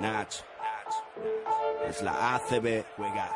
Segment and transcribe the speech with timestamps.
[0.00, 0.26] Nach.
[1.88, 3.28] Es la ACB, juega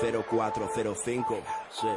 [0.00, 1.42] 0405.
[1.70, 1.88] Sí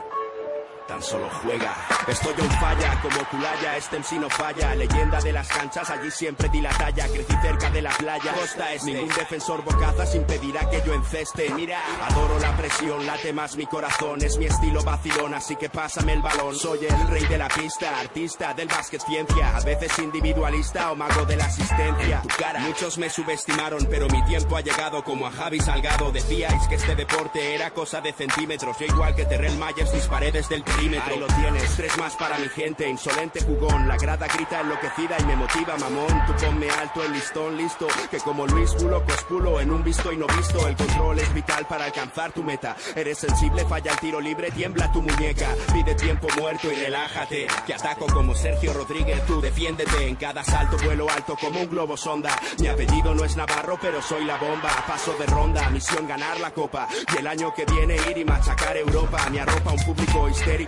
[0.88, 1.74] tan solo juega.
[2.08, 4.76] Estoy en falla, como Culaya, este MC no falla.
[4.76, 7.08] Leyenda de las canchas, allí siempre di la talla.
[7.08, 8.92] Crecí cerca de la playa, costa este.
[8.92, 11.50] Ningún defensor bocazas impedirá que yo enceste.
[11.52, 14.22] Mira, adoro la presión, late más mi corazón.
[14.22, 16.56] Es mi estilo vacilón, así que pásame el balón.
[16.56, 19.56] Soy el rey de la pista, artista del básquet ciencia.
[19.56, 22.22] A veces individualista o mago de la asistencia.
[22.22, 22.60] tu cara.
[22.60, 26.12] Muchos me subestimaron, pero mi tiempo ha llegado como a Javi Salgado.
[26.12, 28.78] Decíais que este deporte era cosa de centímetros.
[28.80, 32.48] Yo igual que Terrell Myers disparé desde el Ahí lo tienes, tres más para mi
[32.50, 33.88] gente, insolente jugón.
[33.88, 36.26] La grada grita enloquecida y me motiva, mamón.
[36.28, 37.88] Tú ponme alto el listón, listo.
[38.10, 40.68] Que como Luis Bulo, cospulo en un visto y no visto.
[40.68, 42.76] El control es vital para alcanzar tu meta.
[42.96, 45.56] Eres sensible, falla el tiro libre, tiembla tu muñeca.
[45.74, 47.48] Pide tiempo muerto y relájate.
[47.66, 50.08] Que ataco como Sergio Rodríguez, tú defiéndete.
[50.08, 52.38] En cada salto vuelo alto como un globo sonda.
[52.60, 54.70] Mi apellido no es Navarro, pero soy la bomba.
[54.88, 56.88] Paso de ronda, misión ganar la copa.
[57.14, 59.30] Y el año que viene ir y machacar Europa.
[59.30, 60.63] Mi arropa un público histérico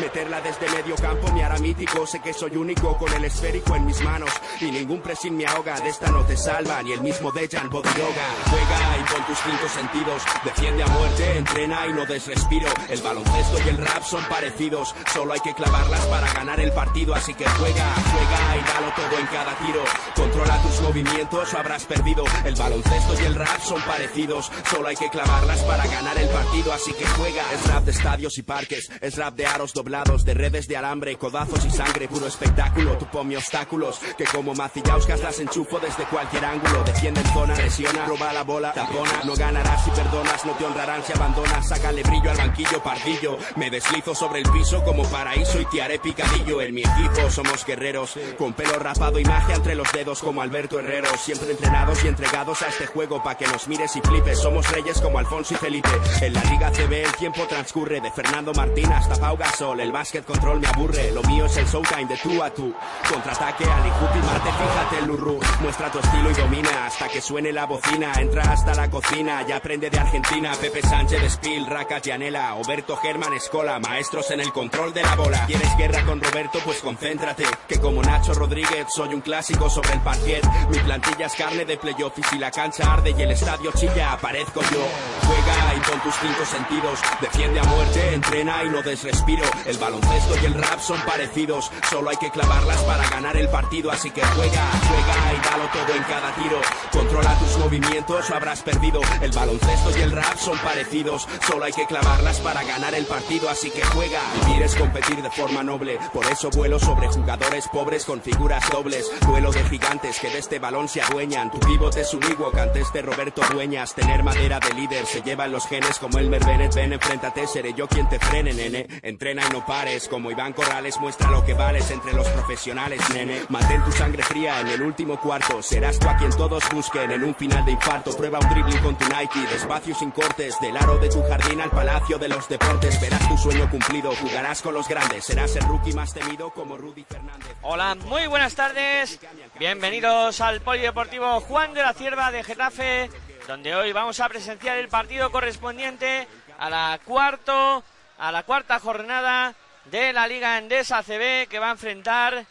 [0.00, 2.06] Meterla desde medio campo me hará mítico.
[2.06, 4.30] Sé que soy único con el esférico en mis manos.
[4.60, 5.78] Y ningún pressing me ahoga.
[5.80, 8.26] De esta no te salva ni el mismo Dejan Bodiroga.
[8.48, 10.22] Juega y con tus cinco sentidos.
[10.44, 12.68] Defiende a muerte, entrena y no desrespiro.
[12.88, 14.94] El baloncesto y el rap son parecidos.
[15.12, 17.14] Solo hay que clavarlas para ganar el partido.
[17.14, 19.84] Así que juega, juega y dalo todo en cada tiro.
[20.14, 22.24] Controla tus movimientos o habrás perdido.
[22.44, 24.50] El baloncesto y el rap son parecidos.
[24.70, 26.72] Solo hay que clavarlas para ganar el partido.
[26.72, 27.42] Así que juega.
[27.52, 28.90] Es rap de estadios y parques.
[29.00, 32.96] Es rap de aros doblados, de redes de alambre, codazos y sangre, puro espectáculo.
[32.98, 36.82] Tu ponme obstáculos, que como macillauscas las enchufo desde cualquier ángulo.
[36.84, 39.22] Defiende en zona, presiona, roba la bola, tapona.
[39.24, 41.68] No ganarás si perdonas, no te honrarán si abandonas.
[41.68, 43.38] Sácale brillo al banquillo, pardillo.
[43.56, 46.60] Me deslizo sobre el piso como paraíso y te haré picadillo.
[46.60, 50.78] En mi equipo somos guerreros, con pelo rapado y magia entre los dedos como Alberto
[50.78, 51.08] Herrero.
[51.18, 54.38] Siempre entrenados y entregados a este juego pa' que nos mires y flipes.
[54.38, 55.90] Somos reyes como Alfonso y Felipe.
[56.20, 60.24] En la Liga CB el tiempo transcurre de Fernando Martín hasta Pau Gasol, el básquet
[60.24, 62.74] control me aburre, lo mío es el showtime de tú a tú.
[63.08, 65.38] Contraataque, Ali y Marte, fíjate el Lurru.
[65.60, 68.12] Muestra tu estilo y domina hasta que suene la bocina.
[68.18, 70.50] Entra hasta la cocina, ya aprende de Argentina.
[70.60, 75.46] Pepe Sánchez, Spill, Raca, Gianella, Oberto Germán, Escola, maestros en el control de la bola.
[75.46, 76.58] ¿Quieres guerra con Roberto?
[76.64, 77.44] Pues concéntrate.
[77.68, 80.44] Que como Nacho Rodríguez soy un clásico sobre el parquet.
[80.68, 84.14] Mi plantilla es carne de playoff y si la cancha arde y el estadio chilla,
[84.14, 84.84] aparezco yo.
[85.28, 86.98] Juega y con tus cinco sentidos.
[87.20, 89.44] Defiende a muerte, entrena y no desre respiro.
[89.66, 93.90] El baloncesto y el rap son parecidos, solo hay que clavarlas para ganar el partido.
[93.90, 96.60] Así que juega, juega y dalo todo en cada tiro.
[96.90, 99.00] Controla tus movimientos o habrás perdido.
[99.20, 103.48] El baloncesto y el rap son parecidos, solo hay que clavarlas para ganar el partido.
[103.48, 104.20] Así que juega.
[104.46, 109.10] Vivir es competir de forma noble, por eso vuelo sobre jugadores pobres con figuras dobles.
[109.26, 111.50] Duelo de gigantes que de este balón se adueñan.
[111.50, 112.22] Tu pivote es un
[112.58, 113.94] antes de Roberto Dueñas.
[113.94, 116.74] Tener madera de líder se llevan los genes como el Bennett.
[116.74, 118.86] Ven, enfréntate, seré yo quien te frene, nene.
[119.04, 123.42] Entrena y no pares, como Iván Corrales, muestra lo que vales entre los profesionales, nene.
[123.48, 127.24] Mantén tu sangre fría en el último cuarto, serás tú a quien todos busquen en
[127.24, 128.16] un final de infarto.
[128.16, 131.70] Prueba un dribbling con tu Nike, despacio sin cortes, del aro de tu jardín al
[131.70, 133.00] palacio de los deportes.
[133.00, 137.02] Verás tu sueño cumplido, jugarás con los grandes, serás el rookie más temido como Rudy
[137.02, 137.56] Fernández.
[137.62, 139.18] Hola, muy buenas tardes,
[139.58, 143.10] bienvenidos al Polideportivo Juan de la Cierva de Getafe,
[143.48, 147.82] donde hoy vamos a presenciar el partido correspondiente a la cuarto
[148.22, 149.52] a la cuarta jornada
[149.86, 152.46] de la Liga Endesa CB que va a enfrentar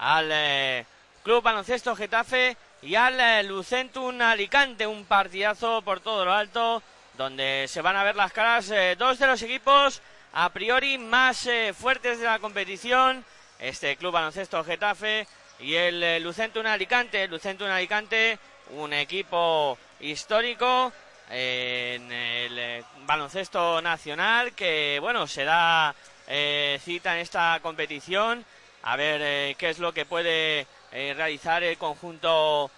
[0.00, 0.84] al eh,
[1.22, 6.82] Club Baloncesto Getafe y al eh, Lucentum Alicante, un partidazo por todo lo alto
[7.16, 10.02] donde se van a ver las caras eh, dos de los equipos
[10.32, 13.24] a priori más fuertes de la competición,
[13.60, 15.28] este Club Baloncesto Getafe
[15.60, 18.40] y el Lucentum Alicante, Lucentum Alicante,
[18.70, 20.92] un equipo histórico
[21.32, 25.94] en el eh, baloncesto nacional que bueno se da
[26.28, 28.44] eh, cita en esta competición
[28.82, 32.70] a ver eh, qué es lo que puede realizar el conjunto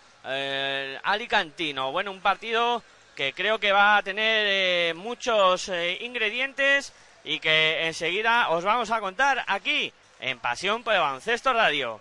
[1.02, 2.80] alicantino bueno un partido
[3.16, 5.68] que creo que va a tener muchos
[6.00, 6.92] ingredientes
[7.24, 12.00] y que enseguida os vamos a contar aquí en Pasión por el Baloncesto Radio.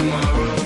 [0.00, 0.59] tomorrow.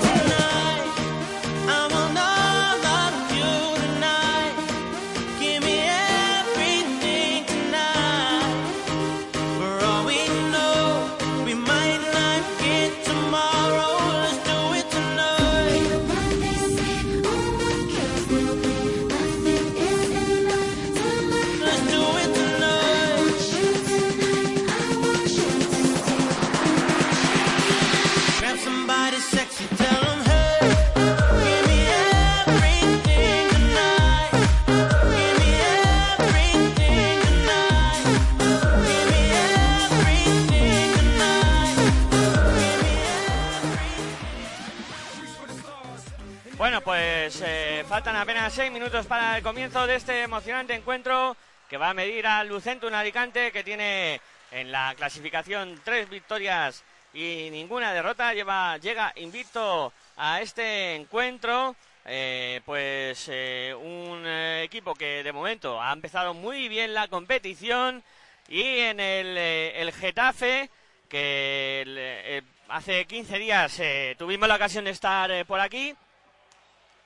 [47.95, 51.37] Faltan apenas seis minutos para el comienzo de este emocionante encuentro
[51.69, 54.19] que va a medir al Lucentum Alicante que tiene
[54.51, 56.83] en la clasificación tres victorias
[57.13, 58.33] y ninguna derrota.
[58.33, 61.73] Lleva, llega invicto a este encuentro.
[62.03, 68.03] Eh, pues eh, un equipo que de momento ha empezado muy bien la competición
[68.49, 70.69] y en el, el Getafe
[71.07, 73.81] que hace 15 días
[74.17, 75.95] tuvimos la ocasión de estar por aquí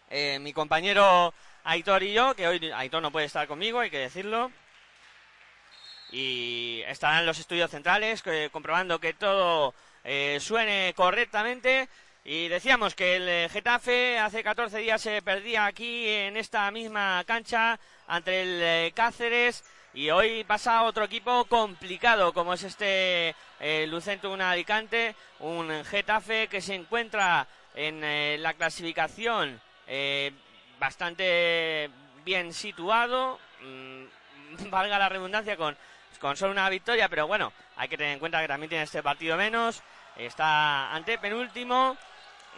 [0.09, 1.33] eh, mi compañero
[1.63, 4.51] Aitor y yo, que hoy Aitor no puede estar conmigo, hay que decirlo.
[6.11, 11.87] Y estarán los estudios centrales comprobando que todo eh, suene correctamente.
[12.23, 17.23] Y decíamos que el eh, Getafe hace 14 días se perdía aquí en esta misma
[17.27, 19.63] cancha ante el Cáceres
[19.93, 23.35] y hoy pasa otro equipo complicado como es este
[23.87, 30.31] Lucentum Alicante, un Getafe que se encuentra en la clasificación eh,
[30.79, 31.89] bastante
[32.23, 34.03] bien situado, mm,
[34.69, 35.75] valga la redundancia, con,
[36.19, 39.01] con solo una victoria, pero bueno, hay que tener en cuenta que también tiene este
[39.01, 39.81] partido menos,
[40.15, 41.97] está ante penúltimo,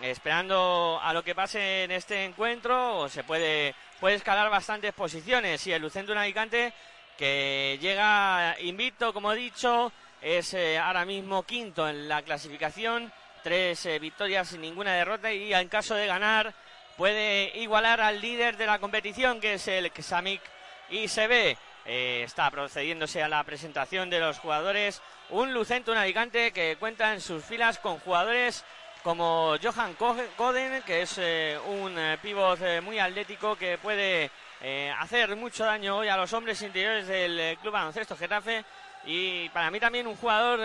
[0.01, 5.71] esperando a lo que pase en este encuentro, se puede, puede escalar bastantes posiciones, y
[5.71, 6.73] el Lucentum Alicante,
[7.17, 9.91] que llega invicto, como he dicho,
[10.21, 13.11] es eh, ahora mismo quinto en la clasificación,
[13.41, 16.53] tres eh, victorias sin ninguna derrota, y en caso de ganar
[17.01, 20.39] puede igualar al líder de la competición, que es el Xamic
[20.91, 21.57] ICB.
[21.87, 25.01] Eh, está procediéndose a la presentación de los jugadores.
[25.31, 28.63] Un Lucento, un Alicante que cuenta en sus filas con jugadores
[29.01, 34.29] como Johan Coden, que es eh, un eh, pívot muy atlético que puede
[34.99, 38.63] hacer mucho daño hoy a los hombres interiores del Club Baloncesto Getafe.
[39.05, 40.59] Y para mí también un jugador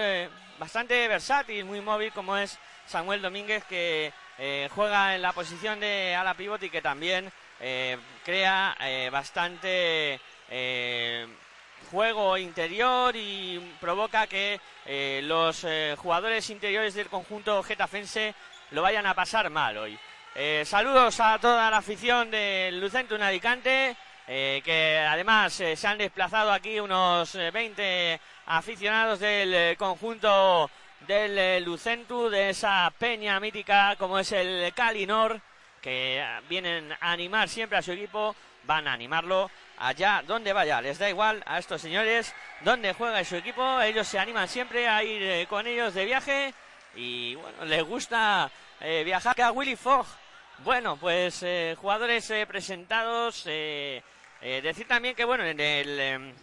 [0.59, 6.15] bastante versátil, muy móvil, como es Samuel Domínguez, que eh, juega en la posición de
[6.15, 10.21] ala pivot y que también eh, crea eh, bastante
[11.91, 14.61] juego interior y provoca que
[15.23, 15.67] los
[15.97, 18.35] jugadores interiores del conjunto getafense
[18.71, 19.99] lo vayan a pasar mal hoy.
[20.65, 23.97] saludos a toda la afición del Lucentum Alicante.
[24.25, 30.71] que además se han desplazado aquí unos 20 aficionados del conjunto
[31.07, 35.41] del eh, Lucentu, de esa peña mítica como es el Calinor,
[35.81, 38.35] que vienen a animar siempre a su equipo,
[38.65, 43.37] van a animarlo allá donde vaya, les da igual a estos señores donde juega su
[43.37, 46.55] equipo, ellos se animan siempre a ir eh, con ellos de viaje
[46.97, 50.07] y bueno, les gusta eh, viajar a Willy Fogg.
[50.59, 51.45] Bueno, pues
[51.79, 56.35] jugadores presentados, decir también que bueno, en el em,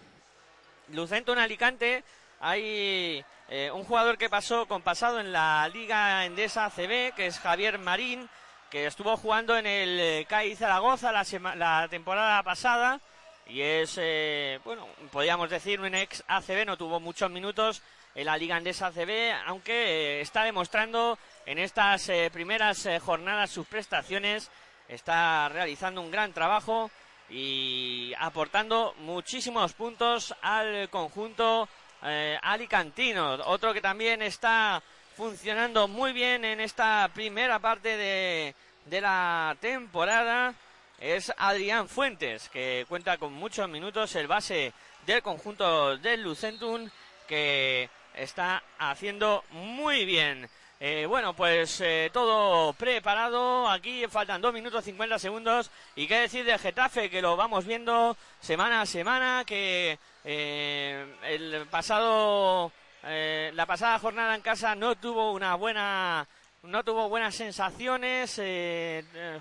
[0.89, 2.03] Lucentum Alicante
[2.39, 3.25] hay
[3.55, 7.77] eh, un jugador que pasó con pasado en la Liga Endesa CB, que es Javier
[7.77, 8.27] Marín,
[8.71, 12.99] que estuvo jugando en el eh, CAI Zaragoza la, temporada pasada
[13.45, 17.83] y es, eh, bueno, podríamos decir un ex ACB, no tuvo muchos minutos
[18.15, 24.49] en la Liga Endesa CB, aunque está demostrando en estas primeras jornadas sus prestaciones,
[24.87, 26.89] está realizando un gran trabajo
[27.29, 31.69] y aportando muchísimos puntos al conjunto
[32.03, 34.81] eh, Alicantino, otro que también está
[35.15, 38.55] funcionando muy bien en esta primera parte de,
[38.85, 40.53] de la temporada
[40.99, 44.73] es Adrián Fuentes, que cuenta con muchos minutos, el base
[45.05, 46.89] del conjunto del Lucentum,
[47.27, 50.49] que está haciendo muy bien.
[50.85, 53.69] Eh, bueno, pues eh, todo preparado.
[53.69, 55.71] Aquí faltan 2 minutos 50 segundos.
[55.95, 59.45] Y qué decir de Getafe, que lo vamos viendo semana a semana.
[59.47, 62.69] Que eh, el pasado,
[63.01, 66.27] la pasada jornada en casa no tuvo una buena,
[66.63, 68.35] no tuvo buenas sensaciones.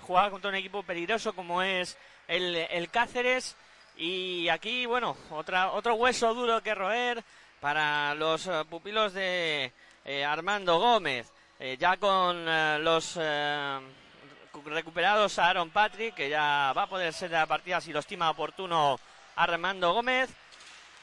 [0.03, 1.97] jugaba contra un equipo peligroso como es
[2.29, 3.57] el, Cáceres.
[3.97, 7.21] Y aquí, bueno, otra, otro hueso duro que roer
[7.59, 9.73] para los pupilos de
[10.25, 11.32] Armando Gómez.
[11.65, 13.17] Eh, ya con eh, los
[14.65, 17.99] recuperados a Aaron Patrick, que ya va a poder ser de la partida si lo
[17.99, 18.99] estima oportuno
[19.37, 20.29] Armando Gómez.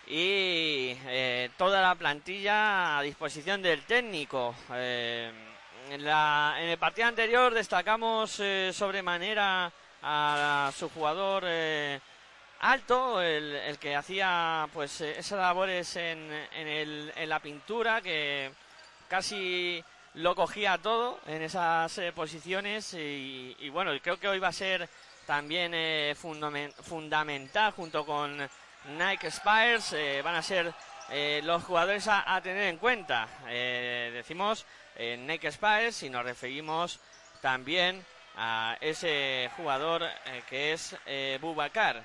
[0.06, 0.94] Y
[1.56, 4.54] toda la plantilla a disposición del técnico.
[4.68, 8.32] En, la, en, el partido anterior destacamos
[8.72, 11.44] sobremanera a su jugador
[12.60, 18.50] alto, el, que hacía pues esas labores en, en, el, en la pintura, que
[19.08, 19.82] casi
[20.14, 24.88] lo cogía todo en esas eh, posiciones y, bueno, creo que hoy va a ser
[25.26, 28.36] también eh, fundamental junto con
[28.98, 30.72] Nike Spires, eh, van a ser
[31.42, 33.26] los jugadores a, tener en cuenta.
[33.44, 34.64] decimos
[34.96, 37.00] Nike Spires y nos referimos
[37.40, 38.04] también
[38.36, 40.08] a ese jugador
[40.48, 40.94] que es
[41.40, 42.04] Bubacar.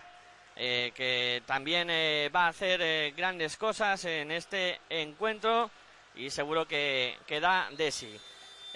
[0.55, 1.87] que también
[2.35, 5.69] va a hacer grandes cosas en este encuentro
[6.15, 8.19] y seguro que, que da de sí.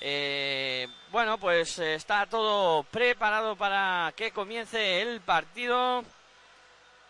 [0.02, 6.04] Eh, bueno, pues eh, está todo preparado para que comience el partido.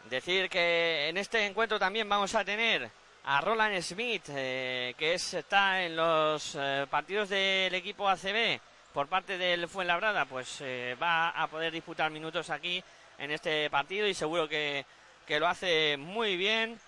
[0.09, 2.89] Decir que en este encuentro también vamos a tener
[3.25, 6.57] a Roland Smith, eh, que está en los
[6.89, 8.59] partidos del equipo ACB
[8.93, 10.63] por parte del Fuenlabrada, pues
[10.99, 12.83] va a poder disputar minutos aquí
[13.19, 14.83] en este partido y seguro que,
[15.27, 16.79] que lo hace muy bien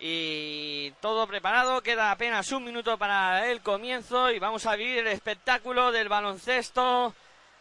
[0.00, 5.08] y todo preparado, queda apenas un minuto para el comienzo y vamos a vivir el
[5.08, 7.14] espectáculo del baloncesto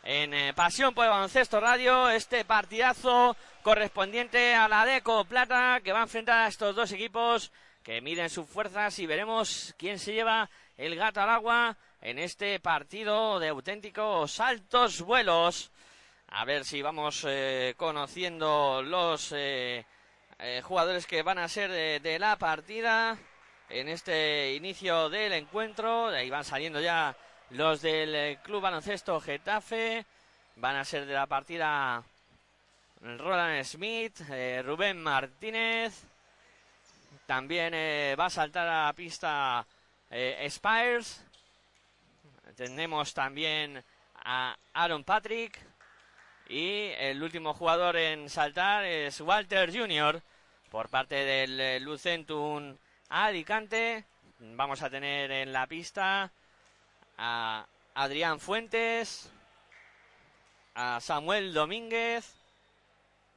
[0.03, 5.99] en eh, Pasión por Baloncesto Radio, este partidazo correspondiente a la Deco Plata que va
[5.99, 7.51] a enfrentar a estos dos equipos
[7.83, 12.57] que miden sus fuerzas y veremos quién se lleva el gato al agua en este
[12.61, 15.71] partido de auténticos altos vuelos.
[16.29, 19.85] A ver si vamos eh, conociendo los eh,
[20.41, 23.17] eh, jugadores que van a ser de, la partida
[23.67, 26.07] en este inicio del encuentro.
[26.07, 27.13] Ahí van saliendo ya
[27.49, 30.05] los del eh, Club Baloncesto Getafe.
[30.55, 32.01] Van a ser de la partida
[33.01, 36.03] Roland Smith, eh, Rubén Martínez.
[37.25, 37.73] También
[38.17, 39.65] va a saltar a la pista
[40.49, 41.23] Spires.
[42.55, 43.83] Tenemos también
[44.15, 45.68] a Aaron Patrick.
[46.49, 50.19] Y el último jugador en saltar es Walter Jr.
[50.71, 52.75] por parte del eh, Lucentum
[53.07, 54.05] Alicante.
[54.39, 56.31] Vamos a tener en la pista
[57.19, 59.31] a Adrián Fuentes,
[60.73, 62.33] a Samuel Domínguez,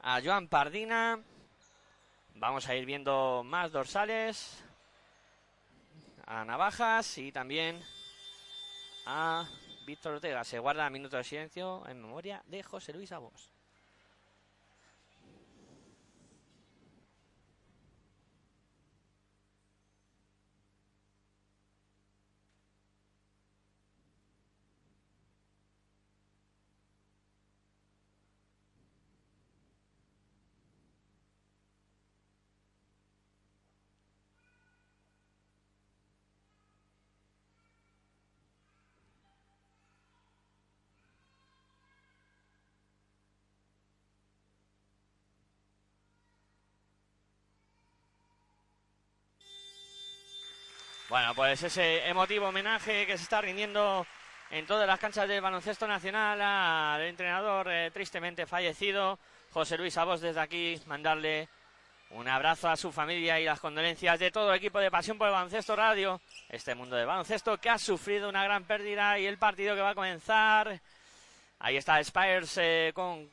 [0.01, 1.19] a Joan Pardina.
[2.33, 4.63] Vamos a ir viendo más dorsales,
[6.25, 7.79] a Navajas y también
[9.05, 9.47] a
[9.85, 10.43] Víctor Ortega.
[10.43, 13.52] Se guarda minuto de silencio en memoria de José Luis Abos.
[51.13, 54.03] Bueno, pues ese emotivo homenaje que se está rindiendo
[54.49, 59.19] en todas las canchas del baloncesto nacional al entrenador eh, tristemente fallecido,
[59.51, 61.49] José Luis Abos, desde aquí mandarle
[62.09, 65.27] un abrazo a su familia y las condolencias de todo el equipo de Pasión por
[65.27, 69.37] el Baloncesto Radio, este mundo de baloncesto que ha sufrido una gran pérdida y el
[69.37, 70.79] partido que va a comenzar.
[71.59, 73.29] Ahí está Spires eh, con,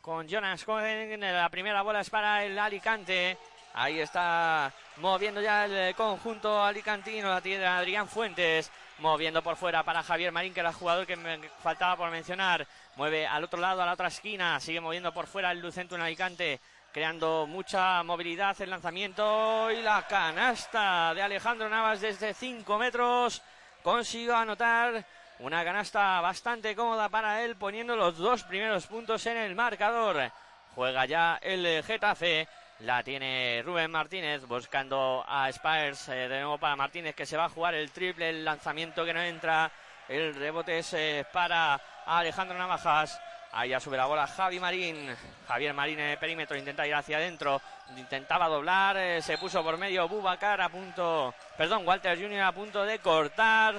[0.00, 3.36] con Jonas Cohen, la primera bola es para el Alicante.
[3.74, 10.02] Ahí está moviendo ya el conjunto alicantino, la tiene Adrián Fuentes, moviendo por fuera para
[10.02, 12.66] Javier Marín, que era el jugador que me faltaba por mencionar.
[12.96, 16.02] Mueve al otro lado, a la otra esquina, sigue moviendo por fuera el Lucento en
[16.02, 16.60] Alicante,
[16.92, 23.42] creando mucha movilidad el lanzamiento y la canasta de Alejandro Navas desde 5 metros.
[23.82, 25.04] Consiguió anotar
[25.40, 30.32] Una canasta bastante cómoda para él, poniendo los dos primeros puntos en el marcador.
[30.74, 32.48] Juega ya el Getafe.
[32.80, 36.10] La tiene Rubén Martínez buscando a Spires.
[36.10, 38.28] Eh, de nuevo para Martínez que se va a jugar el triple.
[38.28, 39.72] El lanzamiento que no entra.
[40.08, 43.20] El rebote es eh, para Alejandro Navajas.
[43.50, 45.12] Ahí ya sube la bola Javi Marín.
[45.48, 47.60] Javier Marín en el perímetro intenta ir hacia adentro.
[47.96, 48.96] Intentaba doblar.
[48.96, 51.34] Eh, se puso por medio Bubacar a punto.
[51.56, 52.42] Perdón, Walter Jr.
[52.42, 53.74] a punto de cortar.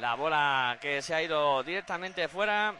[0.00, 2.74] La bola que se ha ido directamente fuera.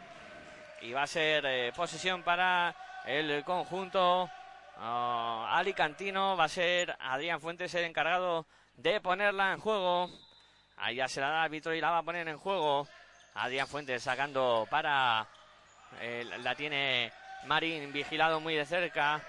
[0.83, 2.75] Y va a ser posesión para
[3.07, 4.30] el conjunto
[4.80, 6.37] uh, alicantino.
[6.37, 8.46] Va a ser Adrián Fuentes el encargado
[8.76, 10.10] de ponerla en juego.
[10.76, 12.88] Ahí ya se la da el y la va a poner en juego.
[13.34, 15.26] Adrián Fuentes sacando para.
[16.00, 17.12] Eh, la tiene
[17.44, 19.20] Marín vigilado muy de cerca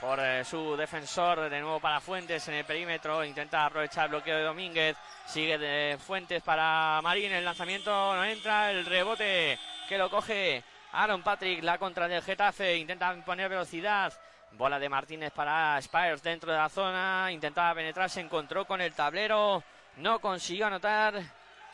[0.00, 1.48] por eh, su defensor.
[1.48, 3.24] De nuevo para Fuentes en el perímetro.
[3.24, 4.96] Intenta aprovechar el bloqueo de Domínguez.
[5.26, 7.32] Sigue Fuentes para Marín.
[7.32, 8.70] El lanzamiento no entra.
[8.70, 9.58] El rebote
[9.88, 11.62] que lo coge Aaron Patrick.
[11.62, 12.76] La contra del Getafe.
[12.76, 14.12] Intenta poner velocidad.
[14.52, 17.28] Bola de Martínez para Spires dentro de la zona.
[17.30, 18.10] Intentaba penetrar.
[18.10, 19.62] Se encontró con el tablero.
[19.96, 21.14] No consiguió anotar.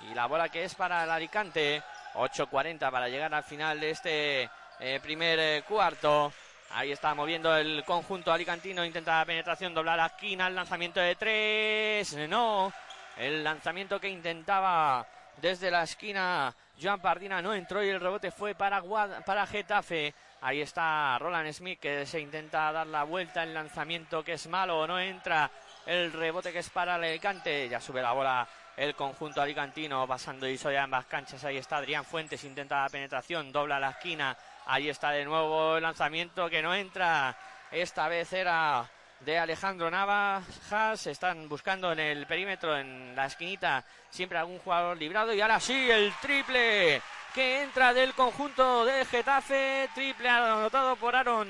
[0.09, 1.83] Y la bola que es para el Alicante.
[2.15, 6.33] 8.40 para llegar al final de este eh, primer eh, cuarto.
[6.71, 8.85] Ahí está moviendo el conjunto alicantino.
[8.85, 10.47] Intenta penetración, doblar la esquina.
[10.47, 12.17] El lanzamiento de tres.
[12.29, 12.73] No.
[13.17, 15.07] El lanzamiento que intentaba
[15.41, 18.83] desde la esquina Joan Pardina no entró y el rebote fue para,
[19.25, 20.15] para Getafe.
[20.41, 23.43] Ahí está Roland Smith que se intenta dar la vuelta.
[23.43, 25.51] El lanzamiento que es malo, no entra.
[25.87, 27.69] El rebote que es para el Alicante.
[27.69, 31.43] Ya sube la bola el conjunto alicantino pasando y soy ambas canchas.
[31.45, 34.37] Ahí está Adrián Fuentes, intenta la penetración, dobla la esquina.
[34.67, 37.37] Ahí está de nuevo el lanzamiento que no entra.
[37.73, 38.89] Esta vez era
[39.21, 41.09] de Alejandro Navajas.
[41.09, 45.35] Están buscando en el perímetro, en la esquinita, siempre algún jugador librado.
[45.35, 47.03] Y ahora sí, el triple
[47.39, 49.89] que entra del conjunto de Getafe.
[49.95, 51.49] Triple anotado por Aaron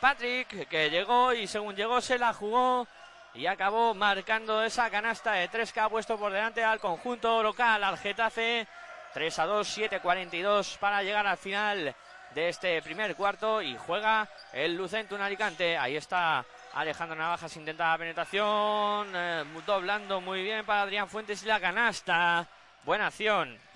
[0.00, 2.88] Patrick, que llegó y según llegó se la jugó
[3.32, 7.84] y acabó marcando esa canasta de tres que ha puesto por delante al conjunto local,
[7.84, 8.66] al Getafe.
[9.14, 11.94] 3 a 2, 7 42 para llegar al final
[12.34, 15.78] de este primer cuarto y juega el Lucento en Alicante.
[15.78, 21.46] Ahí está Alejandro Navajas, intenta la penetración, eh, doblando muy bien para Adrián Fuentes y
[21.46, 22.48] la canasta.
[22.84, 23.69] Buena acción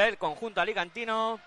[0.00, 1.40] del conjunto alicantino.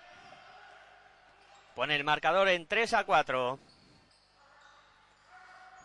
[1.76, 3.60] Pone el marcador en 3 a 4.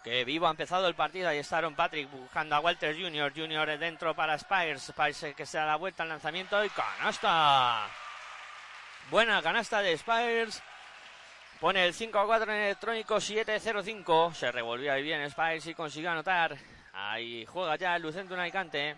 [0.05, 1.29] Que vivo ha empezado el partido.
[1.29, 3.33] Ahí está Aaron Patrick buscando a Walter Jr.
[3.35, 3.79] Jr.
[3.79, 4.83] dentro para Spires.
[4.83, 7.87] Spires que se da la vuelta al lanzamiento y canasta.
[9.11, 10.63] Buena canasta de Spires.
[11.59, 14.33] Pone el 5 a 4 en electrónico 7-0-5.
[14.33, 16.57] Se revolvió ahí bien Spires y consiguió anotar.
[16.93, 18.97] Ahí juega ya el Lucento Alicante.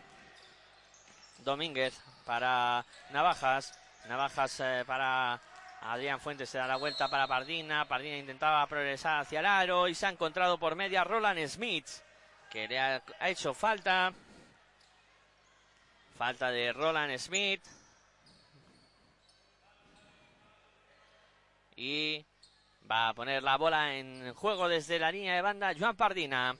[1.38, 3.78] Domínguez para Navajas.
[4.08, 5.40] Navajas eh, para
[5.82, 7.86] Adrián Fuentes se da la vuelta para Pardina.
[7.86, 11.86] Pardina intentaba progresar hacia el aro y se ha encontrado por media Roland Smith,
[12.50, 14.12] que le ha, hecho falta.
[16.16, 17.62] Falta de Roland Smith.
[21.74, 22.24] Y
[22.88, 26.54] va a poner la bola en juego desde la línea de banda Joan Pardina.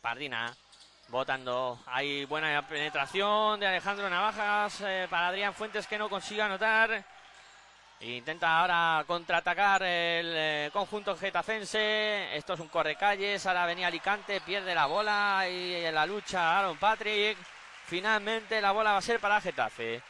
[0.00, 0.56] Pardina
[1.12, 1.78] votando.
[1.84, 7.04] Hay buena penetración de Alejandro Navajas eh, para Adrián Fuentes que no consigue anotar.
[8.00, 12.34] Intenta ahora contraatacar el eh, conjunto getafense.
[12.34, 13.44] Esto es un correcalles.
[13.44, 17.36] Ahora venía Alicante, pierde la bola y en la lucha Aaron Patrick.
[17.84, 20.00] Finalmente la bola va a ser para Getafe.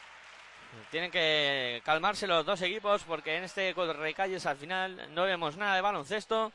[0.89, 5.75] Tienen que calmarse los dos equipos porque en este correcalles al final no vemos nada
[5.75, 6.53] de baloncesto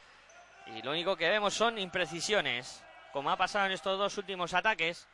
[0.75, 5.07] y lo único que vemos son imprecisiones, como ha pasado en estos dos últimos ataques.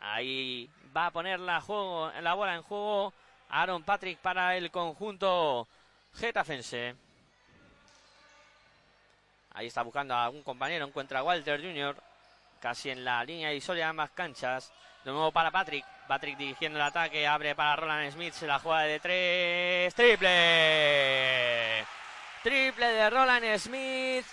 [0.00, 3.12] Ahí va a poner la, bola en juego
[3.48, 5.66] Aaron Patrick para el conjunto
[6.14, 6.94] getafense.
[9.52, 10.86] Ahí está buscando a algún compañero.
[10.86, 11.96] Encuentra a Walter Jr.
[12.60, 14.72] Casi en la línea y de ambas canchas.
[15.04, 15.84] De nuevo para Patrick.
[16.08, 17.26] Patrick dirigiendo el ataque.
[17.26, 18.32] Abre para Roland Smith.
[18.34, 19.94] Se la juega de tres.
[19.94, 21.86] Triple.
[22.42, 24.26] Triple de Roland Smith.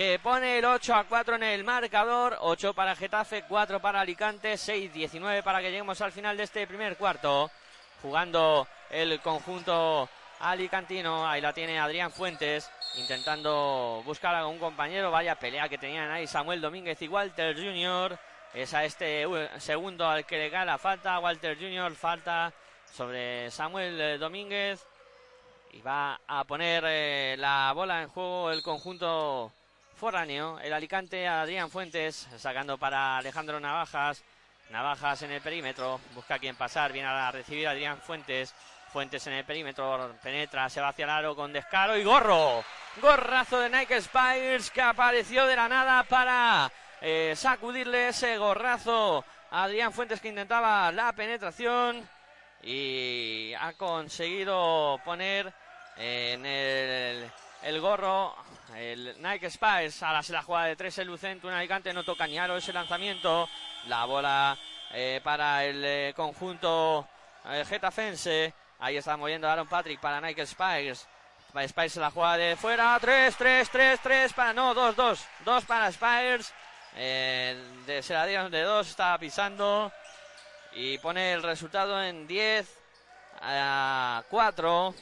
[0.00, 2.38] Que pone el 8 a 4 en el marcador.
[2.40, 3.42] 8 para Getafe.
[3.46, 4.54] 4 para Alicante.
[4.54, 7.50] 6-19 para que lleguemos al final de este primer cuarto
[8.00, 10.08] jugando el conjunto
[10.38, 11.28] alicantino.
[11.28, 15.10] Ahí la tiene Adrián Fuentes intentando buscar a un compañero.
[15.10, 18.18] Vaya pelea que tenían ahí Samuel Domínguez y Walter Jr.
[18.54, 19.26] Es a este
[19.58, 21.18] segundo al que le cae la falta.
[21.18, 21.94] Walter Jr.
[21.94, 22.54] falta
[22.90, 24.82] sobre Samuel eh, Domínguez.
[25.72, 29.52] Y va a poner eh, la bola en juego el conjunto
[30.00, 30.58] foráneo.
[30.60, 34.24] El Alicante Adrián Fuentes sacando para Alejandro Navajas.
[34.70, 38.54] Navajas en el perímetro, busca a quien pasar, viene a recibir a Adrián Fuentes.
[38.90, 42.64] Fuentes en el perímetro, penetra, se va hacia el aro con descaro y gorro.
[42.96, 49.92] Gorrazo de Nike Spires que apareció de la nada para eh, sacudirle ese gorrazo Adrián
[49.92, 52.08] Fuentes que intentaba la penetración
[52.62, 55.52] y ha conseguido poner
[55.96, 57.30] en el,
[57.62, 58.34] el gorro
[58.76, 60.02] el Nike Spires.
[60.02, 62.72] Ahora se la jugada de tres el Lucento, un Alicante no toca ni aro ese
[62.72, 63.48] lanzamiento.
[63.86, 64.56] La bola
[64.92, 67.08] eh, para el eh, conjunto
[67.46, 68.52] eh, getafense.
[68.78, 70.46] Ahí está moviendo Aaron Patrick para Nike.
[70.46, 71.06] Spires
[71.88, 72.98] se la jugada de fuera.
[73.00, 74.52] 3, 3, 3, 3 para.
[74.52, 75.26] No, 2, 2.
[75.44, 76.52] 2 para Spires.
[76.94, 78.88] de, se de 2.
[78.88, 79.92] Estaba pisando.
[80.72, 82.66] Y pone el resultado en 10
[83.42, 84.94] a 4.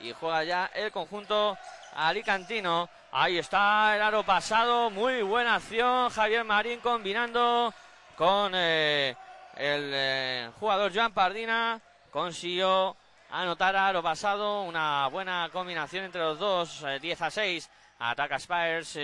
[0.00, 1.56] Y juega ya el conjunto
[1.94, 2.88] alicantino.
[3.18, 4.90] Ahí está el aro pasado.
[4.90, 6.10] Muy buena acción.
[6.10, 7.72] Javier Marín combinando
[8.14, 9.16] con eh,
[9.56, 11.80] el eh, jugador Joan Pardina.
[12.10, 12.94] Consiguió
[13.30, 14.64] anotar aro pasado.
[14.64, 16.84] Una buena combinación entre los dos.
[17.00, 17.70] 10 eh, a 6.
[18.00, 18.98] Ataca Spires.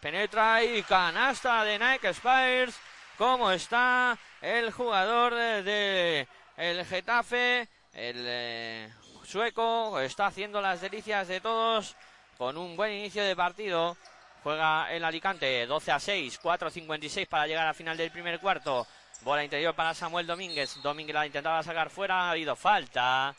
[0.00, 2.74] penetra y canasta de Nike Spires.
[3.18, 6.26] ¿Cómo está el jugador de
[6.56, 7.68] el Getafe?
[7.92, 8.90] El
[9.24, 11.96] sueco está haciendo las delicias de todos
[12.38, 13.96] con un buen inicio de partido.
[14.44, 18.86] Juega el Alicante 12 a 6, 4.56 para llegar al final del primer cuarto.
[19.22, 20.80] Bola interior para Samuel Domínguez.
[20.80, 22.28] Domínguez la intentaba sacar fuera.
[22.28, 23.34] Ha habido falta.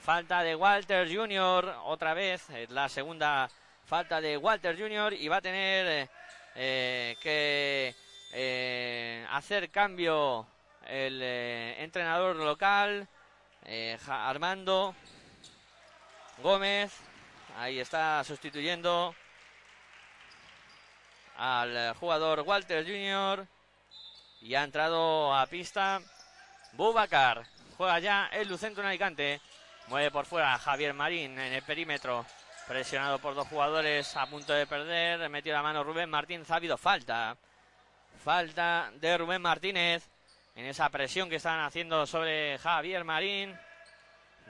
[0.00, 1.76] Falta de Walter Jr.
[1.84, 2.48] Otra vez.
[2.70, 3.48] La segunda
[3.84, 5.12] falta de Walter Jr.
[5.12, 6.10] Y va a tener
[6.56, 7.94] eh, que
[8.32, 10.48] eh, hacer cambio
[10.88, 13.08] el eh, entrenador local.
[14.08, 14.94] Armando
[16.42, 16.92] Gómez
[17.58, 19.14] Ahí está sustituyendo
[21.38, 23.46] al jugador Walter Jr.
[24.42, 26.02] Y ha entrado a pista
[26.72, 27.46] Bubacar.
[27.78, 29.40] Juega ya el Lucentro en Alicante.
[29.88, 32.26] Mueve por fuera Javier Marín en el perímetro.
[32.68, 35.26] Presionado por dos jugadores a punto de perder.
[35.30, 36.50] Metió la mano Rubén Martínez.
[36.50, 37.38] Ha habido falta.
[38.22, 40.06] Falta de Rubén Martínez
[40.56, 43.58] en esa presión que están haciendo sobre Javier Marín.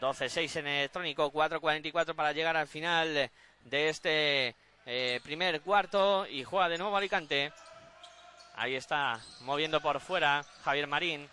[0.01, 3.31] 12-6 en electrónico, 4-44 para llegar al final
[3.65, 4.55] de este
[4.85, 7.53] eh, primer cuarto y juega de nuevo Alicante.
[8.55, 11.29] Ahí está, moviendo por fuera Javier Marín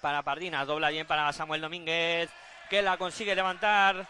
[0.00, 2.30] para Pardina, dobla bien para Samuel Domínguez,
[2.68, 4.06] que la consigue levantar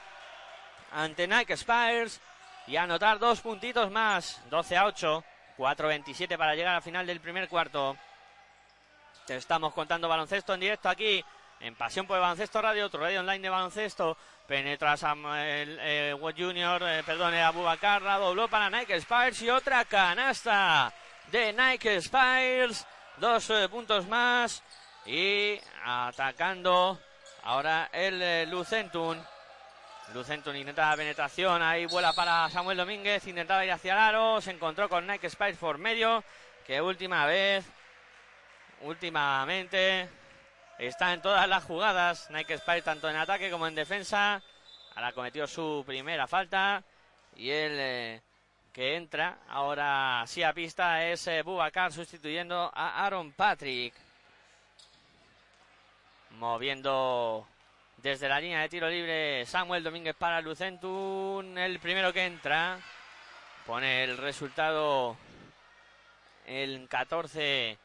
[0.92, 2.20] ante Nike Spires
[2.66, 5.24] y anotar dos puntitos más, 12 a 8,
[5.56, 7.96] 4-27 para llegar al final del primer cuarto.
[9.26, 11.24] Te estamos contando baloncesto en directo aquí
[11.60, 14.16] en Pasión por el Baloncesto Radio, otro radio online de baloncesto.
[14.46, 20.92] Penetra Samuel eh, Junior, eh, perdón, Abubakar, dobló para Nike Spires y otra canasta
[21.32, 22.86] de Nike Spires.
[23.16, 24.62] Dos eh, puntos más
[25.06, 27.00] y atacando
[27.42, 29.18] ahora el eh, Lucentum.
[30.14, 34.52] Lucentum intenta la penetración, ahí vuela para Samuel Domínguez, intentaba ir hacia el aro, se
[34.52, 36.22] encontró con Nike Spires por medio,
[36.64, 37.64] que última vez,
[38.82, 40.08] últimamente
[40.78, 42.30] Está en todas las jugadas.
[42.30, 44.42] Nike Spire tanto en ataque como en defensa.
[44.94, 46.82] Ahora cometió su primera falta.
[47.34, 48.22] Y el eh,
[48.72, 53.94] que entra ahora sí a pista es eh, Bubacar sustituyendo a Aaron Patrick.
[56.32, 57.48] Moviendo
[57.96, 61.56] desde la línea de tiro libre Samuel Domínguez para Lucentum.
[61.56, 62.78] El primero que entra.
[63.64, 65.16] Pone el resultado
[66.44, 67.78] el 14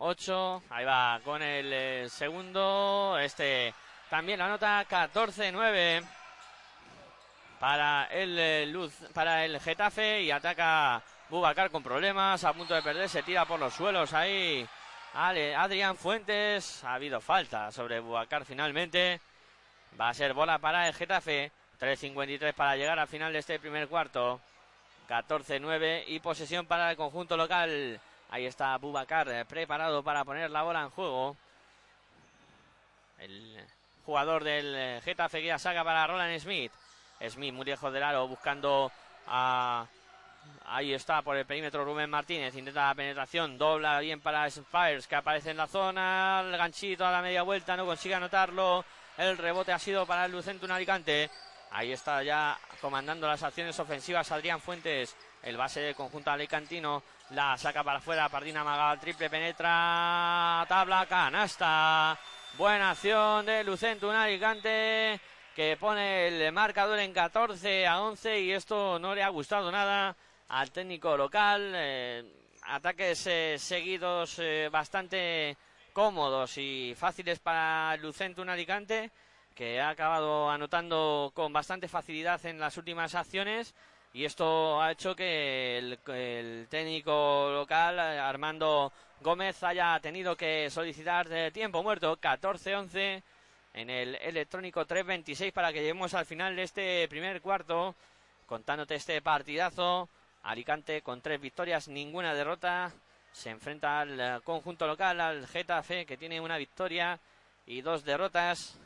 [0.00, 0.62] 8.
[0.70, 3.18] Ahí va con el eh, segundo.
[3.20, 3.74] Este
[4.08, 6.02] también la nota 14-9
[7.60, 12.82] para el eh, Luz, para el Getafe y ataca Bubacar con problemas, a punto de
[12.82, 14.66] perder, se tira por los suelos ahí.
[15.14, 19.20] Adrián Fuentes, ha habido falta sobre Bubacar finalmente.
[20.00, 21.52] Va a ser bola para el Getafe.
[21.78, 24.40] 3.53 para llegar al final de este primer cuarto.
[25.08, 28.00] 14-9 y posesión para el conjunto local.
[28.30, 31.36] Ahí está Bubacar eh, preparado para poner la bola en juego.
[33.18, 33.66] El
[34.06, 36.72] jugador del eh, Getafe que saca para Roland Smith.
[37.28, 38.90] Smith muy lejos del aro buscando
[39.26, 39.86] a...
[40.66, 42.54] Ahí está por el perímetro Rubén Martínez.
[42.54, 43.58] Intenta la penetración.
[43.58, 46.42] Dobla bien para Spires que aparece en la zona.
[46.44, 47.76] El ganchito a la media vuelta.
[47.76, 48.84] No consigue anotarlo.
[49.18, 51.28] El rebote ha sido para el Lucentum Alicante.
[51.72, 55.16] Ahí está ya comandando las acciones ofensivas Adrián Fuentes.
[55.42, 58.28] El base del conjunto alicantino la saca para afuera.
[58.28, 60.64] Pardina Magal, triple penetra.
[60.68, 62.18] Tabla, canasta.
[62.56, 65.20] Buena acción de Lucento, un Alicante
[65.54, 70.16] que pone el marcador en 14 a 11 y esto no le ha gustado nada
[70.48, 71.72] al técnico local.
[71.74, 72.24] Eh,
[72.62, 75.56] ataques eh, seguidos eh, bastante
[75.92, 79.10] cómodos y fáciles para Lucentum Alicante,
[79.54, 83.74] que ha acabado anotando con bastante facilidad en las últimas acciones.
[84.12, 91.82] Y esto ha hecho que el, técnico local, Armando Gómez, haya tenido que solicitar tiempo
[91.82, 93.22] muerto, 14-11
[93.74, 97.94] en el electrónico 3-26 para que lleguemos al final de este primer cuarto,
[98.46, 100.08] contándote este partidazo.
[100.42, 102.92] Alicante con tres victorias, ninguna derrota.
[103.30, 107.20] Se enfrenta al eh, conjunto local, al Getafe, que tiene una victoria
[107.66, 108.78] y dos derrotas.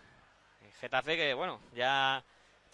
[0.80, 2.22] Getafe que, bueno, ya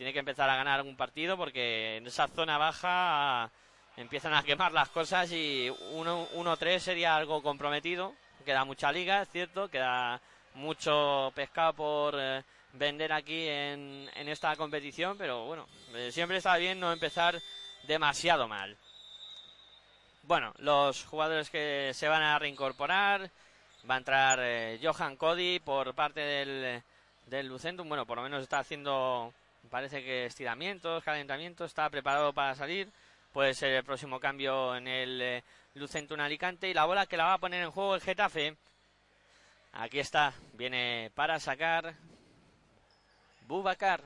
[0.00, 3.50] tiene que empezar a ganar algún partido porque en esa zona baja
[3.98, 8.14] empiezan a quemar las cosas y 1-3 sería algo comprometido.
[8.46, 10.18] Queda mucha liga, es cierto, queda
[10.54, 16.56] mucho pescado por eh, vender aquí en, en, esta competición, pero bueno, eh, siempre está
[16.56, 17.38] bien no empezar
[17.86, 18.78] demasiado mal.
[20.22, 23.30] Bueno, los jugadores que se van a reincorporar,
[23.88, 26.82] va a entrar eh, Johan Cody por parte del,
[27.26, 29.34] del Lucentum, bueno, por lo menos está haciendo,
[29.70, 32.90] parece que estiramientos, calentamientos, está preparado para salir.
[33.32, 35.42] Puede ser el próximo cambio en el eh,
[36.18, 38.56] Alicante y la bola que la va a poner en juego el Getafe.
[39.72, 41.94] Aquí está, viene para sacar
[43.46, 44.02] Bubacar.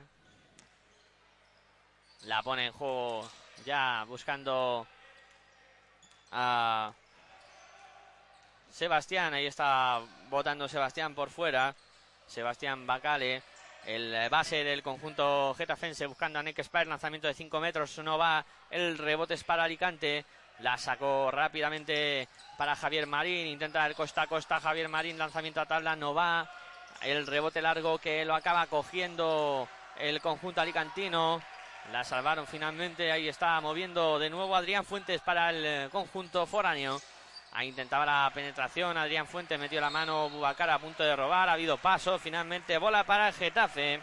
[2.21, 3.29] La pone en juego
[3.65, 4.87] ya buscando
[6.31, 6.93] a
[8.71, 9.33] Sebastián.
[9.33, 11.75] Ahí está votando Sebastián por fuera.
[12.27, 13.43] Sebastián Bacale.
[13.85, 16.85] El base del conjunto getafense buscando a Nick Spire.
[16.85, 17.97] Lanzamiento de 5 metros.
[17.99, 18.43] No va.
[18.69, 20.25] El rebote es para Alicante.
[20.59, 23.45] La sacó rápidamente para Javier Marín.
[23.47, 24.59] Intenta el costa a costa.
[24.59, 25.17] Javier Marín.
[25.17, 25.95] Lanzamiento a tabla.
[25.95, 26.49] No va.
[27.01, 29.67] El rebote largo que lo acaba cogiendo
[29.97, 31.41] el conjunto alicantino.
[31.91, 33.11] La salvaron finalmente.
[33.11, 36.99] Ahí está moviendo de nuevo Adrián Fuentes para el eh, conjunto foráneo.
[37.55, 38.97] Ahí intentaba la penetración.
[38.97, 40.29] Adrián Fuentes metió la mano.
[40.29, 41.47] Bubacar a punto de robar.
[41.47, 42.19] Ha habido paso.
[42.19, 44.01] Finalmente bola para el Getafe.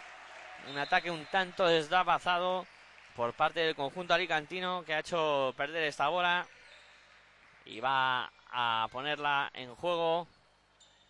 [0.71, 2.67] Un ataque un tanto desdabazado
[3.15, 6.47] por parte del conjunto alicantino que ha hecho perder esta bola.
[7.67, 10.27] Y va a ponerla en juego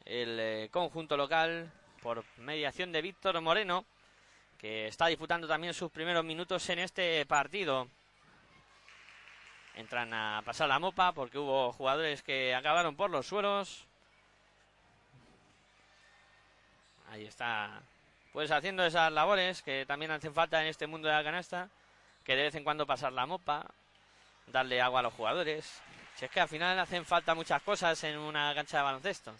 [0.04, 1.70] el eh, conjunto local
[2.02, 3.84] por mediación de Víctor Moreno
[4.58, 7.88] que está disputando también sus primeros minutos en este partido.
[9.74, 13.86] Entran a pasar la mopa porque hubo jugadores que acabaron por los suelos.
[17.10, 17.80] Ahí está.
[18.32, 21.68] Pues haciendo esas labores que también hacen falta en este mundo de la canasta.
[22.24, 23.66] Que de vez en cuando pasar la mopa.
[24.46, 25.80] Darle agua a los jugadores.
[26.16, 29.34] Si es que al final hacen falta muchas cosas en una cancha de baloncesto.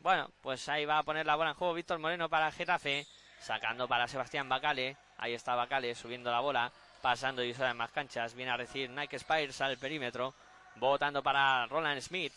[0.00, 3.06] Bueno, pues ahí va a poner la bola en juego Víctor Moreno para Getafe.
[3.40, 4.96] Sacando para Sebastián Bacale.
[5.18, 6.72] Ahí está Bacale subiendo la bola.
[7.00, 8.34] Pasando y en más canchas.
[8.34, 10.34] Viene a recibir Nike Spires al perímetro.
[10.76, 12.32] Votando para Roland Smith.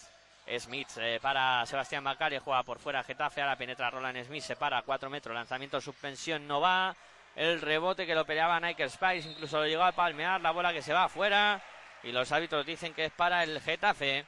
[0.59, 2.39] Smith eh, para Sebastián Bacale.
[2.39, 3.41] Juega por fuera Getafe.
[3.41, 4.43] Ahora penetra Roland Smith.
[4.43, 5.35] Se para a 4 metros.
[5.35, 6.95] Lanzamiento suspensión no va.
[7.35, 9.25] El rebote que lo peleaba Nike Spires.
[9.25, 10.41] Incluso lo llegó a palmear.
[10.41, 11.61] La bola que se va afuera.
[12.03, 14.25] Y los árbitros dicen que es para el Getafe.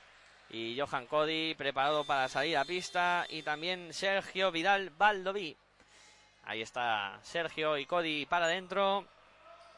[0.49, 3.25] Y Johan Cody preparado para salir a pista.
[3.29, 5.57] Y también Sergio Vidal Valdoví.
[6.45, 9.07] Ahí está Sergio y Cody para adentro.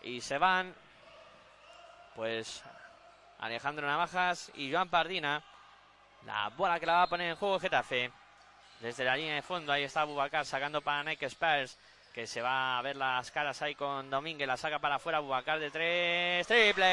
[0.06, 0.74] Y se van.
[2.16, 2.64] Pues
[3.40, 5.44] Alejandro Navajas y Joan Pardina.
[6.26, 8.12] La bola que la va a poner en juego Getafe.
[8.80, 11.78] Desde la línea de fondo, ahí está Bubacar sacando para Nike Spurs.
[12.14, 14.48] Que se va a ver las caras ahí con Domínguez.
[14.48, 15.20] La saca para afuera.
[15.20, 16.48] Bubacar de tres.
[16.48, 16.84] ¡Triple!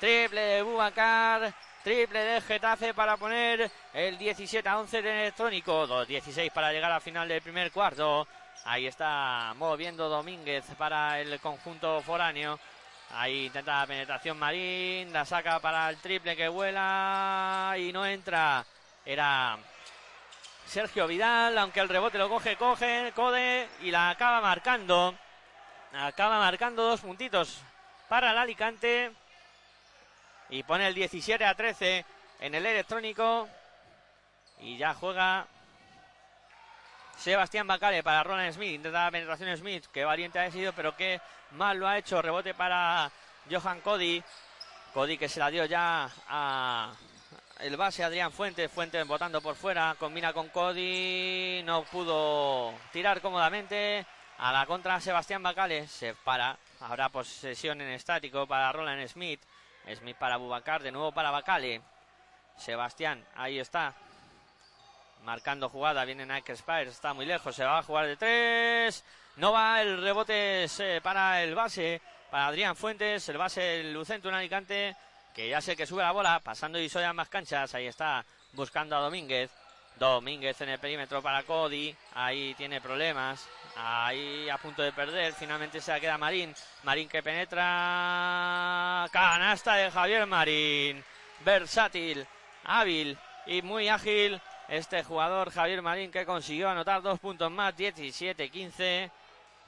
[0.00, 1.54] Triple de Bubacar.
[1.84, 5.86] Triple de Getafe para poner el 17 a 11 de electrónico.
[5.86, 8.26] 2-16 para llegar al final del primer cuarto.
[8.64, 12.58] Ahí está moviendo Domínguez para el conjunto foráneo.
[13.12, 15.12] Ahí intenta la penetración Marín.
[15.12, 18.64] La saca para el triple que vuela y no entra.
[19.04, 19.58] Era
[20.66, 25.14] Sergio Vidal, aunque el rebote lo coge, coge, Code y la acaba marcando.
[25.92, 27.60] Acaba marcando dos puntitos
[28.08, 29.10] para el Alicante
[30.50, 32.04] y pone el 17 a 13
[32.40, 33.48] en el electrónico
[34.60, 35.46] y ya juega
[37.20, 41.20] Sebastián Bacale para Roland Smith, intenta la penetración Smith, que valiente ha sido, pero que
[41.50, 43.10] mal lo ha hecho, rebote para
[43.50, 44.22] Johan Cody,
[44.94, 46.94] Cody que se la dio ya a
[47.58, 54.06] el base Adrián Fuentes, Fuentes botando por fuera, combina con Cody, no pudo tirar cómodamente,
[54.38, 59.42] a la contra Sebastián Bacale, se para, habrá posesión en estático para Roland Smith,
[59.94, 61.82] Smith para Bubacar, de nuevo para Bacale.
[62.56, 63.94] Sebastián, ahí está.
[65.22, 69.04] Marcando jugada, viene Nike Spires, está muy lejos, se va a jugar de tres.
[69.36, 70.66] No va, el rebote
[71.02, 74.96] para el base, para Adrián Fuentes, el base Lucento en Alicante.
[75.34, 78.24] que ya sé que sube la bola, pasando y soy a más canchas, ahí está,
[78.52, 79.50] buscando a Domínguez.
[79.98, 85.80] Domínguez en el perímetro para Cody, ahí tiene problemas, ahí a punto de perder, finalmente
[85.80, 86.54] se la queda Marín,
[86.84, 91.04] Marín que penetra, canasta de Javier Marín,
[91.44, 92.26] versátil,
[92.64, 99.10] hábil y muy ágil, este jugador Javier Marín que consiguió anotar dos puntos más, 17-15,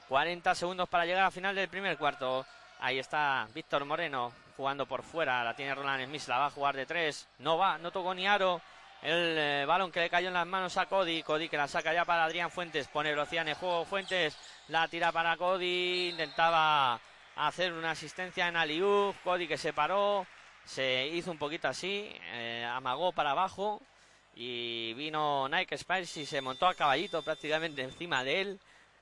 [0.09, 2.47] 40 segundos para llegar al final del primer cuarto.
[2.79, 6.77] Ahí está Víctor Moreno jugando por fuera, la tiene Roland Smith, la va a jugar
[6.77, 8.61] de tres, no va, no tocó ni aro.
[9.03, 11.93] El eh, balón que le cayó en las manos a Cody, Cody que la saca
[11.93, 14.39] ya para Adrián Fuentes, pone velocidad en el juego Fuentes,
[14.69, 17.01] la tira para Cody, intentaba
[17.35, 20.25] hacer una asistencia en Aliú, Cody que se paró,
[20.65, 23.83] se hizo un poquito así, eh, amagó para abajo
[24.35, 28.61] y vino Nike Spires y se montó a caballito prácticamente encima de él.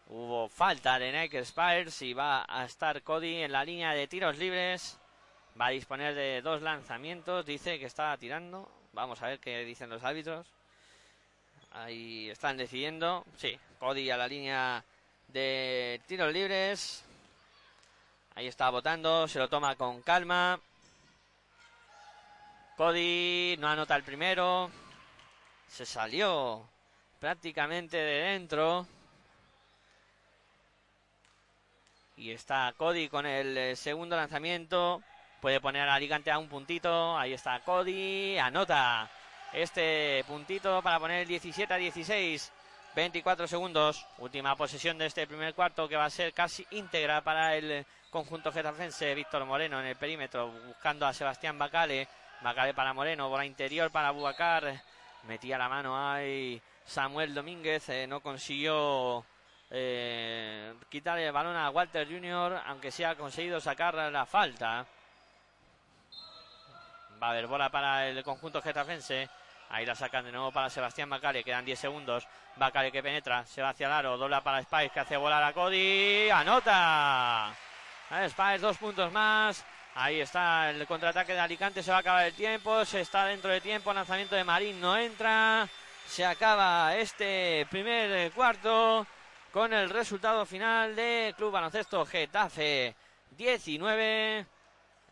[0.08, 4.38] Hubo falta de Nike Spires y va a estar Cody en la línea de tiros
[4.38, 4.98] libres.
[5.60, 7.46] Va a disponer de dos lanzamientos.
[7.46, 8.68] Dice que está tirando.
[8.92, 10.46] Vamos a ver qué dicen los árbitros.
[11.70, 13.24] Ahí están decidiendo.
[13.36, 14.84] Sí, Cody a la línea
[15.28, 17.04] de tiros libres.
[18.34, 19.28] Ahí está votando.
[19.28, 20.58] Se lo toma con calma.
[22.76, 24.70] Cody no anota el primero.
[25.70, 26.68] Se salió
[27.20, 28.86] prácticamente de dentro.
[32.16, 35.00] Y está Cody con el eh, segundo lanzamiento.
[35.40, 37.16] Puede poner a Alicante a un puntito.
[37.16, 38.36] Ahí está Cody.
[38.36, 39.08] Anota
[39.52, 42.52] este puntito para poner 17 a 16.
[42.96, 44.04] 24 segundos.
[44.18, 48.50] Última posesión de este primer cuarto que va a ser casi íntegra para el conjunto
[48.50, 49.14] getafense.
[49.14, 52.08] Víctor Moreno en el perímetro buscando a Sebastián Bacale.
[52.42, 53.28] Bacale para Moreno.
[53.28, 54.89] Bola interior para Bubacar.
[55.24, 57.88] Metía la mano ahí Samuel Domínguez.
[57.88, 59.24] Eh, no consiguió
[59.70, 62.62] eh, quitarle el balón a Walter Jr.
[62.66, 64.86] Aunque sí ha conseguido sacar la falta.
[67.22, 69.28] Va a haber bola para el conjunto getafense.
[69.70, 71.44] Ahí la sacan de nuevo para Sebastián Bacale.
[71.44, 72.26] Quedan 10 segundos.
[72.56, 73.46] Bacale que penetra.
[73.46, 74.16] Se va hacia el aro.
[74.16, 76.28] Dobla para Spice que hace volar a Cody.
[76.30, 77.54] ¡Anota!
[78.28, 79.64] Spice dos puntos más.
[79.94, 81.82] Ahí está el contraataque de Alicante.
[81.82, 82.84] Se va a acabar el tiempo.
[82.84, 83.92] Se está dentro de tiempo.
[83.92, 85.68] Lanzamiento de Marín no entra.
[86.06, 89.06] Se acaba este primer cuarto
[89.52, 92.94] con el resultado final de Club Baloncesto Getafe
[93.36, 94.46] 19.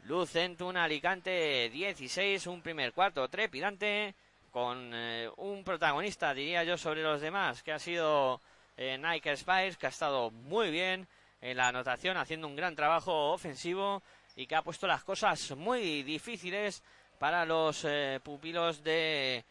[0.05, 4.15] Lucentum Alicante 16, un primer cuarto trepidante
[4.51, 8.41] con eh, un protagonista, diría yo, sobre los demás, que ha sido
[8.77, 11.07] eh, Nike Spice, que ha estado muy bien
[11.41, 14.03] en la anotación, haciendo un gran trabajo ofensivo
[14.39, 16.83] y que ha puesto las cosas muy difíciles
[17.19, 19.45] para los eh, pupilos de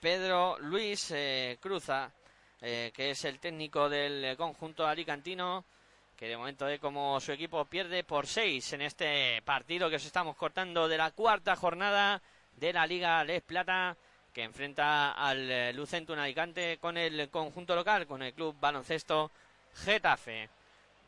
[0.00, 1.12] Pedro Luis
[1.60, 2.10] Cruza,
[2.60, 5.66] que es el técnico del conjunto alicantino
[6.16, 10.06] que de momento ve como su equipo pierde por seis en este partido que os
[10.06, 12.22] estamos cortando de la cuarta jornada
[12.56, 13.96] de la Liga Les Plata
[14.32, 19.30] que enfrenta al eh, Lucentum Alicante con el conjunto local, con el club baloncesto
[19.74, 20.48] Getafe.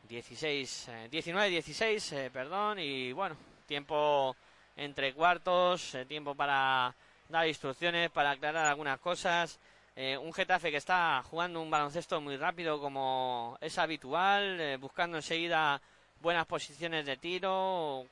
[0.07, 4.35] 16, 19, 16, perdón, y bueno, tiempo
[4.75, 6.93] entre cuartos, eh, tiempo para
[7.29, 9.59] dar instrucciones, para aclarar algunas cosas.
[9.99, 15.17] Eh, un Getafe que está jugando un baloncesto muy rápido como es habitual, eh, buscando
[15.17, 15.81] enseguida
[16.21, 18.05] buenas posiciones de tiro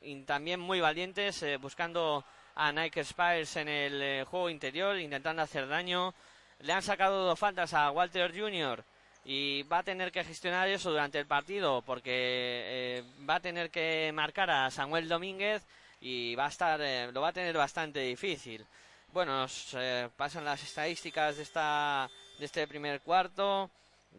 [0.00, 5.66] y también muy valientes, eh, buscando a Nike Spires en el juego interior, intentando hacer
[5.66, 6.14] daño.
[6.60, 8.84] Le han sacado dos faltas a Walter Jr.
[9.24, 14.10] y va a tener que gestionar eso durante el partido porque va a tener que
[14.12, 15.66] marcar a Samuel Domínguez
[16.00, 16.80] y va a estar,
[17.12, 18.66] lo va a tener bastante difícil.
[19.14, 23.70] Bueno, nos eh, pasan las estadísticas de, esta, de este primer cuarto,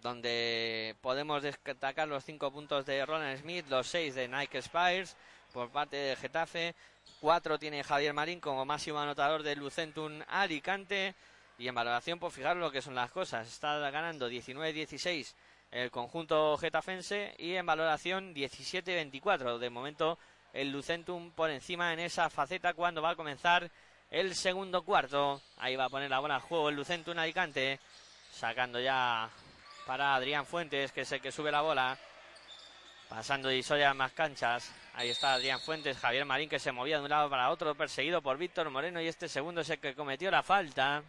[0.01, 5.17] donde podemos destacar los cinco puntos de Roland Smith, los seis de Nike Spires
[5.51, 6.75] por parte de Getafe,
[7.19, 11.13] cuatro tiene Javier Marín como máximo anotador de Lucentum Alicante,
[11.57, 15.33] y en valoración, por fijar lo que son las cosas, está ganando 19-16
[15.75, 19.57] el conjunto getafense y en valoración 17-24.
[19.57, 20.17] De momento,
[20.53, 23.69] el Lucentum por encima en esa faceta cuando va a comenzar
[24.09, 25.41] el segundo cuarto.
[25.57, 27.79] Ahí va a poner la bola a juego el Lucentum Alicante.
[28.31, 29.29] Sacando ya
[29.85, 31.97] para Adrián Fuentes, que es el que sube la bola.
[33.09, 34.71] Pasando de Isoya más canchas.
[34.93, 38.21] Ahí está Adrián Fuentes, Javier Marín que se movía de un lado para otro, perseguido
[38.21, 39.01] por Víctor Moreno.
[39.01, 41.03] Y este segundo es el que cometió la falta.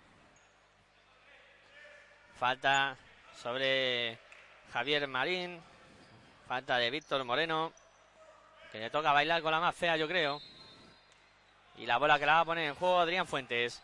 [2.38, 2.96] Falta
[3.42, 4.18] sobre
[4.72, 5.60] Javier Marín.
[6.46, 7.72] Falta de Víctor Moreno.
[8.72, 10.40] Que le toca bailar con la más fea, yo creo.
[11.78, 13.82] Y la bola que la va a poner en juego Adrián Fuentes.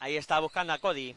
[0.00, 1.16] Ahí está buscando a Cody.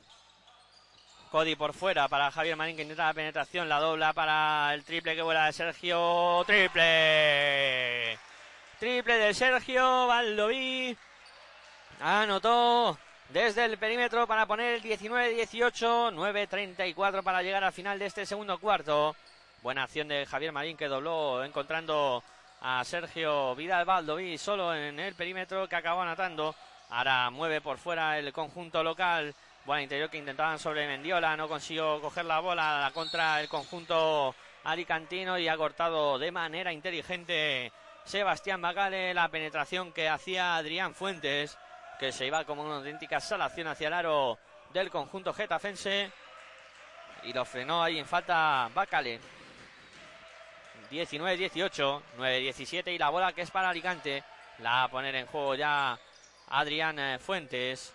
[1.31, 3.69] Cody por fuera para Javier Marín que intenta la penetración.
[3.69, 6.43] La dobla para el triple que vuela de Sergio.
[6.45, 8.17] ¡Triple!
[8.79, 10.97] Triple de Sergio Valdoví.
[12.01, 12.97] Anotó
[13.29, 16.13] desde el perímetro para poner el 19-18.
[16.13, 19.15] 9-34 para llegar al final de este segundo cuarto.
[19.61, 22.23] Buena acción de Javier Marín que dobló encontrando
[22.61, 26.55] a Sergio Vidal Valdoví solo en el perímetro que acabó anotando.
[26.89, 29.33] Ahora mueve por fuera el conjunto local.
[29.65, 31.35] Buena interior que intentaban sobre Mendiola.
[31.35, 32.81] No consiguió coger la bola.
[32.81, 37.71] La contra el conjunto alicantino y ha cortado de manera inteligente
[38.05, 41.57] Sebastián Bacale la penetración que hacía Adrián Fuentes,
[41.99, 44.37] que se iba como una auténtica salación hacia el aro
[44.73, 46.11] del conjunto getafense
[47.23, 49.19] y lo frenó ahí en falta Bacale.
[50.91, 54.23] 19-18, 9-17 y la bola que es para Alicante.
[54.59, 55.97] La va a poner en juego ya
[56.49, 57.93] Adrián eh, Fuentes.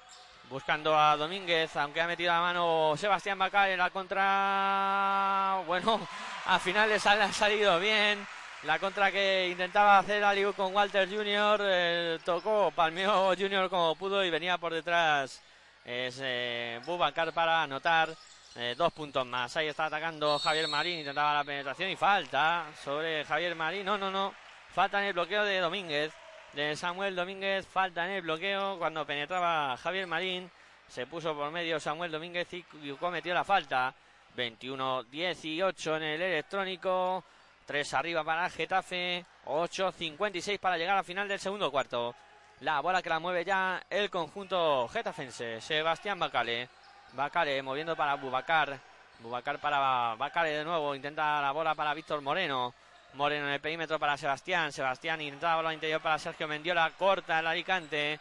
[0.49, 5.63] Buscando a Domínguez, aunque ha metido la mano Sebastián Bacale en la contra.
[5.67, 6.01] Bueno,
[6.47, 8.27] al final les ha salido bien.
[8.65, 11.61] La contra que intentaba hacer Aliu con Walter Jr.
[11.65, 13.71] Eh, tocó, palmeó Jr.
[13.71, 15.43] como pudo y venía por detrás
[15.87, 18.15] eh, Bubacar para anotar
[18.57, 19.57] eh, dos puntos más.
[19.57, 23.87] Ahí está atacando Javier Marín, intentaba la penetración y falta sobre Javier Marín.
[23.87, 24.35] No, no, no.
[24.75, 26.13] Falta en el bloqueo de Domínguez,
[26.53, 27.67] de Samuel Domínguez.
[27.67, 30.51] Falta en el bloqueo cuando penetraba Javier Marín.
[30.87, 32.63] Se puso por medio Samuel Domínguez y
[33.01, 33.95] cometió la falta.
[34.37, 37.25] 21-18 en el electrónico.
[37.71, 39.25] 3 arriba para Getafe.
[39.47, 42.17] 8-56 para llegar al final del segundo cuarto.
[42.63, 45.61] La bola que la mueve ya el conjunto getafense.
[45.61, 46.69] Sebastián Bacale.
[47.13, 48.77] Bacale moviendo para Bubacar.
[49.21, 50.97] Bubacar para Bacale de nuevo.
[50.97, 52.75] Intenta la bola para Víctor Moreno.
[53.15, 54.73] Moreno en el perímetro para Sebastián.
[54.73, 56.91] Sebastián intenta la bola interior para Sergio Mendiola.
[56.99, 58.19] Corta el Alicante.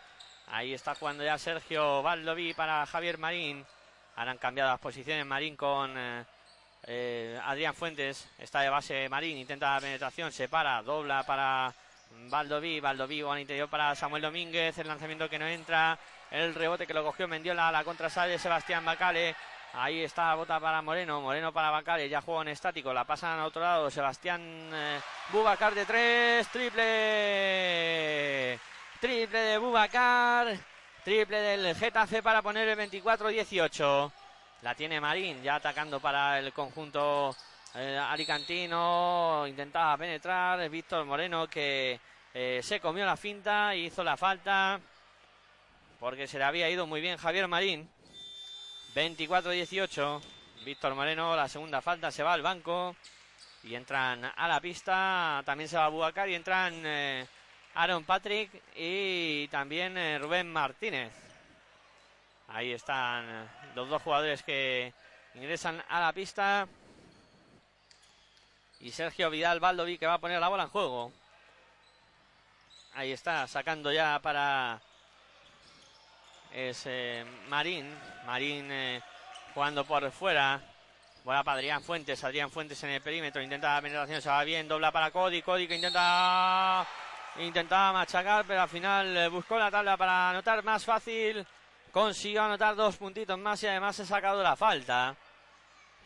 [0.52, 3.66] Ahí está jugando ya Sergio Valdoví para Javier Marín.
[4.16, 6.24] Ahora han cambiado las posiciones Marín con eh,
[6.92, 11.72] eh, Adrián Fuentes está de base Marín, intenta la penetración, se para, dobla para
[12.30, 16.00] Valdoví, Valdoví al interior para Samuel Domínguez, el lanzamiento que no entra,
[16.32, 19.36] el rebote que lo cogió Mendiola, la contra sale Sebastián Bacale,
[19.74, 23.46] ahí está, bota para Moreno, Moreno para Bacale, ya juega en estático, la pasan a
[23.46, 24.42] otro lado, Sebastián
[24.74, 25.00] eh,
[25.32, 26.80] Bubacar de tres, triple,
[29.00, 30.58] triple de Bubacar,
[31.04, 34.12] triple del Getafe para poner el 24-18.
[34.62, 37.34] La tiene Marín, ya atacando para el conjunto
[37.76, 39.46] eh, alicantino.
[39.48, 40.70] Intentaba penetrar.
[40.70, 41.98] Víctor Moreno que
[42.34, 44.80] eh, se comió la finta hizo la falta.
[45.98, 47.90] Porque se le había ido muy bien Javier Marín.
[48.96, 50.22] 24-18.
[50.66, 52.98] Víctor Moreno, la segunda falta, se va al banco.
[53.64, 55.42] Y entran a la pista.
[55.46, 57.26] También se va Buacar y entran eh,
[57.76, 61.29] Aaron Patrick y también Rubén Martínez.
[62.52, 64.94] Ahí están los dos jugadores que
[65.36, 66.68] ingresan a la pista.
[68.80, 71.12] Y Sergio Vidal Baldoví que va a poner la bola en juego.
[72.96, 74.82] Ahí está, sacando ya para
[76.52, 77.94] ese Marín.
[78.26, 79.02] Marín eh,
[79.54, 80.60] jugando por fuera.
[81.24, 82.24] Bola para Adrián Fuentes.
[82.24, 83.42] Adrián Fuentes en el perímetro.
[83.44, 84.22] Intenta la penetración.
[84.22, 84.68] Se va bien.
[84.68, 85.44] Dobla para Cody.
[85.44, 86.88] Cody que intenta.
[87.38, 88.46] Intentaba machacar.
[88.48, 91.46] Pero al final eh, buscó la tabla para anotar más fácil
[91.92, 95.16] consiguió anotar dos puntitos más y además se ha sacado la falta.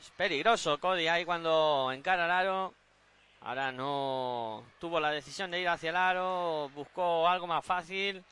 [0.02, 2.74] Es peligroso Cody ahí cuando encara el aro.
[3.42, 8.24] Ahora no tuvo la decisión de ir hacia el aro, buscó algo más fácil,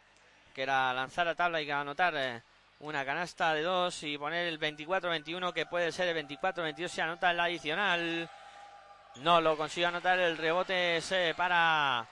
[0.53, 2.41] que era lanzar la tabla y anotar eh,
[2.79, 7.31] una canasta de dos y poner el 24-21, que puede ser el 24-22 si anota
[7.31, 8.29] el adicional.
[9.17, 11.01] No lo consiguió anotar, el rebote
[11.35, 12.07] para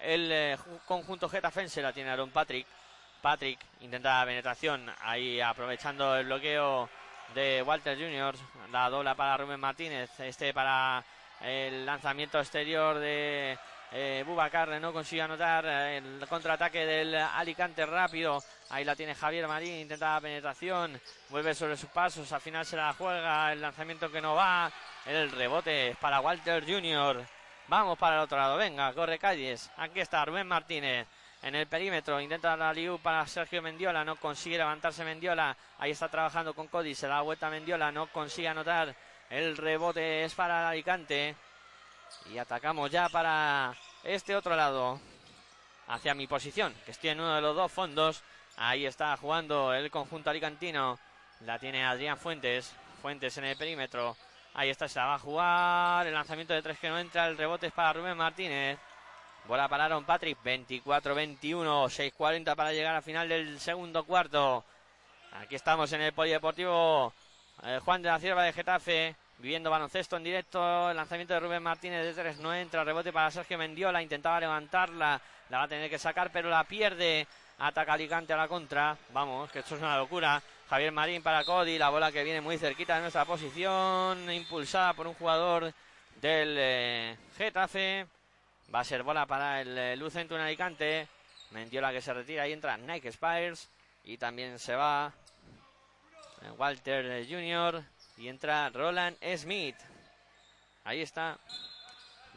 [0.00, 2.66] el eh, conjunto Getafense, la tiene Aaron Patrick.
[3.22, 6.90] Patrick intenta la penetración, ahí aprovechando el bloqueo
[7.34, 8.34] de Walter Jr.
[8.72, 11.04] La dobla para Rubén Martínez, este para
[11.40, 13.56] el lanzamiento exterior de
[13.92, 18.42] eh, Bubacar, no consigue anotar el contraataque del Alicante rápido.
[18.70, 22.76] Ahí la tiene Javier Marín, intenta la penetración, vuelve sobre sus pasos, al final se
[22.76, 24.68] la juega, el lanzamiento que no va,
[25.06, 27.24] el rebote para Walter Jr.
[27.68, 31.06] Vamos para el otro lado, venga, corre calles, aquí está Rubén Martínez
[31.42, 32.20] en el perímetro.
[32.20, 34.04] Intenta la Liu para Sergio Mendiola.
[34.04, 35.56] No consigue levantarse Mendiola.
[35.78, 36.94] Ahí está trabajando con Cody.
[36.94, 37.92] Se da vuelta Mendiola.
[37.92, 38.94] No consigue anotar.
[39.28, 41.34] El rebote es para Alicante.
[42.30, 43.74] Y atacamos ya para
[44.04, 45.00] este otro lado.
[45.88, 48.22] Hacia mi posición, que estoy en uno de los dos fondos.
[48.56, 50.98] Ahí está jugando el conjunto alicantino.
[51.40, 52.72] La tiene Adrián Fuentes.
[53.00, 54.16] Fuentes en el perímetro.
[54.54, 56.06] Ahí está, se la va a jugar.
[56.06, 57.26] El lanzamiento de tres que no entra.
[57.26, 58.78] El rebote es para Rubén Martínez.
[59.46, 64.64] Bola para Aaron Patrick, 24-21, 6-40 para llegar al final del segundo cuarto.
[65.32, 67.12] Aquí estamos en el Polideportivo
[67.64, 69.16] eh, Juan de la Cierva de Getafe.
[69.38, 70.90] viviendo baloncesto en directo.
[70.90, 72.84] El lanzamiento de Rubén Martínez de tres no entra.
[72.84, 74.00] Rebote para Sergio Mendiola.
[74.00, 75.20] Intentaba levantarla.
[75.50, 77.26] La va a tener que sacar, pero la pierde.
[77.58, 78.96] Ataca Alicante a la contra.
[79.12, 80.40] Vamos, que esto es una locura.
[80.70, 81.78] Javier Marín para Cody.
[81.78, 84.30] La bola que viene muy cerquita de nuestra posición.
[84.30, 85.72] Impulsada por un jugador
[86.20, 88.06] del eh, Getafe.
[88.74, 91.06] Va a ser bola para el eh, Lucentro en Alicante.
[91.50, 93.68] Mendiola que se retira y entra Nike Spires.
[94.04, 95.12] Y también se va
[96.42, 97.84] eh, Walter Jr.
[98.16, 99.76] Y entra Roland Smith.
[100.84, 101.38] Ahí está.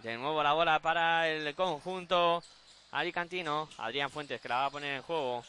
[0.03, 2.43] De nuevo la bola para el conjunto
[2.91, 3.69] alicantino.
[3.77, 5.43] Adrián Fuentes que la va a poner en juego.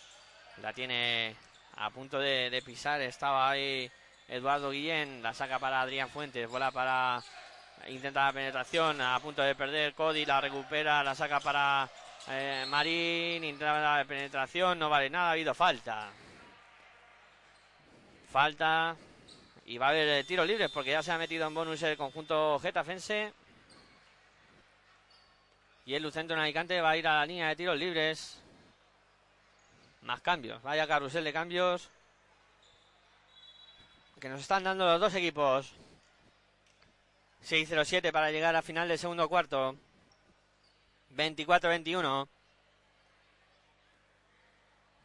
[0.62, 1.34] La tiene
[1.76, 3.01] a punto de, pisar.
[3.01, 3.91] Estaba ahí
[4.28, 5.22] Eduardo Guillén.
[5.22, 6.49] La saca para Adrián Fuentes.
[6.49, 7.22] Bola para.
[7.88, 9.00] Intenta la penetración.
[9.00, 10.24] A punto de perder Cody.
[10.24, 11.02] La recupera.
[11.04, 11.88] La saca para
[12.28, 13.44] eh, Marín.
[13.44, 14.78] Intenta la penetración.
[14.78, 15.28] No vale nada.
[15.28, 16.08] Ha habido falta.
[18.30, 18.96] Falta
[19.66, 21.96] y va a haber eh, tiros libres porque ya se ha metido en bonus el
[21.96, 23.32] conjunto getafense.
[25.84, 28.38] Y el Lucentro en Alicante va a ir a la línea de tiros libres.
[30.02, 30.62] Más cambios.
[30.62, 31.88] Vaya carrusel de cambios.
[34.20, 35.72] Que nos están dando los dos equipos.
[37.47, 39.76] 6-0-7 para llegar a final del segundo cuarto.
[41.14, 42.28] 24-21.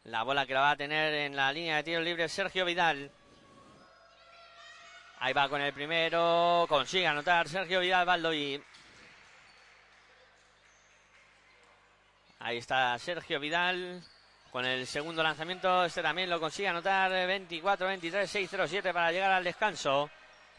[0.04, 3.12] La bola que la va a tener en la línea de tiros libres Sergio Vidal.
[5.20, 6.66] Ahí va con el primero.
[6.68, 8.60] Consigue anotar Sergio Vidal Baldoví.
[12.40, 14.02] Ahí está Sergio Vidal.
[14.50, 17.12] Con el segundo lanzamiento, este también lo consigue anotar.
[17.12, 20.10] 24-23, 6-0-7 para llegar al descanso.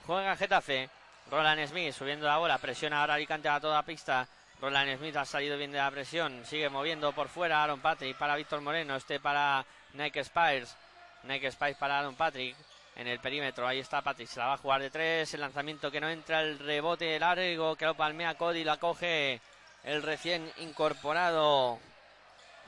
[0.05, 0.89] Juega Getafe.
[1.29, 2.57] Roland Smith subiendo la bola.
[2.57, 4.27] Presiona ahora Alicante a toda pista.
[4.61, 6.45] Roland Smith ha salido bien de la presión.
[6.45, 8.95] Sigue moviendo por fuera Aaron Patrick para Víctor Moreno.
[8.95, 10.75] Este para Nike Spires.
[11.23, 12.55] Nike Spires para Aaron Patrick
[12.95, 13.67] en el perímetro.
[13.67, 15.33] Ahí está Patrick, se la va a jugar de tres.
[15.33, 19.41] El lanzamiento que no entra, el rebote largo que lo palmea Cody, la coge
[19.83, 21.79] el recién incorporado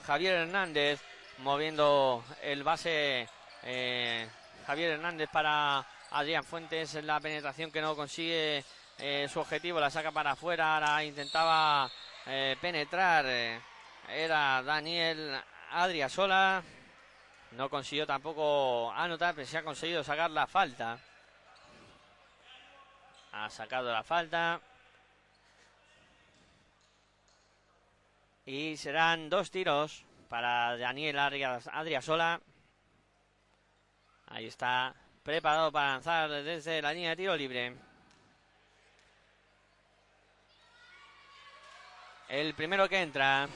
[0.05, 1.01] Javier Hernández,
[1.39, 3.27] moviendo el base
[3.63, 4.27] eh,
[4.67, 5.85] Javier Hernández para
[6.15, 6.93] Adrián Fuentes.
[7.03, 8.63] La penetración que no consigue
[8.99, 10.75] eh, su objetivo, la saca para afuera.
[10.75, 11.91] Ahora intentaba
[12.25, 13.25] eh, penetrar.
[14.07, 15.37] era Daniel
[15.71, 16.63] Adriasola.
[17.51, 20.97] No consiguió tampoco anotar, pero se ha conseguido sacar la falta.
[23.33, 24.61] Ha sacado la falta.
[28.45, 32.39] Y serán dos tiros para Daniel Adriasola.
[34.27, 34.95] Ahí está,
[35.25, 37.73] preparado para lanzar desde la línea de tiro libre.
[42.29, 43.47] El primero que entra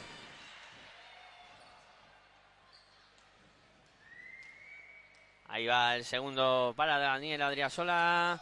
[5.48, 8.40] Ahí va el segundo para Daniel Adriasola.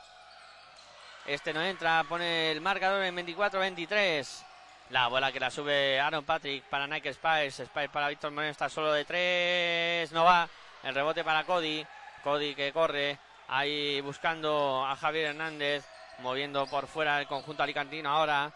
[1.26, 4.46] Este no entra, pone el marcador en 24-23.
[4.90, 7.66] La bola que la sube Aaron Patrick para Nike Spice.
[7.66, 10.12] Spice para Víctor Moreno está solo de tres.
[10.12, 10.50] No va.
[10.84, 11.86] El rebote para Cody.
[12.24, 13.20] Cody que corre.
[13.48, 15.86] Ahí buscando a Javier Hernández.
[16.20, 18.52] Moviendo por fuera el conjunto alicantino ahora.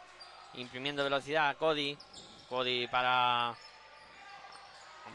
[0.55, 1.97] Imprimiendo velocidad Cody.
[2.49, 3.55] Cody para.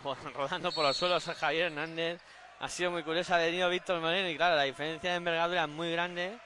[0.34, 2.20] Rodando por los suelos a Javier Hernández
[2.61, 3.36] ha sido muy curiosa.
[3.36, 6.38] Ha venido Víctor Moreno y claro, la diferencia de envergadura es muy grande.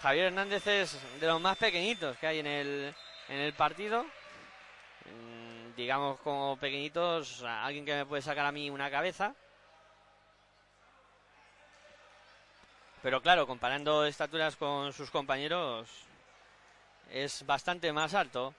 [0.00, 2.94] Javier Hernández es de los más pequeñitos que hay en el,
[3.28, 4.04] en el partido.
[4.04, 9.34] Mm, digamos como pequeñitos, alguien que me puede sacar a mí una cabeza.
[13.06, 15.88] Pero claro, comparando estaturas con sus compañeros,
[17.08, 18.52] es bastante más alto.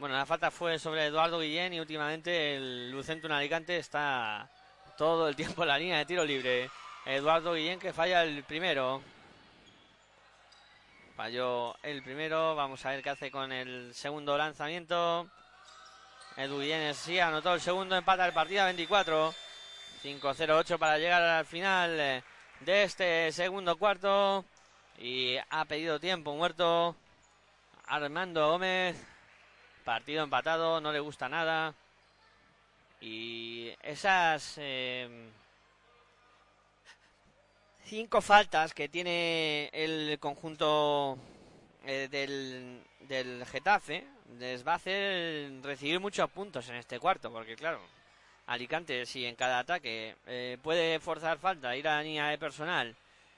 [0.00, 4.50] Bueno, la falta fue sobre Eduardo Guillén y últimamente el Lucento en Alicante está
[4.98, 6.68] todo el tiempo en la línea de tiro libre.
[7.04, 9.02] Eduardo Guillén que falla el primero.
[11.14, 12.56] Falló el primero.
[12.56, 15.30] Vamos a ver qué hace con el segundo lanzamiento.
[16.36, 17.94] Edu Guillén sí anotó el segundo.
[17.94, 19.32] Empata el partido a 24.
[20.02, 22.24] 5-0-8 para llegar al final
[22.60, 24.44] de este segundo cuarto.
[24.98, 26.96] Y ha pedido tiempo muerto
[27.86, 28.96] Armando Gómez.
[29.84, 31.74] Partido empatado, no le gusta nada.
[33.00, 35.30] Y esas em,
[37.84, 41.18] cinco faltas que tiene el conjunto
[41.84, 44.06] eh, del, del Getafe
[44.38, 47.80] les va a hacer recibir muchos puntos en este cuarto, porque claro,
[48.46, 52.94] Alicante si en cada ataque eh, puede forzar falta, ir a la línea de personal,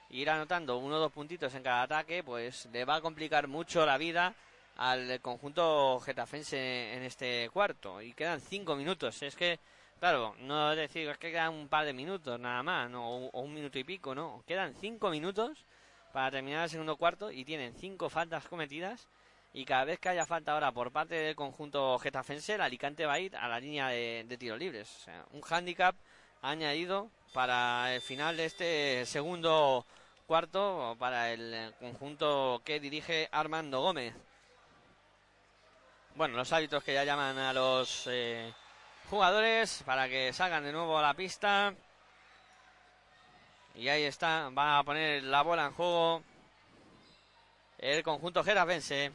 [0.09, 3.85] ir anotando uno o dos puntitos en cada ataque, pues le va a complicar mucho
[3.85, 4.35] la vida
[4.77, 8.01] al conjunto getafense en este cuarto.
[8.01, 9.21] Y quedan cinco minutos.
[9.23, 9.59] Es que,
[9.99, 13.27] claro, no es decir, es que quedan un par de minutos nada más, ¿no?
[13.27, 14.43] o, un minuto y pico, ¿no?
[14.47, 15.65] Quedan cinco minutos
[16.13, 19.07] para terminar el segundo cuarto y tienen cinco faltas cometidas
[19.53, 23.13] y cada vez que haya falta ahora por parte del conjunto getafense, el Alicante va
[23.13, 25.07] a ir a la línea de, de tiros libres.
[25.31, 25.95] Un hándicap
[26.41, 29.85] añadido para el final de este segundo
[30.27, 34.13] cuarto para el conjunto que dirige Armando Gómez.
[36.15, 38.53] Bueno, los árbitros que ya llaman a los eh,
[39.09, 41.73] jugadores para que salgan de nuevo a la pista.
[43.75, 46.21] Y ahí está, va a poner la bola en juego
[47.77, 49.11] el conjunto Gerafense.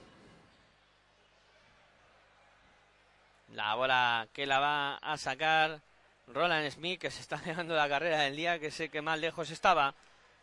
[3.55, 5.80] La bola que la va a sacar
[6.26, 9.48] Roland Smith, que se está dejando la carrera del día, que sé que más lejos
[9.50, 9.94] estaba.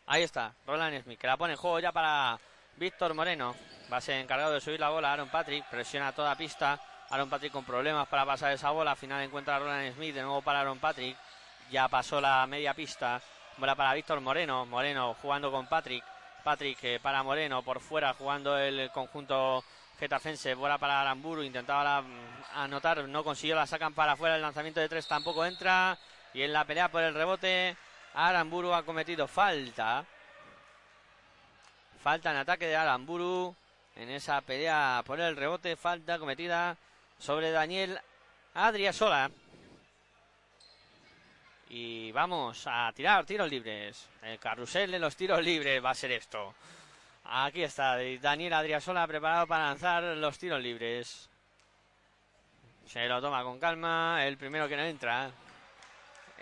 [0.06, 2.40] Ahí está, Roland Smith, que la pone en juego ya para
[2.76, 3.54] Víctor Moreno.
[3.92, 5.12] Va a ser encargado de subir la bola.
[5.12, 6.80] Aaron Patrick presiona toda pista.
[7.10, 8.92] Aaron Patrick con problemas para pasar esa bola.
[8.92, 10.14] Al final encuentra a Roland Smith.
[10.14, 11.14] De nuevo para Aaron Patrick.
[11.70, 13.20] Ya pasó la media pista.
[13.58, 14.64] Bola para Víctor Moreno.
[14.64, 16.02] Moreno jugando con Patrick.
[16.42, 17.62] Patrick eh, para Moreno.
[17.62, 19.62] Por fuera jugando el conjunto
[20.02, 20.54] getafense.
[20.54, 21.42] Bola para Aramburu.
[21.42, 22.06] Intentaba mm,
[22.54, 23.08] anotar.
[23.08, 23.54] No consiguió.
[23.54, 24.34] La sacan para afuera.
[24.34, 25.96] El lanzamiento de tres tampoco entra.
[26.34, 27.76] Y en la pelea por el rebote.
[28.14, 30.04] Aramburu ha cometido falta.
[32.02, 33.54] Falta en ataque de Aramburu.
[33.94, 35.76] En esa pelea por el rebote.
[35.76, 36.76] Falta cometida
[37.18, 38.00] sobre Daniel
[38.54, 39.30] Adriasola.
[41.68, 44.08] Y vamos a tirar tiros libres.
[44.20, 46.54] El carrusel de los tiros libres va a ser esto.
[47.24, 51.28] Aquí está Daniel Adriasola preparado para lanzar los tiros libres.
[52.86, 54.26] Se lo toma con calma.
[54.26, 55.30] El primero que no entra.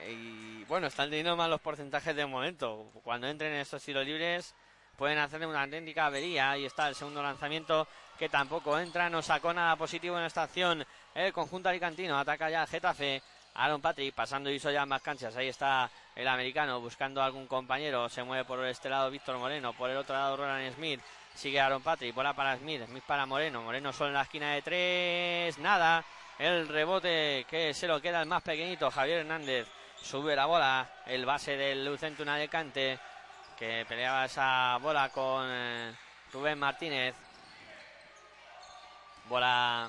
[0.08, 2.90] Y bueno, están teniendo mal los porcentajes de momento.
[3.04, 4.54] Cuando entren estos tiros libres
[4.96, 6.50] pueden hacer una auténtica avería.
[6.50, 7.86] Ahí está el segundo lanzamiento
[8.18, 9.10] que tampoco entra.
[9.10, 10.84] No sacó nada positivo en esta acción.
[11.14, 13.22] El conjunto alicantino ataca ya Getafe.
[13.54, 15.36] Aaron Patrick pasando y hizo ya más canchas.
[15.36, 18.08] Ahí está el americano buscando algún compañero.
[18.08, 19.72] Se mueve por este lado Víctor Moreno.
[19.72, 21.00] Por el otro lado Roland Smith.
[21.34, 22.14] Sigue Aaron Patrick.
[22.14, 22.84] Bola para Smith.
[22.86, 23.62] Smith para Moreno.
[23.62, 25.58] Moreno solo en la esquina de tres.
[25.58, 26.04] Nada.
[26.38, 28.90] El rebote que se lo queda el más pequeñito.
[28.90, 29.68] Javier Hernández.
[30.00, 30.90] Sube la bola.
[31.06, 32.98] El base del Lucentum Alicante.
[33.58, 35.94] Que peleaba esa bola con eh,
[36.32, 37.14] Rubén Martínez.
[39.28, 39.88] Bola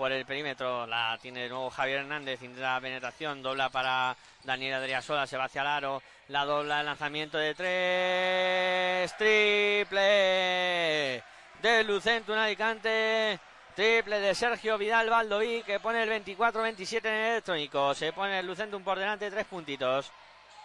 [0.00, 0.86] por el perímetro.
[0.86, 2.40] La tiene de nuevo Javier Hernández.
[2.40, 3.42] Intenta la penetración.
[3.42, 5.26] Dobla para Daniel Adriasola.
[5.26, 6.02] Se va hacia el aro.
[6.28, 6.80] La dobla.
[6.80, 9.14] El lanzamiento de tres.
[9.18, 11.22] Triple
[11.60, 13.38] de Lucentum Alicante.
[13.76, 17.92] Triple de Sergio Vidal Baldoví que pone el 24-27 en el electrónico.
[17.92, 20.10] Se pone el Lucentum por delante, tres puntitos.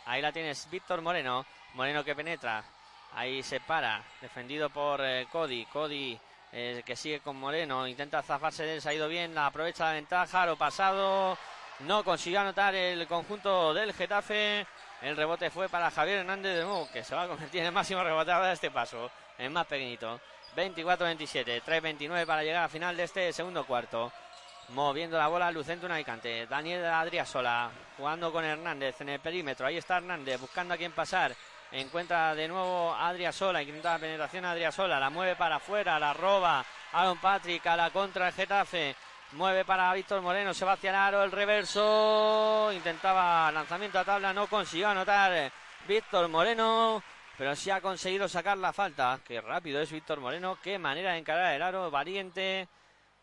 [0.05, 1.45] Ahí la tienes Víctor Moreno.
[1.73, 2.63] Moreno que penetra.
[3.13, 4.01] Ahí se para.
[4.21, 5.65] Defendido por eh, Cody.
[5.65, 6.17] Cody
[6.57, 9.91] eh, que sigue con Moreno, intenta zafarse de él, se ha ido bien, aprovecha la
[9.91, 11.37] ventaja, lo pasado,
[11.79, 14.65] no consiguió anotar el conjunto del Getafe,
[15.01, 17.73] el rebote fue para Javier Hernández de nuevo, que se va a convertir en el
[17.73, 20.21] máximo reboteador de este paso, es más pequeñito,
[20.55, 24.13] 24-27, 3-29 para llegar al final de este segundo cuarto.
[24.69, 26.47] Moviendo la bola, Lucento Alicante.
[26.47, 29.67] Daniel Adriasola jugando con Hernández en el perímetro.
[29.67, 31.35] Ahí está Hernández buscando a quién pasar.
[31.71, 36.13] Encuentra de nuevo a Adriasola, intenta la penetración a Adriasola, la mueve para afuera, la
[36.13, 38.95] roba Aaron Patrick a la contra el Getafe.
[39.33, 42.71] Mueve para Víctor Moreno, se va hacia el aro, el reverso.
[42.71, 45.51] Intentaba lanzamiento a tabla, no consiguió anotar
[45.87, 47.03] Víctor Moreno,
[47.37, 49.19] pero sí ha conseguido sacar la falta.
[49.25, 52.69] Qué rápido es Víctor Moreno, qué manera de encarar el aro, valiente.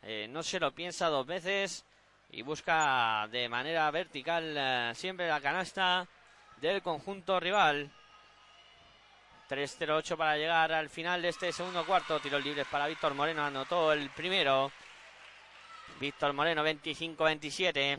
[0.03, 1.87] Eh, no se lo piensa dos veces
[2.31, 6.07] y busca de manera vertical eh, siempre la canasta
[6.61, 7.91] del conjunto rival.
[9.49, 12.21] 3-0-8 para llegar al final de este segundo cuarto.
[12.21, 13.45] Tiros libres para Víctor Moreno.
[13.45, 14.73] Anotó el primero.
[16.01, 17.99] Víctor Moreno 25-27.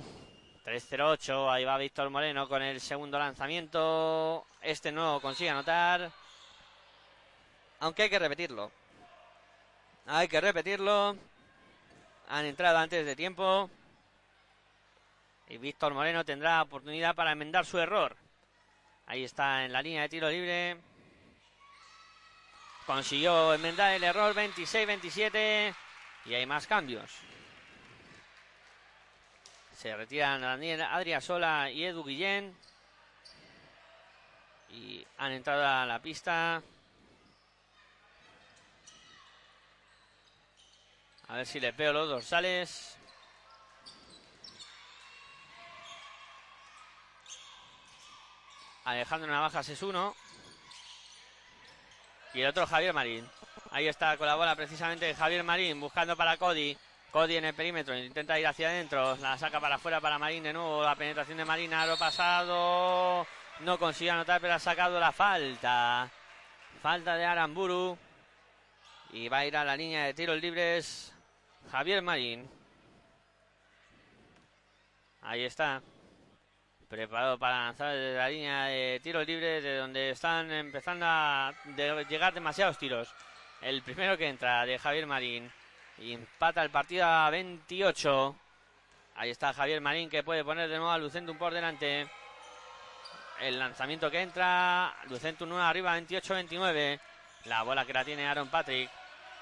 [0.66, 1.52] 3-0-8.
[1.52, 4.46] Ahí va Víctor Moreno con el segundo lanzamiento.
[4.62, 6.12] Este no consigue anotar.
[7.80, 8.72] Aunque hay que repetirlo.
[10.08, 11.16] Hay que repetirlo.
[12.30, 13.70] Han entrado antes de tiempo.
[15.50, 18.16] Y Víctor Moreno tendrá oportunidad para enmendar su error.
[19.06, 20.78] Ahí está en la línea de tiro libre.
[22.86, 25.74] Consiguió enmendar el error 26-27
[26.26, 27.12] y hay más cambios.
[29.78, 32.58] Se retiran Daniel Adriasola y Edu Guillén.
[34.70, 36.62] Y han entrado a la pista.
[41.28, 42.98] A ver si les veo los dorsales.
[48.84, 50.16] Alejandro Navajas es uno.
[52.34, 53.28] Y el otro Javier Marín.
[53.72, 56.78] Ahí está con la bola precisamente Javier Marín buscando para Cody.
[57.12, 60.52] Cody en el perímetro, intenta ir hacia adentro, la saca para afuera para Marín de
[60.52, 63.28] nuevo, la penetración de Marín, lo pasado,
[63.60, 66.10] no consigue anotar, pero ha sacado la falta.
[66.82, 67.98] Falta de Aramburu.
[69.12, 71.14] Y va a ir a la línea de tiros libres
[71.72, 72.50] Javier Marín.
[75.22, 75.84] Ahí está.
[76.94, 81.52] Preparado para lanzar desde la línea de tiros libres, de donde están empezando a
[82.08, 83.12] llegar demasiados tiros.
[83.62, 85.52] El primero que entra de Javier Marín.
[85.98, 88.36] Y empata el partido a 28.
[89.16, 92.08] Ahí está Javier Marín que puede poner de nuevo a Lucentum por delante.
[93.40, 94.96] El lanzamiento que entra.
[95.10, 97.00] Lucentum 1 arriba, 28-29.
[97.46, 98.92] La bola que la tiene Aaron Patrick.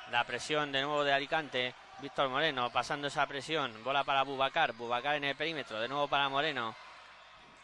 [0.09, 1.75] La presión de nuevo de Alicante.
[1.99, 3.83] Víctor Moreno pasando esa presión.
[3.83, 4.71] Bola para Bubacar.
[4.71, 5.81] Bubacar en el perímetro.
[5.81, 6.73] De nuevo para Moreno.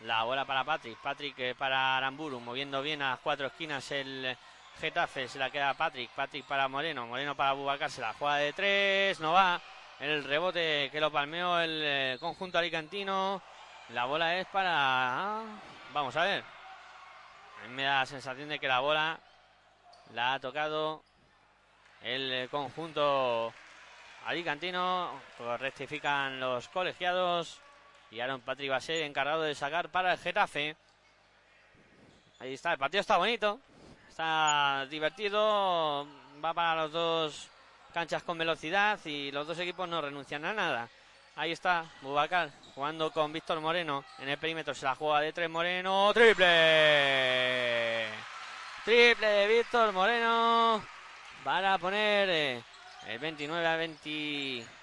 [0.02, 0.98] La bola para Patrick.
[1.00, 2.40] Patrick eh, para Aramburu.
[2.40, 4.38] Moviendo bien a las cuatro esquinas el
[4.80, 5.28] Getafe.
[5.28, 6.12] Se la queda Patrick.
[6.12, 7.08] Patrick para Moreno.
[7.08, 7.90] Moreno para Bubacar.
[7.90, 9.20] Se la juega de tres.
[9.20, 9.60] No va.
[10.00, 13.42] El rebote que lo palmeó el eh, conjunto alicantino.
[13.90, 14.72] La bola es para.
[14.74, 15.44] Ah,
[15.94, 16.44] vamos a ver.
[17.70, 19.20] Me da la sensación de que la bola
[20.14, 21.04] la ha tocado
[22.04, 23.52] el eh, conjunto
[24.26, 25.20] alicantino.
[25.60, 27.62] Rectifican los colegiados.
[28.12, 30.76] Y Aaron Patrick va a ser encargado de sacar para el Getafe.
[32.40, 33.60] Ahí está, el partido está bonito.
[34.08, 36.08] Está divertido.
[36.44, 37.50] Va para los dos
[37.94, 40.90] canchas con velocidad y los dos equipos no renuncian a nada.
[41.36, 44.74] Ahí está Bubacar jugando con Víctor Moreno en el perímetro.
[44.74, 46.12] Se la juega de tres Moreno.
[46.14, 46.48] Triple.
[48.86, 50.84] Triple de Víctor Moreno
[51.44, 52.64] para poner eh,
[53.08, 54.77] el 29 a 20.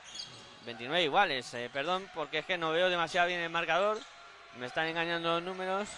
[0.65, 3.99] 29 iguales, eh, perdón, porque es que no veo demasiado bien el marcador.
[4.59, 5.89] Me están engañando los números.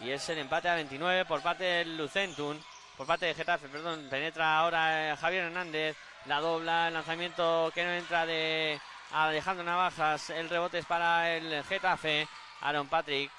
[0.00, 2.58] Y es el empate a 29 por parte del Lucentum.
[2.96, 4.06] Por parte de Getafe, perdón.
[4.08, 5.96] Penetra ahora eh, Javier Hernández.
[6.26, 8.80] La dobla, el lanzamiento que no entra de
[9.12, 10.30] Alejandro Navajas.
[10.30, 12.26] El rebote es para el Getafe.
[12.62, 13.30] Aaron Patrick.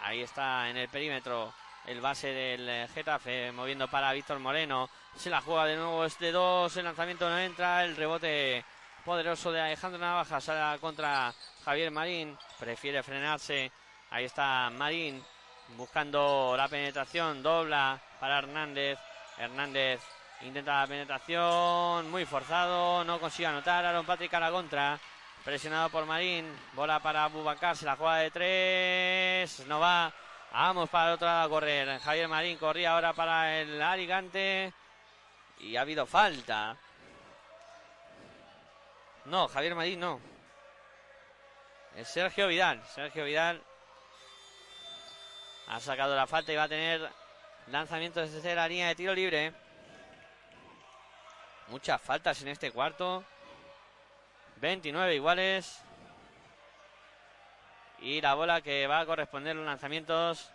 [0.00, 1.54] Ahí está en el perímetro
[1.86, 3.52] el base del Getafe.
[3.52, 4.88] Moviendo para Víctor Moreno.
[5.16, 6.76] Se la juega de nuevo este 2.
[6.78, 7.84] El lanzamiento no entra.
[7.84, 8.64] El rebote
[9.04, 10.50] poderoso de Alejandro Navajas
[10.80, 11.34] contra
[11.64, 12.36] Javier Marín.
[12.58, 13.70] Prefiere frenarse.
[14.10, 15.22] Ahí está Marín
[15.76, 17.42] buscando la penetración.
[17.42, 18.98] Dobla para Hernández.
[19.36, 20.00] Hernández
[20.44, 23.84] Intenta la penetración, muy forzado, no consigue anotar.
[23.86, 24.98] Aaron Patrick a la contra.
[25.42, 26.46] Presionado por Marín.
[26.74, 29.66] Bola para Bubacar, se la juega de tres.
[29.66, 30.12] No va.
[30.52, 31.98] Vamos para el otro lado a correr.
[32.00, 34.72] Javier Marín corría ahora para el Alicante.
[35.60, 36.76] Y ha habido falta.
[39.24, 40.20] No, Javier Marín no.
[41.96, 42.82] Es Sergio Vidal.
[42.86, 43.62] Sergio Vidal
[45.68, 47.08] ha sacado la falta y va a tener
[47.68, 49.54] lanzamiento desde la línea de tiro libre.
[51.68, 53.24] Muchas faltas en este cuarto.
[54.56, 55.82] 29 iguales.
[58.00, 60.50] Y la bola que va a corresponder los lanzamientos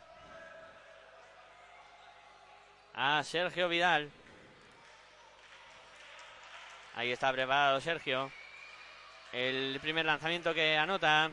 [2.94, 4.12] a Sergio Vidal.
[6.96, 8.32] Ahí está preparado Sergio.
[9.32, 11.30] El primer lanzamiento que anota.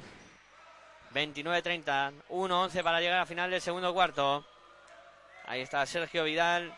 [1.15, 2.13] 29-30.
[2.29, 4.45] 1-11 para llegar a final del segundo cuarto.
[5.47, 6.75] Ahí está Sergio Vidal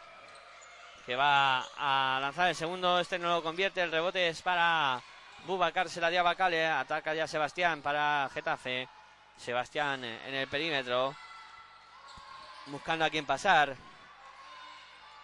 [1.09, 3.01] que va a lanzar el segundo.
[3.01, 3.81] Este no lo convierte.
[3.81, 5.03] El rebote es para
[5.47, 5.89] Bubacar.
[5.89, 6.67] Se la dio a Bacale.
[6.67, 8.87] Ataca ya Sebastián para Getafe.
[9.39, 11.17] Sebastián en el perímetro.
[12.67, 13.75] Buscando a quien pasar.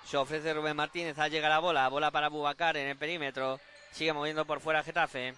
[0.06, 1.18] Se ofrece Rubén Martínez.
[1.18, 1.86] Al llega la bola.
[1.88, 3.60] Bola para Bubacar en el perímetro.
[3.92, 5.34] Sigue moviendo por fuera Getafe.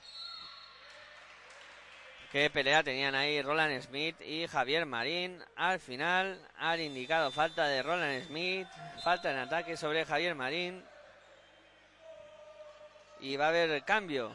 [2.33, 5.43] Qué pelea tenían ahí Roland Smith y Javier Marín.
[5.55, 8.67] Al final han indicado falta de Roland Smith,
[9.03, 10.85] falta en ataque sobre Javier Marín.
[13.21, 14.35] Y va a haber cambio.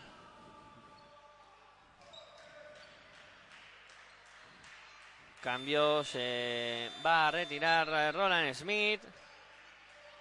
[5.42, 9.02] Cambio se va a retirar Roland Smith.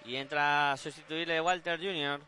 [0.04, 2.20] Y entra a sustituirle Walter Jr.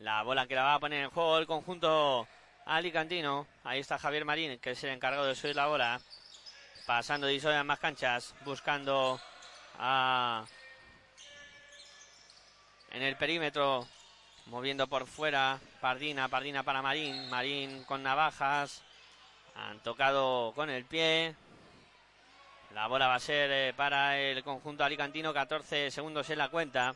[0.00, 2.26] La bola que la va a poner en juego el conjunto
[2.64, 3.46] alicantino.
[3.64, 6.00] Ahí está Javier Marín, que es el encargado de subir la bola.
[6.86, 9.20] Pasando de en más canchas, buscando
[9.78, 10.46] a...
[12.92, 13.86] En el perímetro,
[14.46, 15.60] moviendo por fuera.
[15.82, 17.28] Pardina, Pardina para Marín.
[17.28, 18.82] Marín con navajas.
[19.54, 21.36] Han tocado con el pie.
[22.72, 25.34] La bola va a ser eh, para el conjunto alicantino.
[25.34, 26.94] 14 segundos en la cuenta.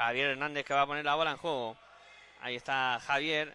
[0.00, 1.76] Javier Hernández que va a poner la bola en juego.
[2.40, 3.54] Ahí está Javier,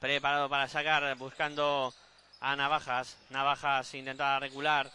[0.00, 1.92] preparado para sacar, buscando
[2.40, 3.18] a Navajas.
[3.28, 4.90] Navajas intenta recular.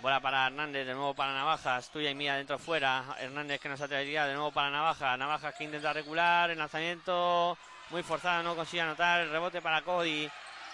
[0.00, 1.90] Bola para Hernández, de nuevo para Navajas.
[1.90, 3.04] Tuya y mía dentro fuera.
[3.20, 5.16] Hernández que nos atrevería de nuevo para Navajas.
[5.16, 6.50] Navajas que intenta recular.
[6.50, 7.56] El lanzamiento
[7.90, 9.20] muy forzado, no consigue anotar.
[9.20, 10.28] El rebote para Cody.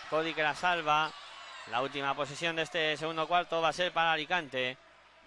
[0.09, 1.13] Cody que la salva.
[1.71, 4.79] La última posesión de este segundo cuarto va a ser para Alicante.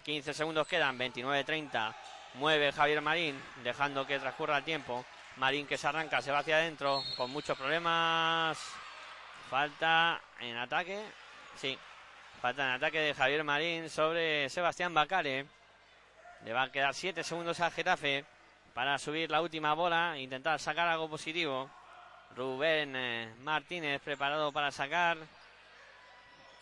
[0.02, 1.94] 15 segundos quedan, 29-30.
[2.34, 5.04] Mueve Javier Marín, dejando que transcurra el tiempo.
[5.36, 8.58] Marín que se arranca, se va hacia adentro, con muchos problemas.
[9.50, 11.02] Falta en ataque.
[11.56, 11.78] Sí,
[12.40, 15.46] falta en ataque de Javier Marín sobre Sebastián Bacare.
[16.44, 18.24] Le va a quedar 7 segundos al Getafe
[18.74, 21.70] para subir la última bola intentar sacar algo positivo.
[22.34, 25.16] Rubén eh, Martínez preparado para sacar.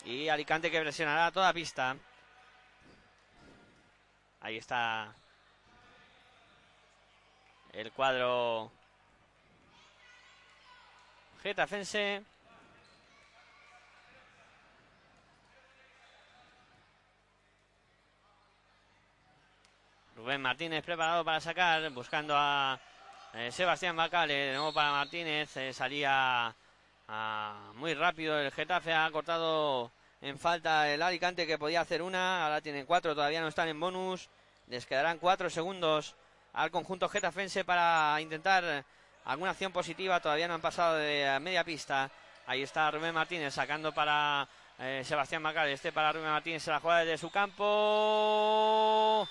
[0.05, 1.97] Y Alicante que presionará toda pista.
[4.41, 5.15] Ahí está
[7.77, 8.71] el cuadro
[11.43, 12.23] getafense.
[20.17, 22.81] Rubén Martínez preparado para sacar, buscando a
[23.35, 26.55] eh, Sebastián Bacale, de nuevo para Martínez, eh, salía
[27.09, 29.91] ah, muy rápido el Getafe, ha cortado
[30.23, 33.81] en falta el Alicante que podía hacer una, ahora tienen cuatro, todavía no están en
[33.81, 34.31] bonus,
[34.69, 36.15] les quedarán cuatro segundos
[36.55, 38.85] al conjunto getafense para intentar
[39.25, 42.11] alguna acción positiva, todavía no han pasado de media pista,
[42.47, 44.49] ahí está Rubén Martínez sacando para
[44.79, 49.29] eh, Sebastián Bacale, este para Rubén Martínez, se la juega desde su campo...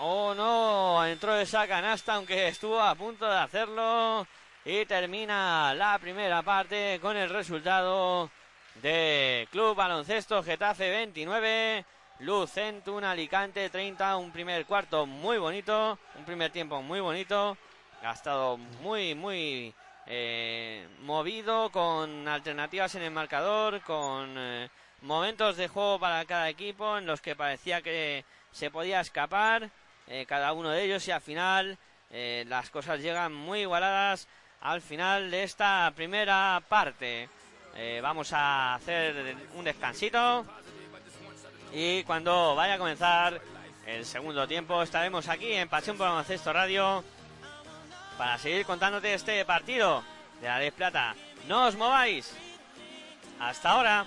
[0.00, 4.26] Oh no, entró esa canasta aunque estuvo a punto de hacerlo.
[4.64, 8.30] Y termina la primera parte con el resultado
[8.76, 11.84] de Club Baloncesto Getafe 29,
[12.20, 14.16] Lucentun Alicante 30.
[14.16, 17.56] Un primer cuarto muy bonito, un primer tiempo muy bonito.
[18.02, 19.74] Gastado muy, muy
[20.06, 24.68] eh, movido, con alternativas en el marcador, con eh,
[25.02, 29.70] momentos de juego para cada equipo en los que parecía que se podía escapar.
[30.06, 31.78] Eh, cada uno de ellos y al final
[32.10, 34.28] las cosas llegan muy igualadas
[34.62, 37.28] al final de esta primera parte.
[38.00, 40.46] Vamos a hacer un descansito
[41.72, 43.40] y cuando vaya a comenzar
[43.86, 47.02] el segundo tiempo estaremos aquí en Pasión por Baloncesto Radio
[48.16, 50.02] para seguir contándote este partido
[50.40, 51.14] de la Ley Plata.
[51.46, 52.34] No os mováis.
[53.40, 54.06] Hasta ahora.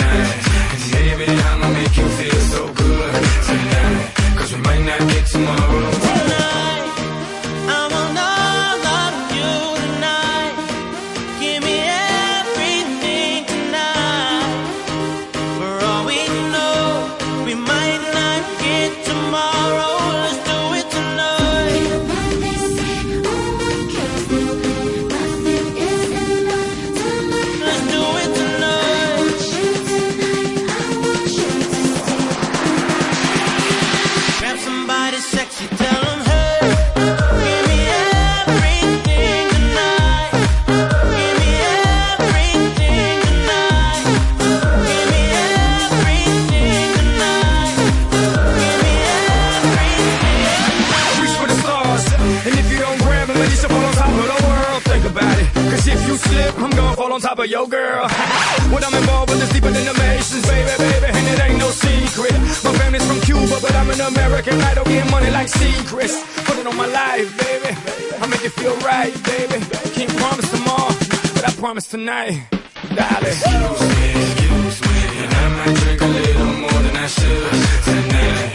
[71.81, 72.47] Promise tonight.
[72.95, 73.27] Darling.
[73.27, 77.51] Excuse me, excuse me, and I might drink a little more than I should
[77.83, 78.51] tonight.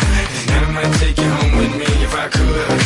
[0.50, 2.85] And I might take you home with me if I could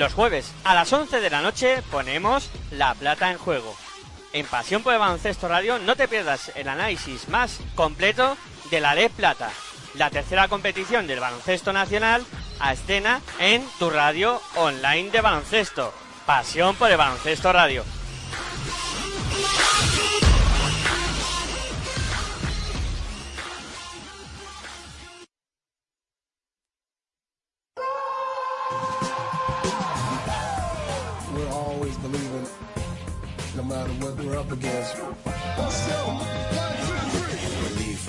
[0.00, 3.76] Los jueves a las 11 de la noche ponemos la plata en juego.
[4.32, 8.38] En Pasión por el Baloncesto Radio no te pierdas el análisis más completo
[8.70, 9.50] de la Ley Plata,
[9.96, 12.24] la tercera competición del baloncesto nacional
[12.60, 15.92] a escena en tu radio online de baloncesto.
[16.24, 17.84] Pasión por el Baloncesto Radio.
[33.70, 34.96] Matter what we're up against.
[37.68, 38.02] Belief.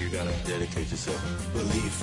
[0.00, 1.22] You gotta dedicate yourself.
[1.52, 2.02] Belief.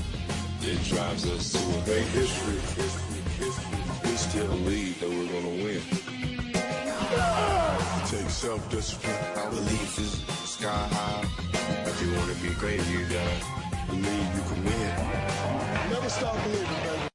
[0.64, 2.60] It drives us to a great history.
[2.80, 3.80] History, history.
[4.06, 5.82] We still believe that we're gonna win.
[8.08, 9.22] Take self-discipline.
[9.36, 11.26] Our belief is sky high.
[11.90, 13.38] If you wanna be great, you gotta
[13.88, 14.92] believe you can win.
[15.92, 17.11] Never stop believing, baby.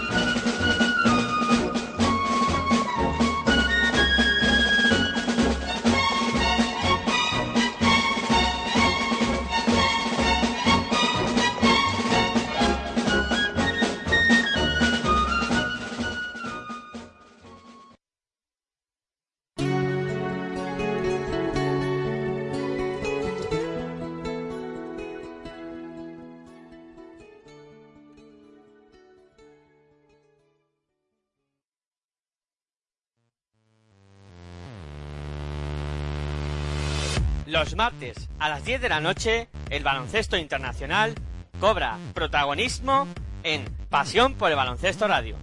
[37.80, 41.16] martes a las 10 de la noche, el baloncesto internacional
[41.62, 43.08] cobra protagonismo
[43.44, 45.38] en Pasión por el Baloncesto Radio.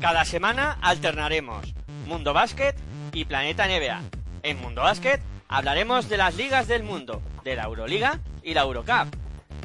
[0.00, 1.74] Cada semana alternaremos
[2.06, 2.74] Mundo Básquet
[3.12, 4.00] y Planeta NBA.
[4.42, 9.14] En Mundo Básquet hablaremos de las ligas del mundo, de la Euroliga y la Eurocup.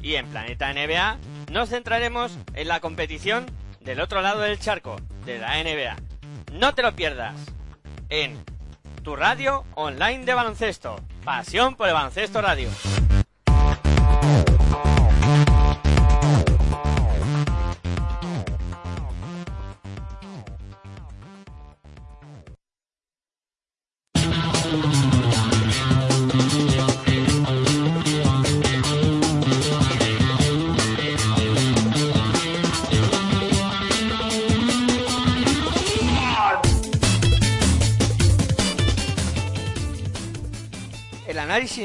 [0.01, 1.17] Y en Planeta NBA
[1.49, 3.45] nos centraremos en la competición
[3.79, 5.95] del otro lado del charco, de la NBA.
[6.59, 7.35] No te lo pierdas.
[8.09, 8.43] En
[9.01, 10.95] tu radio online de baloncesto.
[11.23, 12.69] Pasión por el baloncesto radio.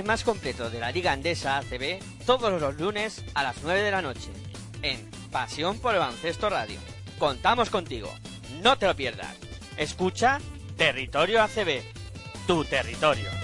[0.03, 4.03] Más completo de la Liga Andesa ACB todos los lunes a las 9 de la
[4.03, 4.31] noche
[4.83, 6.79] en Pasión por el Baloncesto Radio.
[7.19, 8.13] Contamos contigo,
[8.63, 9.35] no te lo pierdas.
[9.77, 10.39] Escucha
[10.77, 11.83] Territorio ACB,
[12.47, 13.36] tu territorio.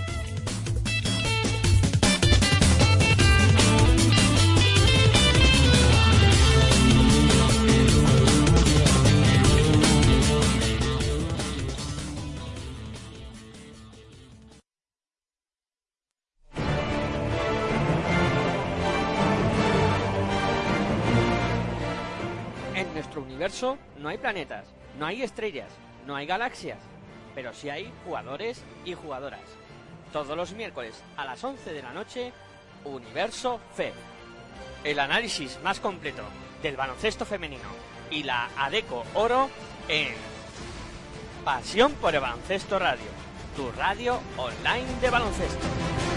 [23.98, 24.64] No hay planetas,
[24.98, 25.68] no hay estrellas,
[26.06, 26.78] no hay galaxias,
[27.34, 29.40] pero sí hay jugadores y jugadoras.
[30.10, 32.32] todos los miércoles a las 11 de la noche,
[32.84, 33.92] Universo Fe.
[34.84, 36.22] El análisis más completo
[36.62, 37.68] del baloncesto femenino
[38.10, 39.48] y la ADECO Oro
[39.88, 40.14] en
[41.44, 43.10] Pasión por el Baloncesto Radio,
[43.56, 46.11] tu radio online de baloncesto.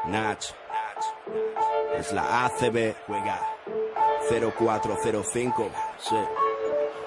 [0.06, 0.36] Nach.
[1.98, 2.94] Es la ACB.
[4.28, 5.70] 0405.
[5.98, 6.16] Sí.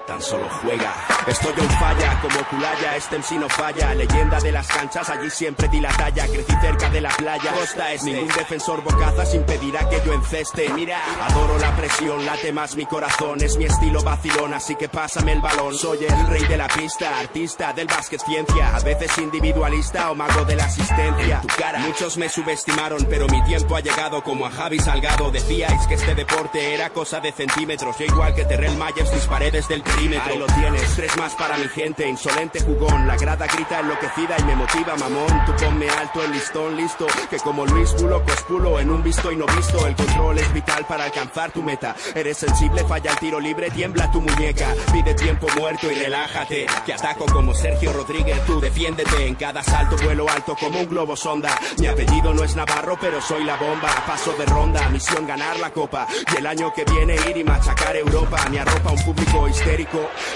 [0.08, 0.94] Tan solo juega.
[1.26, 3.94] Estoy en falla, como Culaya, este MC no falla.
[3.94, 6.26] Leyenda de las canchas, allí siempre di la talla.
[6.26, 8.12] Crecí cerca de la playa, costa este.
[8.12, 10.70] Ningún defensor bocazas impedirá que yo enceste.
[10.70, 13.42] Mira, adoro la presión, late más mi corazón.
[13.42, 15.74] Es mi estilo vacilón, así que pásame el balón.
[15.74, 18.74] Soy el rey de la pista, artista del básquet ciencia.
[18.74, 21.40] A veces individualista o mago de la asistencia.
[21.42, 21.80] En tu cara.
[21.80, 25.30] Muchos me subestimaron, pero mi tiempo ha llegado como a Javi Salgado.
[25.30, 27.98] Decíais que este deporte era cosa de centímetros.
[27.98, 30.32] Yo igual que Terrell Myers disparé desde el perímetro.
[30.32, 33.06] Ahí lo tienes, tres más para mi gente, insolente jugón.
[33.06, 35.44] La grada grita enloquecida y me motiva, mamón.
[35.46, 37.06] Tú ponme alto el listón, listo.
[37.30, 39.86] Que como Luis Pulo, cospulo en un visto y no visto.
[39.86, 41.94] El control es vital para alcanzar tu meta.
[42.14, 44.66] Eres sensible, falla el tiro libre, tiembla tu muñeca.
[44.92, 46.66] Pide tiempo muerto y relájate.
[46.84, 49.26] Que ataco como Sergio Rodríguez, tú defiéndete.
[49.26, 51.58] En cada salto vuelo alto como un globo sonda.
[51.78, 53.88] Mi apellido no es Navarro, pero soy la bomba.
[54.06, 56.06] Paso de ronda, misión ganar la copa.
[56.32, 58.38] Y el año que viene ir y machacar Europa.
[58.50, 59.87] Me arropa un público histérico.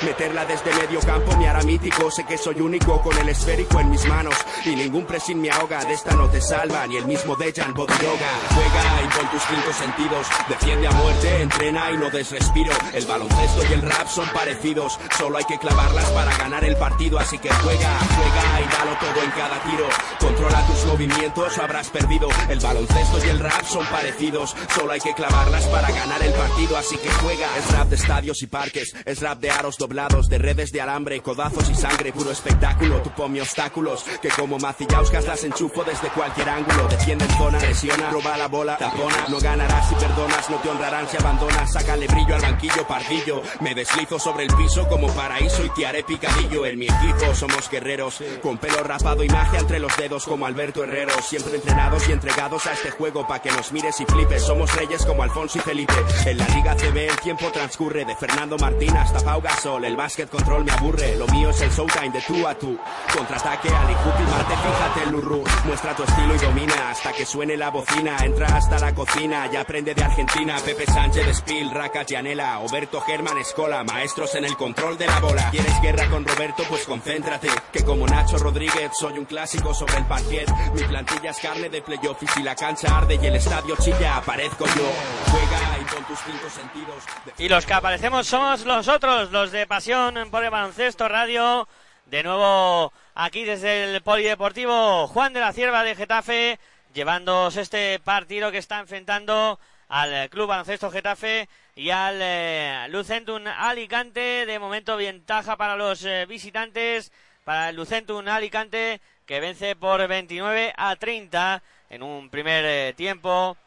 [0.05, 1.63] Meterla desde medio campo me hará.
[2.11, 4.35] Sé que soy único con el esférico en mis manos.
[4.65, 5.85] Y ningún pressing me ahoga.
[5.85, 8.29] De esta no te salva ni el mismo Dejan Bodiroga.
[8.51, 10.27] Juega y con tus cinco sentidos.
[10.49, 12.73] Defiende a muerte, entrena y no des respiro.
[12.93, 14.99] El baloncesto y el rap son parecidos.
[15.17, 17.19] Solo hay que clavarlas para ganar el partido.
[17.19, 19.89] Así que juega, juega y dalo todo en cada tiro.
[20.19, 22.29] Controla tus movimientos o habrás perdido.
[22.49, 24.55] El baloncesto y el rap son parecidos.
[24.75, 26.77] Solo hay que clavarlas para ganar el partido.
[26.77, 27.49] Así que juega.
[27.57, 28.95] Es rap de estadios y parques.
[29.07, 33.03] Es rap de aros doblados, de redes de alambre, codazos y sangre, puro espectáculo.
[33.03, 36.89] Tú ponme obstáculos, que como macillauscas las enchufo desde cualquier ángulo.
[36.89, 39.27] Defiende en zona, presiona, roba la bola, tapona.
[39.29, 41.73] No ganarás si perdonas, no te honrarán si abandonas.
[41.73, 43.43] Sácale brillo al banquillo, pardillo.
[43.61, 46.67] Me deslizo sobre el piso como paraíso y te haré picadillo.
[46.67, 50.85] En mi equipo somos guerreros, con pelo rapado y magia entre los dedos como Alberto
[50.85, 51.13] Herrero.
[51.23, 54.43] Siempre entrenados y entregados a este juego pa' que nos mires y flipes.
[54.43, 55.95] Somos reyes como Alfonso y Felipe.
[56.27, 59.85] En la Liga CB el tiempo transcurre de Fernando Martín hasta Pau Gasol.
[59.85, 61.17] El básquet control me aburre.
[61.17, 62.79] Lo mío es el showtime de tú a tú.
[63.17, 65.45] Contraataque, Ali Hoop y Marte, fíjate el Lurru.
[65.65, 68.17] Muestra tu estilo y domina hasta que suene la bocina.
[68.25, 70.57] Entra hasta la cocina y aprende de Argentina.
[70.65, 73.85] Pepe Sánchez, Spill, Raka, Gianella, Oberto Germán, Escola.
[73.85, 75.51] Maestros en el control de la bola.
[75.51, 76.65] ¿Quieres guerra con Roberto?
[76.69, 77.49] Pues concéntrate.
[77.73, 80.51] Que como Nacho Rodríguez soy un clásico sobre el parquet.
[80.75, 84.17] Mi plantilla es carne de playoff y si la cancha arde y el estadio chilla,
[84.17, 84.91] aparezco yo.
[85.31, 87.03] Juega y con tus cinco sentidos.
[87.39, 91.69] Y los que aparecemos somos los otros, los de Pasión por el Baloncesto Radio.
[92.07, 96.59] De nuevo aquí desde el Polideportivo Juan de la Cierva de Getafe,
[96.95, 104.47] llevándoos este partido que está enfrentando al Club Baloncesto Getafe y al eh, Lucentum Alicante.
[104.47, 107.13] De momento ventaja para los eh, visitantes,
[107.45, 113.59] para el Lucentum Alicante que vence por 29 a 30 en un primer eh, tiempo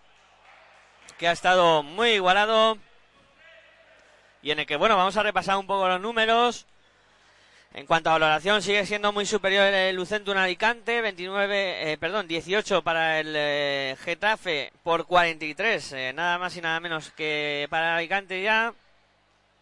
[1.20, 2.80] que ha estado muy igualado
[4.46, 6.68] y en el que, bueno, vamos a repasar un poco los números.
[7.74, 12.84] En cuanto a valoración, sigue siendo muy superior el Lucentum Alicante, 29, eh, perdón, 18
[12.84, 18.44] para el eh, Getafe por 43, eh, nada más y nada menos que para Alicante
[18.44, 18.76] ya.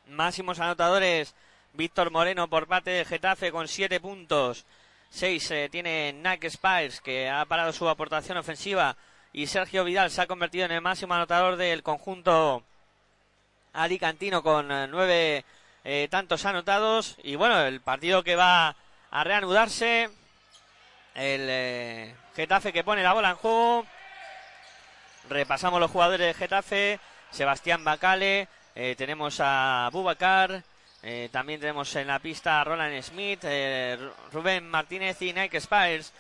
[0.10, 1.34] Máximos anotadores,
[1.72, 4.66] Víctor Moreno por parte de Getafe con 7 puntos.
[5.12, 8.98] 6 tiene Nack Spires, que ha parado su aportación ofensiva.
[9.32, 12.66] Y Sergio Vidal se ha convertido en el máximo anotador del conjunto
[13.74, 15.44] alicantino con eh, nueve
[15.84, 17.18] eh, tantos anotados.
[17.24, 18.76] Y bueno, el partido que va
[19.12, 20.10] a reanudarse.
[21.16, 23.86] El eh, Getafe que pone la bola en juego.
[25.30, 27.00] Repasamos los jugadores de Getafe.
[27.32, 28.48] Sebastián Bacale.
[28.98, 30.64] tenemos a Bubacar.
[31.32, 36.14] también tenemos en la pista a Roland Smith, Ru- Rubén Martínez y Nike Spires.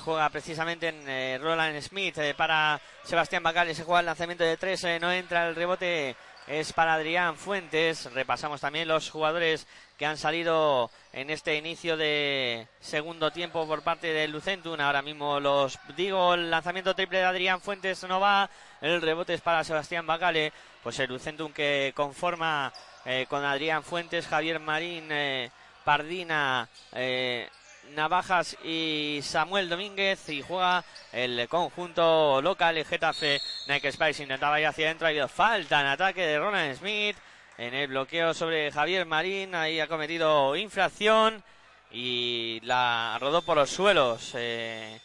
[0.00, 3.74] Juega precisamente en Roland Smith para Sebastián Bacale.
[3.74, 6.16] Se juega el lanzamiento de tres, no entra el rebote.
[6.48, 8.10] Es para Adrián Fuentes.
[8.14, 9.66] Repasamos también los jugadores
[9.98, 14.80] que han salido en este inicio de segundo tiempo por parte del Lucentum.
[14.80, 18.48] Ahora mismo los digo, el lanzamiento triple de Adrián Fuentes no va.
[18.80, 20.54] El rebote es para Sebastián Bacale.
[20.82, 22.72] Pues el Lucentum que conforma
[23.04, 25.50] eh, con Adrián Fuentes, Javier Marín, eh,
[25.84, 27.46] Pardina, eh,
[27.90, 33.40] Navajas y Samuel Domínguez y juega el conjunto local el Getafe.
[33.66, 37.16] Nike Spice intentaba ir hacia adentro ha habido falta en ataque de Roland Smith.
[37.56, 41.42] En el bloqueo sobre Javier Marín ahí ha cometido infracción
[41.90, 45.00] y la rodó por los suelos eh,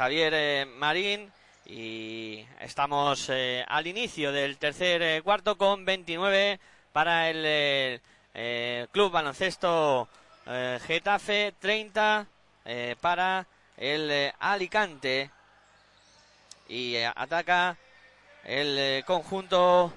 [0.00, 1.30] Javier eh, Marín.
[1.66, 6.58] Y estamos eh, al inicio del tercer eh, cuarto con 29
[6.92, 8.00] para el
[8.90, 10.08] Club Baloncesto
[10.46, 12.26] eh, Getafe, 30
[12.64, 13.46] eh, para
[13.76, 15.30] el eh, Alicante
[16.68, 17.76] y ataca
[18.44, 19.92] el conjunto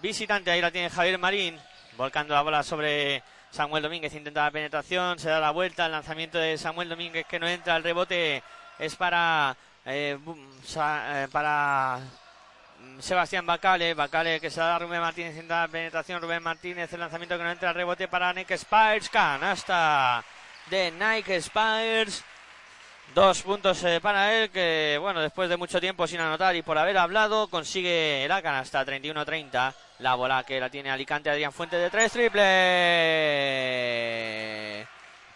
[0.00, 0.50] visitante.
[0.50, 1.58] Ahí la tiene Javier Marín,
[1.96, 4.14] volcando la bola sobre Samuel Domínguez.
[4.14, 5.86] Intenta la penetración, se da la vuelta.
[5.86, 7.76] El lanzamiento de Samuel Domínguez que no entra.
[7.76, 8.42] El rebote
[8.78, 9.56] es para,
[11.30, 12.00] para
[13.00, 13.94] Sebastián Bacale.
[13.94, 15.32] Bacale que se da Rubén Martínez.
[15.32, 16.20] Intenta la penetración.
[16.20, 17.72] Rubén Martínez, el lanzamiento que no entra.
[17.72, 19.08] Rebote para Nike Spires.
[19.08, 20.24] Canasta
[20.70, 22.24] de Nike Spires.
[23.14, 26.78] Dos puntos eh, para él, que bueno, después de mucho tiempo sin anotar y por
[26.78, 29.74] haber hablado, consigue la canasta 31-30.
[29.98, 32.42] La bola que la tiene Alicante, Adrián Fuentes de tres, triple.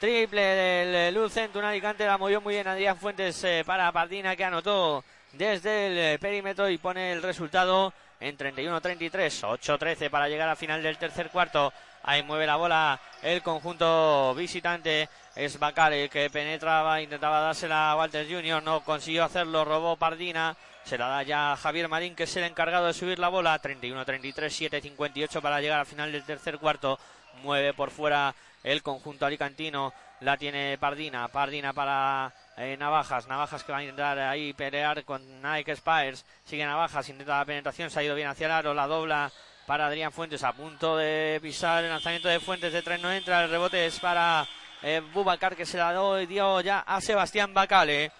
[0.01, 5.05] Triple del Lucentum Alicante, la movió muy bien Adrián Fuentes eh, para Pardina, que anotó
[5.37, 10.83] desde el eh, perímetro y pone el resultado en 31-33, 8-13 para llegar a final
[10.83, 11.73] del tercer cuarto.
[12.03, 15.09] Ahí mueve la bola el conjunto visitante.
[15.35, 18.63] Es Bacare el que penetraba, intentaba dársela a Walter Jr.
[18.63, 20.57] No consiguió hacerlo, robó Pardina.
[20.85, 23.61] Se la da ya Javier Marín, que es el encargado de subir la bola.
[23.61, 26.99] 31-33, 7-58 para llegar al final del tercer cuarto.
[27.43, 29.93] Mueve por fuera el conjunto alicantino.
[30.21, 31.27] La tiene Pardina.
[31.29, 33.27] Pardina para eh, Navajas.
[33.29, 36.25] Navajas que va a intentar ahí pelear con Nike Spires.
[36.45, 37.91] Sigue Navajas, intenta la penetración.
[37.91, 38.75] Se ha ido bien hacia el aro.
[38.75, 39.31] La dobla
[39.67, 40.43] para Adrián Fuentes.
[40.43, 43.45] A punto de pisar el lanzamiento de Fuentes de tres no entra.
[43.45, 44.47] El rebote es para
[44.83, 48.11] eh, Bubacar que se la dio, dio ya a Sebastián Bacale.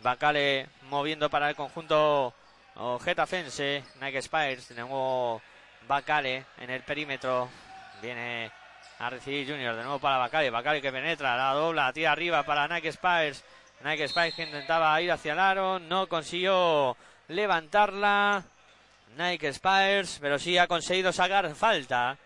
[0.00, 2.34] Bacale moviendo para el conjunto
[2.76, 3.84] oh, getafense.
[4.00, 4.68] Nike Spires.
[4.68, 5.40] De nuevo
[5.86, 7.48] Bacale en el perímetro.
[8.02, 8.50] Viene
[8.98, 10.50] a recibir Junior de nuevo para Bacale.
[10.50, 13.44] Bacale que penetra, la dobla, tira arriba para Nike Spires.
[13.84, 16.96] Nike Spires que intentaba ir hacia el aro, no consiguió
[17.28, 18.44] levantarla.
[19.16, 22.18] Nike Spires, pero sí ha conseguido sacar falta.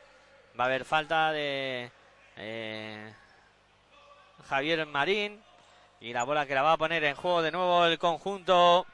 [0.58, 1.90] Va a haber falta de
[2.36, 3.12] eh,
[4.48, 5.42] Javier Marín.
[6.00, 8.86] Y la bola que la va a poner en juego de nuevo el conjunto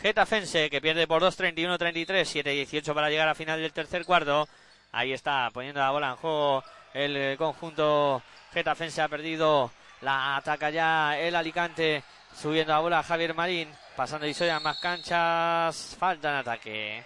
[0.00, 4.46] Getafense, que pierde por 2, 31-33, 7-18 para llegar a final del tercer cuarto.
[4.92, 8.22] Ahí está, poniendo la bola en juego el conjunto
[8.52, 9.00] Getafense.
[9.00, 12.02] Ha perdido, la ataca ya el Alicante,
[12.34, 15.96] subiendo la bola Javier Marín, pasando y a más canchas.
[15.98, 17.04] Falta en ataque.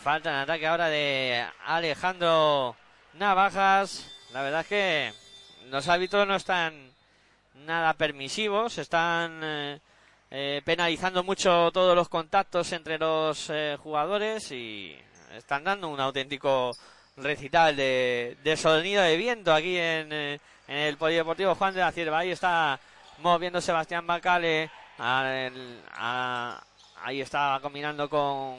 [0.00, 2.76] Falta en ataque ahora de Alejandro
[3.14, 4.10] Navajas.
[4.32, 5.12] La verdad es que
[5.70, 6.90] los árbitros no están
[7.54, 9.80] nada permisivos, están eh,
[10.30, 14.96] eh, penalizando mucho todos los contactos entre los eh, jugadores y
[15.36, 16.72] están dando un auténtico
[17.16, 22.20] recital de, de sonido de viento aquí en, en el Polideportivo Juan de la Cierva.
[22.20, 22.78] Ahí está
[23.18, 24.70] moviendo Sebastián Bacale.
[25.02, 26.62] a- el- a-
[27.02, 28.56] ahí está combinando con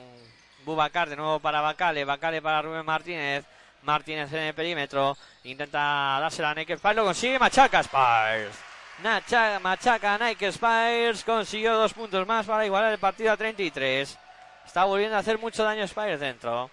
[0.66, 2.04] Bubacar de nuevo para Bacale.
[2.06, 3.46] Bacale para Rubén Martínez.
[3.84, 5.18] Martínez en el perímetro.
[5.44, 6.96] Intenta dársela a Nike Spires.
[6.98, 7.40] Lo consigue.
[7.40, 8.56] Machaca Spires.
[9.04, 11.24] Nacha- machaca Nike Spires.
[11.24, 14.18] Consiguió dos puntos más para igualar el partido a 33.
[14.66, 16.70] Está volviendo a hacer mucho daño Spires dentro.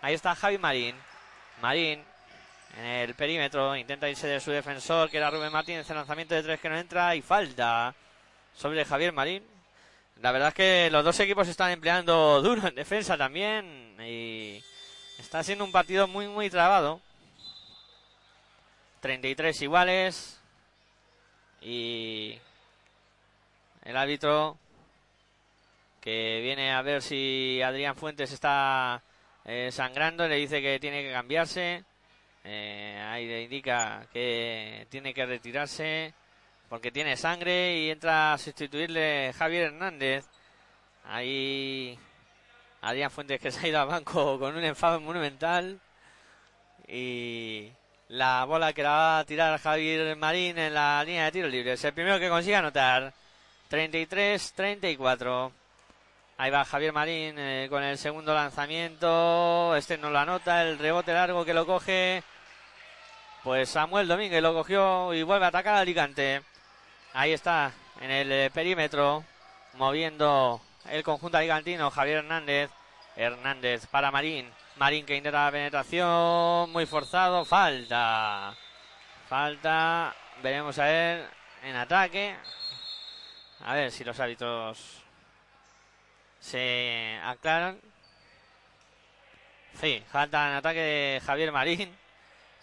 [0.00, 0.96] Ahí está Javi Marín.
[1.60, 2.02] Marín
[2.76, 3.76] en el perímetro.
[3.76, 5.88] Intenta irse de su defensor, que era Rubén Martínez.
[5.88, 7.14] El lanzamiento de tres que no entra.
[7.14, 7.94] Y falta
[8.54, 9.42] sobre Javier Marín.
[10.20, 13.96] La verdad es que los dos equipos están empleando duro en defensa también.
[14.00, 14.62] Y
[15.18, 17.00] está siendo un partido muy, muy trabado.
[19.00, 20.40] 33 iguales.
[21.60, 22.38] Y
[23.84, 24.58] el árbitro
[26.00, 29.02] que viene a ver si Adrián Fuentes está
[29.44, 31.84] eh, sangrando, le dice que tiene que cambiarse.
[32.50, 36.14] Eh, ahí le indica que tiene que retirarse
[36.70, 40.24] porque tiene sangre y entra a sustituirle Javier Hernández.
[41.04, 41.98] Ahí
[42.80, 45.78] Adrián Fuentes que se ha ido al banco con un enfado monumental.
[46.86, 47.70] Y
[48.08, 51.74] la bola que la va a tirar Javier Marín en la línea de tiro libre.
[51.74, 53.12] Es el primero que consigue anotar.
[53.70, 55.52] 33-34.
[56.38, 59.76] Ahí va Javier Marín eh, con el segundo lanzamiento.
[59.76, 60.62] Este no lo anota.
[60.62, 62.22] El rebote largo que lo coge.
[63.48, 66.42] Pues Samuel Domínguez lo cogió y vuelve a atacar a Alicante.
[67.14, 69.24] Ahí está, en el eh, perímetro,
[69.72, 70.60] moviendo
[70.90, 71.90] el conjunto alicantino.
[71.90, 72.70] Javier Hernández.
[73.16, 74.52] Hernández para Marín.
[74.76, 76.70] Marín que intenta la penetración.
[76.72, 77.46] Muy forzado.
[77.46, 78.54] Falta.
[79.30, 80.14] Falta.
[80.42, 81.30] Veremos a ver
[81.64, 82.36] en ataque.
[83.64, 85.04] A ver si los árbitros
[86.38, 87.80] se aclaran.
[89.80, 92.07] Sí, falta en ataque de Javier Marín.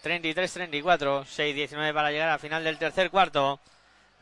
[0.05, 3.59] 33-34, 6-19 para llegar al final del tercer cuarto.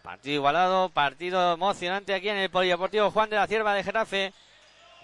[0.02, 4.34] Partido igualado, partido emocionante aquí en el Polideportivo Juan de la Cierva de Getafe.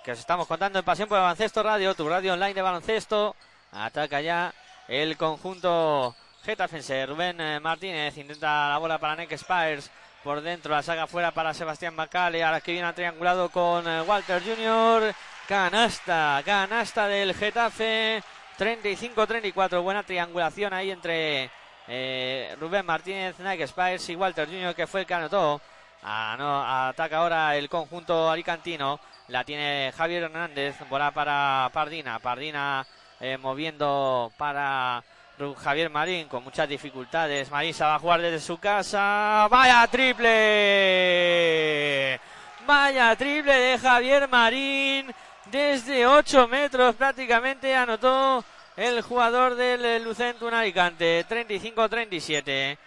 [0.05, 3.35] Que os estamos contando en Pasión por el Baloncesto Radio, tu radio online de baloncesto.
[3.73, 4.53] Ataca ya
[4.87, 6.15] el conjunto
[6.45, 7.05] getafense.
[7.05, 9.91] Rubén eh, Martínez intenta la bola para Nick Spires.
[10.23, 12.41] Por dentro la saca fuera para Sebastián Bacale.
[12.41, 15.13] Ahora que viene triangulado con eh, Walter Jr.
[15.45, 18.23] Canasta, canasta del Getafe.
[18.59, 19.81] 35-34.
[19.81, 21.49] Buena triangulación ahí entre
[21.87, 24.75] eh, Rubén Martínez, Nike Spires y Walter Jr.
[24.75, 25.61] que fue el que anotó.
[26.03, 28.99] Ah, ataca ahora el conjunto alicantino.
[29.29, 30.75] La tiene Javier Hernández.
[30.89, 32.19] Bola para Pardina.
[32.19, 32.85] Pardina
[33.19, 35.03] eh, moviendo para
[35.63, 37.49] Javier Marín con muchas dificultades.
[37.49, 39.47] Marín se va a jugar desde su casa.
[39.49, 40.29] ¡Vaya triple!
[42.65, 45.15] ¡Vaya triple de Javier Marín!
[45.51, 48.43] Desde 8 metros prácticamente anotó
[48.77, 51.25] el jugador del Lucentum Alicante.
[51.27, 52.77] 35-37.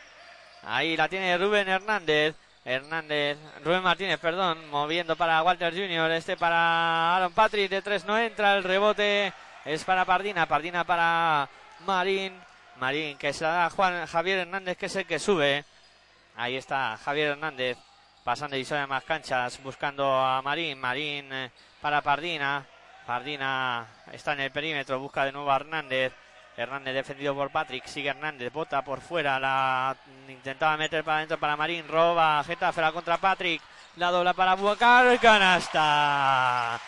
[0.64, 2.36] Ahí la tiene Rubén Hernández.
[2.64, 6.12] Hernández, Rubén Martínez, perdón, moviendo para Walter Jr.
[6.12, 7.68] Este para Aaron Patrick.
[7.68, 8.56] De tres no entra.
[8.56, 9.32] El rebote
[9.64, 10.46] es para Pardina.
[10.46, 11.48] Pardina para
[11.84, 12.32] Marín.
[12.76, 15.64] Marín que se la da Juan Javier Hernández, que es el que sube.
[16.36, 17.76] Ahí está Javier Hernández
[18.22, 20.78] pasando y de más canchas, buscando a Marín.
[20.78, 21.50] Marín eh,
[21.82, 22.64] para Pardina.
[23.06, 26.14] Pardina está en el perímetro, busca de nuevo a Hernández.
[26.56, 29.96] Hernández defendido por Patrick, sigue Hernández, bota por fuera, la
[30.28, 33.60] intentaba meter para adentro para Marín, roba Getafe la contra Patrick,
[33.96, 36.78] la dobla para Bubacar, canasta.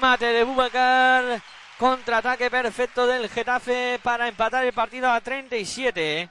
[0.00, 1.40] Mate de Bubacar,
[1.78, 6.28] contraataque perfecto del Getafe para empatar el partido a 37.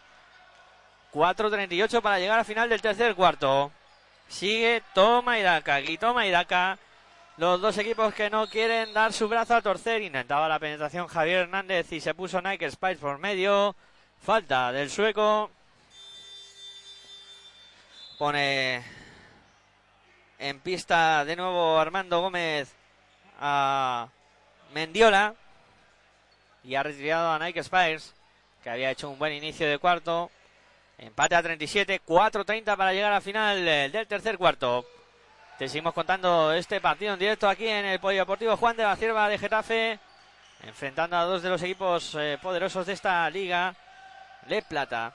[1.14, 3.72] 4.38 para llegar al final del tercer cuarto.
[4.28, 5.44] Sigue toma y
[5.88, 6.34] y toma y.
[7.40, 10.02] Los dos equipos que no quieren dar su brazo a torcer.
[10.02, 13.78] Intentaba la penetración Javier Hernández y se puso Nike Spice por medio.
[14.22, 15.50] Falta del sueco.
[18.18, 18.84] Pone
[20.38, 22.76] en pista de nuevo Armando Gómez
[23.40, 24.10] a
[24.74, 25.34] Mendiola.
[26.66, 28.16] Y ha retirado a Nike Spires,
[28.62, 30.30] que había hecho un buen inicio de cuarto.
[30.98, 34.86] Empate a 37, 4.30 para llegar al final eh, del tercer cuarto.
[35.60, 39.28] Te seguimos contando este partido en directo aquí en el Polideportivo Juan de la Cierva
[39.28, 40.00] de Getafe.
[40.64, 43.76] Enfrentando a dos de los equipos eh, poderosos de esta liga.
[44.48, 45.14] Le Plata.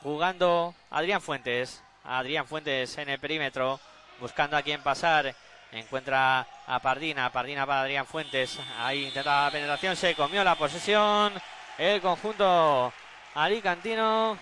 [0.00, 1.82] Jugando Adrián Fuentes.
[2.02, 3.78] Adrián Fuentes en el perímetro.
[4.20, 5.34] Buscando a quién pasar.
[5.70, 7.30] Encuentra a Pardina.
[7.30, 8.58] Pardina para Adrián Fuentes.
[8.78, 9.96] Ahí intenta la penetración.
[9.96, 11.34] Se comió la posesión.
[11.76, 12.90] El conjunto
[13.34, 14.38] alicantino.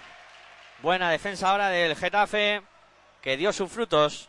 [0.82, 2.62] Buena defensa ahora del Getafe.
[3.20, 4.28] Que dio sus frutos.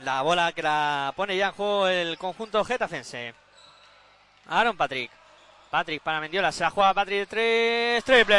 [0.00, 3.34] La bola que la pone ya en juego el conjunto getafense.
[4.46, 5.10] Aaron Patrick.
[5.70, 6.52] Patrick para Mendiola.
[6.52, 8.04] Se la juega Patrick tres.
[8.04, 8.34] Triple.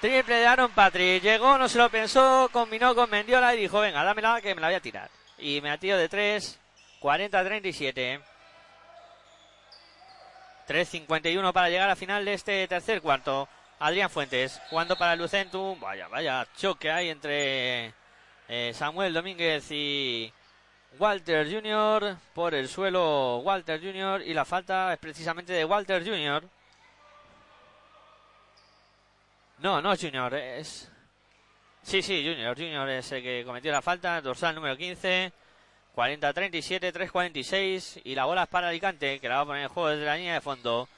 [0.00, 1.22] Triple de Aaron Patrick.
[1.22, 2.48] Llegó, no se lo pensó.
[2.52, 5.10] Combinó con Mendiola y dijo: Venga, dámela que me la voy a tirar.
[5.38, 6.58] Y me la tiro de tres.
[7.00, 8.22] 40-37.
[10.68, 13.48] 3.51 para llegar al final de este tercer cuarto.
[13.80, 15.80] Adrián Fuentes jugando para Lucentum.
[15.80, 17.92] Vaya, vaya choque hay entre
[18.52, 20.32] eh, Samuel Domínguez y
[20.98, 22.16] Walter Jr.
[22.34, 24.22] por el suelo Walter Jr.
[24.26, 26.42] y la falta es precisamente de Walter Jr.
[29.58, 30.34] No, no Jr.
[30.34, 30.90] es...
[31.82, 32.56] Sí, sí, Junior.
[32.56, 34.20] Junior es el que cometió la falta.
[34.20, 35.32] Dorsal número 15.
[35.94, 38.00] 40-37, 3-46.
[38.04, 40.16] Y la bola es para Alicante, que la va a poner en juego desde la
[40.16, 40.88] línea de fondo.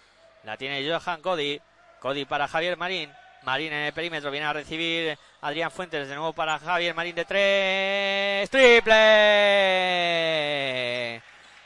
[0.45, 1.61] La tiene Johan Cody.
[2.01, 3.11] Cody para Javier Marín.
[3.43, 7.25] Marín en el perímetro, viene a recibir Adrián Fuentes, de nuevo para Javier Marín de
[7.25, 8.93] tres, triple,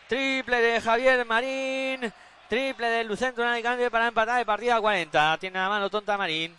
[0.08, 2.12] triple de Javier Marín,
[2.48, 6.16] triple del Lucentro en Alicante para empatar el partido a 40, tiene la mano tonta
[6.16, 6.56] Marín,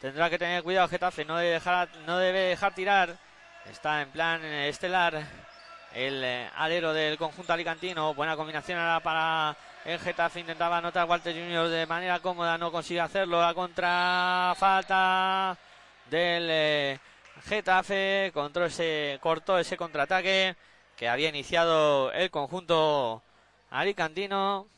[0.00, 3.16] tendrá que tener cuidado Getafe, no debe dejar, no debe dejar tirar,
[3.68, 5.20] está en plan estelar
[5.94, 11.34] el eh, alero del conjunto alicantino, buena combinación ahora para el Getafe intentaba anotar Walter
[11.34, 13.40] Junior de manera cómoda, no consigue hacerlo.
[13.40, 15.56] La contra falta
[16.10, 16.98] del eh,
[17.44, 20.56] Getafe, control ese, cortó ese contraataque
[20.96, 23.22] que había iniciado el conjunto
[23.70, 24.68] alicantino.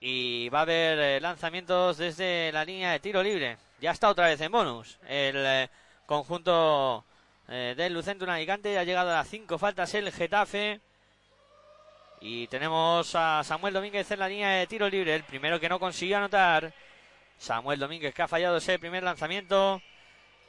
[0.00, 3.58] Y va a haber eh, lanzamientos desde la línea de tiro libre.
[3.80, 4.98] Ya está otra vez en bonus.
[5.08, 5.70] El eh,
[6.06, 7.04] conjunto
[7.48, 10.82] del Lucentum Alicante ha llegado a las cinco faltas el Getafe.
[12.20, 15.78] Y tenemos a Samuel Domínguez en la línea de tiro libre, el primero que no
[15.78, 16.72] consiguió anotar.
[17.38, 19.80] Samuel Domínguez que ha fallado ese primer lanzamiento.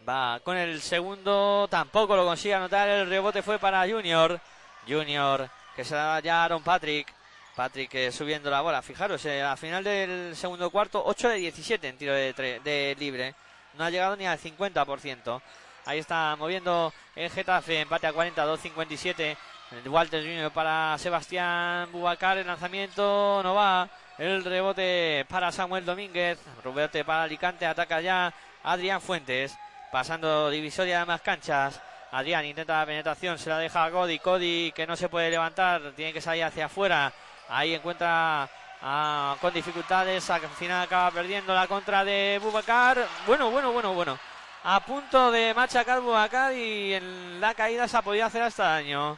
[0.07, 2.89] Va con el segundo, tampoco lo consigue anotar.
[2.89, 4.39] El rebote fue para Junior.
[4.87, 7.13] Junior que se da ya a Aaron Patrick.
[7.55, 8.81] Patrick eh, subiendo la bola.
[8.81, 12.33] Fijaros, eh, al final del segundo cuarto, 8 de 17 en tiro de,
[12.63, 13.35] de libre.
[13.77, 15.41] No ha llegado ni al 50%.
[15.85, 19.37] Ahí está moviendo el Getafe, empate a 40, 2.57.
[19.85, 23.87] Walter Junior para Sebastián Bubacar, el lanzamiento no va.
[24.17, 28.33] El rebote para Samuel Domínguez, rebote para Alicante, ataca ya
[28.63, 29.57] Adrián Fuentes,
[29.91, 31.79] pasando divisoria de más canchas.
[32.11, 35.93] Adrián intenta la penetración, se la deja a Cody, Cody que no se puede levantar,
[35.95, 37.13] tiene que salir hacia afuera.
[37.47, 38.49] Ahí encuentra
[38.81, 43.07] ah, con dificultades, al final acaba perdiendo la contra de Bubacar.
[43.27, 44.19] Bueno, bueno, bueno, bueno.
[44.63, 49.17] A punto de machacar Bubacar y en la caída se ha podido hacer hasta daño.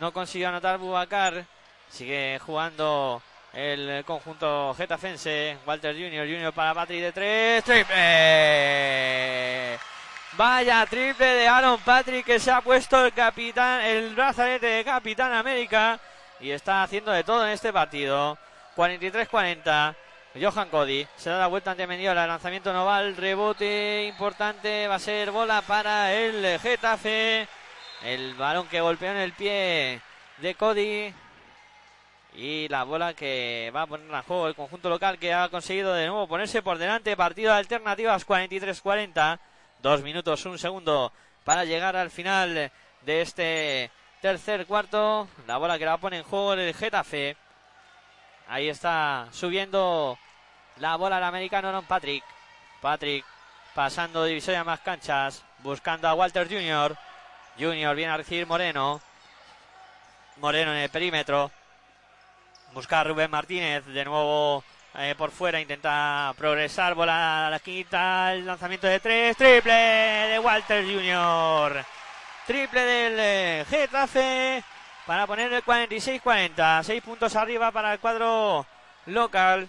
[0.00, 1.44] No consiguió anotar Bubacar.
[1.88, 5.58] Sigue jugando el conjunto getafense.
[5.66, 7.64] Walter Junior, Junior para Patrick de tres.
[7.64, 9.02] ¡Triple!
[10.34, 15.30] Vaya triple de Aaron Patrick que se ha puesto el capitán, el brazalete de Capitán
[15.34, 16.00] América
[16.40, 18.38] y está haciendo de todo en este partido.
[18.74, 19.94] 43-40.
[20.40, 22.26] Johan Cody se da la vuelta ante Mendiola.
[22.26, 27.46] Lanzamiento no rebote importante va a ser bola para el Getafe.
[28.04, 30.00] El balón que golpeó en el pie
[30.38, 31.14] de Cody.
[32.34, 35.92] Y la bola que va a poner a juego el conjunto local que ha conseguido
[35.92, 37.16] de nuevo ponerse por delante.
[37.16, 39.38] Partido de alternativas 43-40.
[39.82, 41.12] Dos minutos, un segundo
[41.44, 42.72] para llegar al final
[43.02, 45.28] de este tercer cuarto.
[45.46, 47.36] La bola que la pone en juego el Getafe.
[48.48, 50.18] Ahí está subiendo
[50.76, 52.24] la bola al americano Aaron Patrick.
[52.80, 53.24] Patrick
[53.74, 55.44] pasando divisoria más canchas.
[55.58, 56.96] Buscando a Walter Jr.
[57.58, 59.00] Junior viene a recibir Moreno.
[60.36, 61.50] Moreno en el perímetro.
[62.72, 63.84] Busca a Rubén Martínez.
[63.86, 64.64] De nuevo
[64.94, 65.60] eh, por fuera.
[65.60, 66.94] Intenta progresar.
[66.94, 68.32] Bola a la quinta.
[68.32, 69.36] El lanzamiento de tres.
[69.36, 71.84] Triple de Walter Jr.
[72.46, 74.64] Triple del eh, Getafe.
[75.06, 76.82] Para poner el 46-40.
[76.82, 78.66] Seis puntos arriba para el cuadro
[79.06, 79.68] local.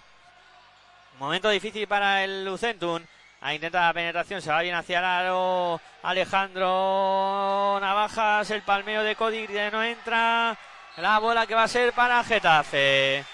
[1.19, 3.03] Momento difícil para el Lucentum.
[3.45, 5.81] A intentar la penetración, se va bien hacia el.
[6.01, 10.57] Alejandro Navajas, el palmeo de Cody no entra.
[10.95, 13.25] La bola que va a ser para Getafe.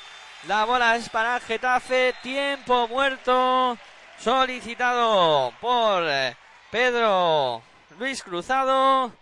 [0.48, 2.15] La bola es para Getafe.
[2.23, 3.77] Tiempo muerto.
[4.18, 6.36] Solicitado por eh,
[6.72, 7.61] Pedro
[7.99, 9.14] Luis Cruzado.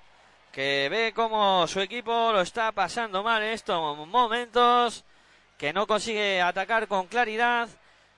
[0.53, 5.03] Que ve como su equipo lo está pasando mal en estos momentos.
[5.57, 7.67] Que no consigue atacar con claridad.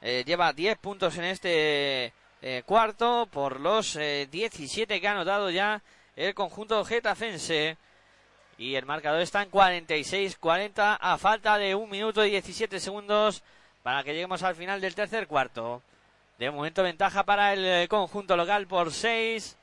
[0.01, 5.49] Eh, lleva 10 puntos en este eh, cuarto por los eh, 17 que ha anotado
[5.49, 5.81] ya
[6.15, 7.77] el conjunto getafense.
[8.57, 13.41] Y el marcador está en 46-40 a falta de 1 minuto y 17 segundos
[13.83, 15.81] para que lleguemos al final del tercer cuarto.
[16.37, 19.57] De momento ventaja para el eh, conjunto local por 6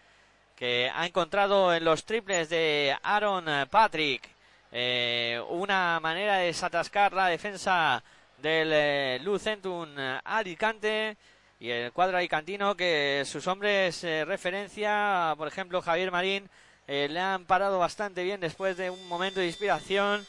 [0.55, 4.27] que ha encontrado en los triples de Aaron Patrick
[4.73, 8.03] eh, una manera de desatascar la defensa
[8.39, 9.89] del Lucentum
[10.25, 11.17] Alicante
[11.59, 16.49] y el cuadro alicantino que sus hombres eh, referencia, por ejemplo Javier Marín,
[16.87, 20.27] eh, le han parado bastante bien después de un momento de inspiración.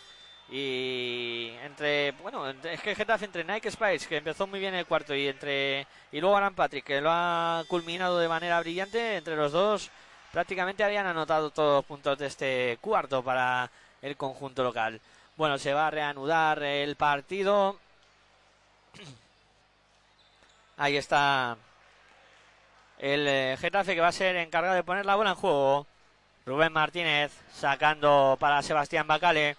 [0.49, 5.13] Y entre bueno es que Getafe entre Nike Spice que empezó muy bien el cuarto
[5.13, 9.51] y entre y luego Aran Patrick que lo ha culminado de manera brillante entre los
[9.51, 9.91] dos
[10.31, 13.69] prácticamente habían anotado todos los puntos de este cuarto para
[14.01, 15.01] el conjunto local.
[15.35, 17.77] Bueno se va a reanudar el partido
[20.77, 21.57] ahí está
[22.99, 25.87] el eh, Getafe que va a ser encargado de poner la bola en juego.
[26.45, 29.57] Rubén Martínez sacando para Sebastián Bacale.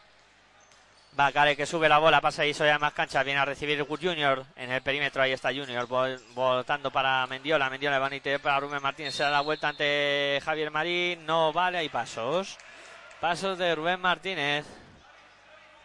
[1.13, 4.45] Bacale que sube la bola, pasa y soy más cancha, viene a recibir Junior.
[4.57, 5.87] En el perímetro, ahí está Junior,
[6.35, 10.71] voltando para Mendiola, Mendiola va a para Rubén Martínez, se da la vuelta ante Javier
[10.71, 12.57] Marín, no vale, hay pasos,
[13.21, 14.65] pasos de Rubén Martínez,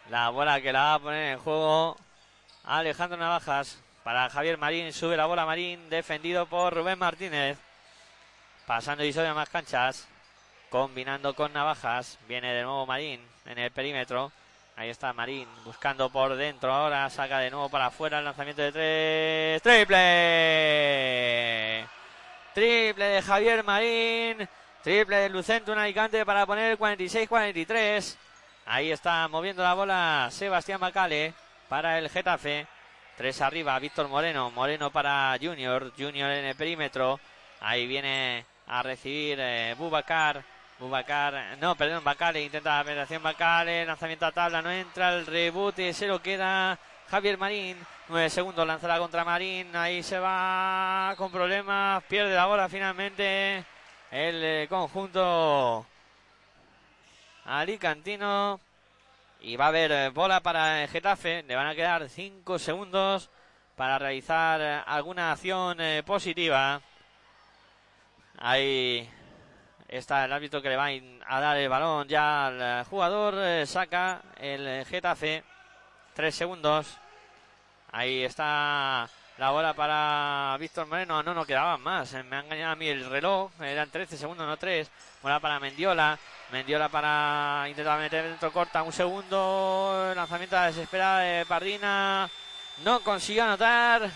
[0.08, 1.96] la bola que la va a poner en juego
[2.64, 7.58] Alejandro Navajas para Javier Marín, sube la bola Marín, defendido por Rubén Martínez,
[8.66, 10.06] pasando y soy más canchas,
[10.70, 14.30] combinando con Navajas, viene de nuevo Marín en el perímetro,
[14.76, 18.72] Ahí está Marín buscando por dentro ahora, saca de nuevo para afuera el lanzamiento de
[18.72, 19.62] tres.
[19.62, 19.94] ¡Triple!
[22.54, 24.48] Triple de Javier Marín,
[24.82, 28.16] triple de Lucento un Alicante para poner el 46-43.
[28.66, 31.34] Ahí está moviendo la bola Sebastián Macale
[31.68, 32.66] para el Getafe.
[33.16, 37.20] Tres arriba, Víctor Moreno, Moreno para Junior, Junior en el perímetro.
[37.60, 40.44] Ahí viene a recibir eh, Bubacar.
[41.60, 43.22] No, perdón, Bacale, intenta la penetración.
[43.22, 46.78] Bacale, lanzamiento a tabla, no entra, el rebote se lo queda
[47.08, 47.78] Javier Marín,
[48.08, 53.64] nueve segundos, lanzará contra Marín, ahí se va con problemas, pierde la bola finalmente
[54.10, 55.86] el eh, conjunto
[57.44, 58.60] alicantino
[59.46, 63.30] y va a haber eh, bola para el Getafe, le van a quedar cinco segundos
[63.76, 66.80] para realizar eh, alguna acción eh, positiva.
[68.38, 69.08] Ahí
[69.88, 70.88] Está el árbitro que le va
[71.28, 73.34] a dar el balón ya al eh, jugador.
[73.38, 75.44] eh, saca el eh, Getafe.
[76.14, 76.98] Tres segundos.
[77.92, 79.08] Ahí está
[79.38, 81.22] la bola para Víctor Moreno.
[81.22, 82.12] No, no quedaban más.
[82.14, 83.52] eh, Me ha engañado a mí el reloj.
[83.60, 84.90] Eran 13 segundos, no 3.
[85.22, 86.18] Bola para Mendiola.
[86.52, 88.82] Mendiola para intentar meter dentro corta.
[88.82, 90.12] Un segundo.
[90.14, 92.30] Lanzamiento desesperada de Pardina.
[92.84, 94.10] No consiguió anotar.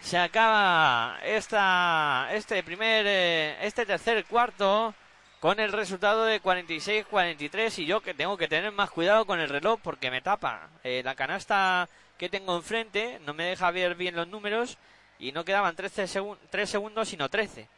[0.00, 4.94] Se acaba esta, este primer, eh, este tercer cuarto
[5.40, 9.48] con el resultado de 46-43 y yo que tengo que tener más cuidado con el
[9.48, 14.14] reloj porque me tapa Eh, la canasta que tengo enfrente, no me deja ver bien
[14.14, 14.78] los números
[15.18, 17.68] y no quedaban 13 segun- 3 segundos sino 13.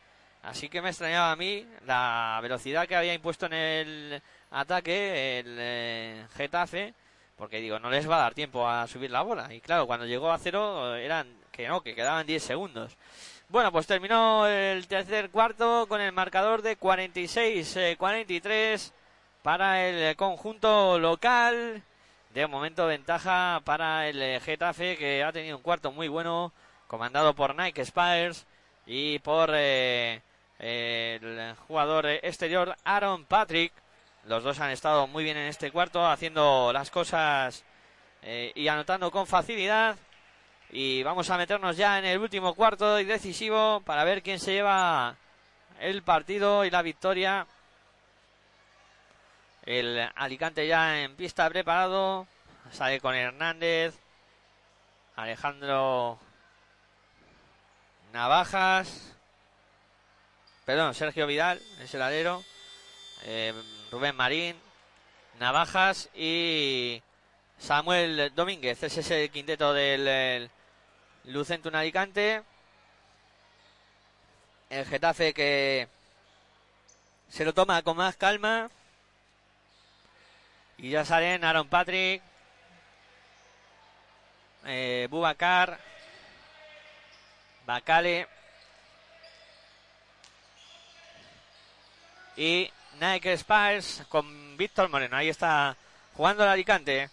[0.43, 5.57] Así que me extrañaba a mí la velocidad que había impuesto en el ataque el
[5.59, 6.95] eh, Getafe
[7.41, 9.55] porque digo, no les va a dar tiempo a subir la bola.
[9.55, 12.99] Y claro, cuando llegó a cero eran que no, que quedaban 10 segundos.
[13.49, 18.93] Bueno, pues terminó el tercer cuarto con el marcador de 46-43
[19.43, 21.83] para el eh, conjunto local.
[22.35, 26.53] De momento ventaja para el eh, Getafe que ha tenido un cuarto muy bueno
[26.89, 28.47] comandado por Nike Spires
[28.85, 30.21] y por eh,
[30.61, 33.73] el jugador exterior Aaron Patrick.
[34.25, 37.65] Los dos han estado muy bien en este cuarto haciendo las cosas
[38.23, 39.97] eh, y anotando con facilidad.
[40.71, 44.53] Y vamos a meternos ya en el último cuarto y decisivo para ver quién se
[44.53, 45.17] lleva
[45.81, 47.47] el partido y la victoria.
[49.65, 52.27] El Alicante ya en pista preparado.
[52.71, 53.99] Sale con Hernández.
[55.17, 56.19] Alejandro
[58.13, 59.20] Navajas.
[60.71, 62.45] Perdón, Sergio Vidal, es el alero.
[63.25, 63.53] Eh,
[63.91, 64.55] Rubén Marín.
[65.41, 67.03] Navajas y
[67.59, 68.81] Samuel Domínguez.
[68.81, 70.51] Ese es el quinteto del el
[71.25, 72.45] Lucentum Alicante.
[74.69, 75.89] El Getafe que
[77.29, 78.71] se lo toma con más calma.
[80.79, 82.23] Y ya salen Aaron Patrick,
[84.67, 85.81] eh, Bubacar,
[87.67, 88.29] Bacale
[92.37, 92.71] y
[93.01, 95.17] Nike Spires con Víctor Moreno.
[95.17, 95.77] Ahí está
[96.15, 97.11] jugando el Alicante.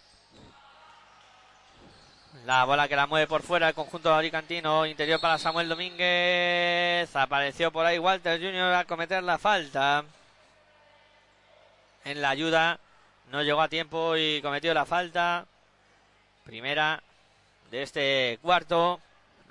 [2.46, 4.86] La bola que la mueve por fuera el conjunto alicantino.
[4.86, 7.14] Interior para Samuel Domínguez.
[7.16, 8.74] Apareció por ahí Walter Jr.
[8.74, 10.06] a cometer la falta.
[12.06, 12.80] En la ayuda.
[13.32, 15.46] No llegó a tiempo y cometió la falta.
[16.46, 17.04] Primera
[17.70, 19.02] de este cuarto.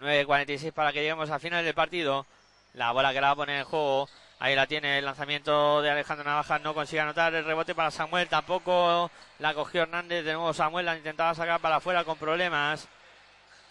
[0.01, 2.25] 9.46 para que lleguemos al final del partido.
[2.73, 4.09] La bola que la va a poner en juego.
[4.39, 6.61] Ahí la tiene el lanzamiento de Alejandro Navajas.
[6.61, 8.29] No consigue anotar el rebote para Samuel.
[8.29, 10.25] Tampoco la cogió Hernández.
[10.25, 12.87] De nuevo Samuel la intentaba sacar para afuera con problemas.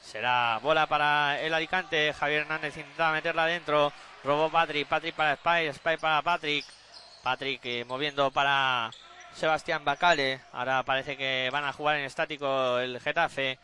[0.01, 2.13] Será bola para el Alicante.
[2.13, 3.93] Javier Hernández intentaba meterla adentro.
[4.23, 4.87] Robó Patrick.
[4.87, 5.71] Patrick para Spy.
[5.73, 6.65] Spy para Patrick.
[7.21, 8.89] Patrick eh, moviendo para
[9.33, 10.41] Sebastián Bacale.
[10.51, 13.59] Ahora parece que van a jugar en estático el Getafe.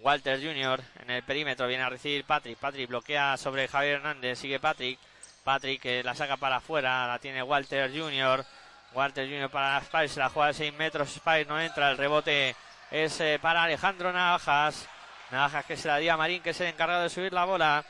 [0.00, 0.82] Walter Jr.
[1.02, 2.58] en el perímetro viene a recibir Patrick.
[2.58, 4.40] Patrick bloquea sobre Javier Hernández.
[4.40, 4.98] Sigue Patrick.
[5.42, 7.06] Patrick la saca para afuera.
[7.06, 8.44] La tiene Walter Jr.
[8.94, 9.50] Walter Jr.
[9.50, 10.20] para Spice.
[10.20, 11.10] La juega de 6 metros.
[11.10, 11.90] Spice no entra.
[11.90, 12.54] El rebote
[12.90, 14.88] es eh, para Alejandro Navajas.
[15.30, 17.84] Navajas que se la dio a Marín, que es el encargado de subir la bola.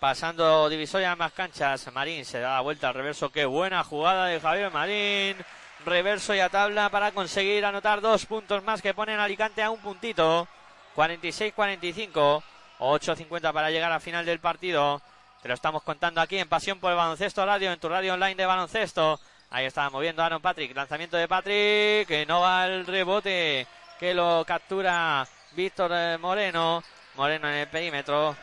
[0.00, 1.90] Pasando divisoria a más canchas.
[1.92, 3.30] Marín se da la vuelta al reverso.
[3.30, 5.36] Qué buena jugada de Javier Marín.
[5.84, 9.70] reverso y a tabla para conseguir anotar dos puntos más que ponen a Alicante a
[9.70, 10.48] un puntito.
[10.96, 12.42] 46-45.
[12.78, 15.00] 8.50 para llegar al final del partido.
[15.46, 18.34] Te lo estamos contando aquí en Pasión por el Baloncesto Radio, en tu radio online
[18.34, 19.20] de baloncesto.
[19.50, 20.74] Ahí está moviendo Aaron Patrick.
[20.74, 23.64] Lanzamiento de Patrick, que no va al rebote,
[24.00, 26.82] que lo captura Víctor eh, Moreno.
[27.14, 28.34] Moreno en el perímetro.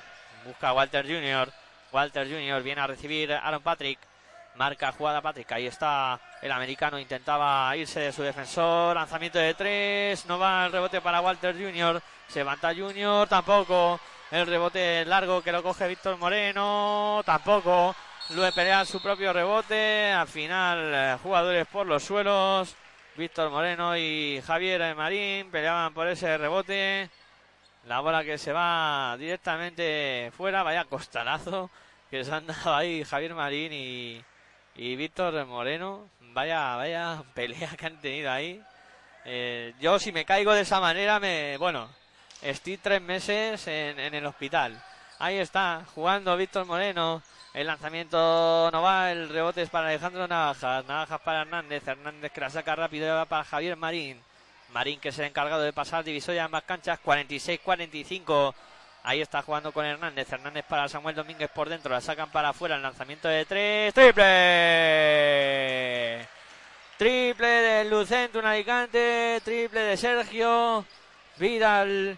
[0.45, 1.51] Busca a Walter Jr.
[1.91, 2.63] Walter Jr.
[2.63, 3.99] viene a recibir Aaron Patrick.
[4.55, 5.51] Marca jugada Patrick.
[5.51, 6.97] Ahí está el americano.
[6.97, 8.95] Intentaba irse de su defensor.
[8.95, 10.25] Lanzamiento de tres.
[10.25, 12.01] No va el rebote para Walter Jr.
[12.29, 13.27] Se levanta Jr.
[13.27, 13.99] Tampoco.
[14.33, 17.21] El rebote largo que lo coge Víctor Moreno.
[17.23, 17.95] Tampoco.
[18.31, 20.11] Luego pelea su propio rebote.
[20.11, 22.75] Al final, eh, jugadores por los suelos.
[23.15, 27.11] Víctor Moreno y Javier Marín peleaban por ese rebote.
[27.85, 30.63] La bola que se va directamente fuera.
[30.63, 31.69] Vaya costalazo
[32.09, 34.19] que se han dado ahí Javier Marín y,
[34.75, 36.09] y Víctor Moreno.
[36.19, 38.59] Vaya, vaya pelea que han tenido ahí.
[39.25, 41.87] Eh, yo si me caigo de esa manera, me, bueno,
[42.43, 44.81] estoy tres meses en, el hospital.
[45.19, 47.21] Ahí está, jugando Víctor Moreno.
[47.53, 50.85] El lanzamiento no va, el rebote es para Alejandro Navajas.
[50.85, 51.87] Navajas para Hernández.
[51.87, 54.19] Hernández que la saca rápido y va para Javier Marín.
[54.73, 56.99] Marín que es el encargado de pasar divisoria más canchas.
[57.03, 58.53] 46-45.
[59.03, 60.31] Ahí está jugando con Hernández.
[60.31, 61.93] Hernández para Samuel Domínguez por dentro.
[61.93, 62.75] La sacan para afuera.
[62.75, 63.93] El lanzamiento de tres.
[63.93, 64.23] ¡Triple!
[66.97, 69.41] Triple del Lucento, un Alicante.
[69.43, 70.85] Triple de Sergio.
[71.37, 72.17] Vidal.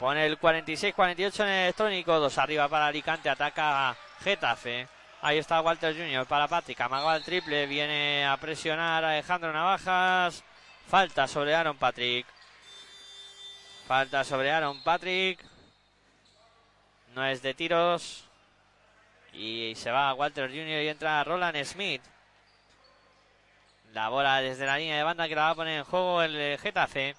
[0.00, 2.18] Pone el 46-48 en el electrónico.
[2.18, 3.28] Dos arriba para Alicante.
[3.28, 3.94] Ataca
[4.24, 4.88] Getafe.
[5.20, 6.24] Ahí está Walter Jr.
[6.26, 6.80] para Patrick.
[6.80, 7.66] Amaga el triple.
[7.66, 10.42] Viene a presionar a Alejandro Navajas.
[10.88, 12.26] Falta sobre Aaron Patrick.
[13.86, 15.44] Falta sobre Aaron Patrick.
[17.14, 18.24] No es de tiros.
[19.34, 20.82] Y se va Walter Jr.
[20.82, 22.00] y entra Roland Smith.
[23.92, 26.58] La bola desde la línea de banda que la va a poner en juego el
[26.58, 27.16] Getafe.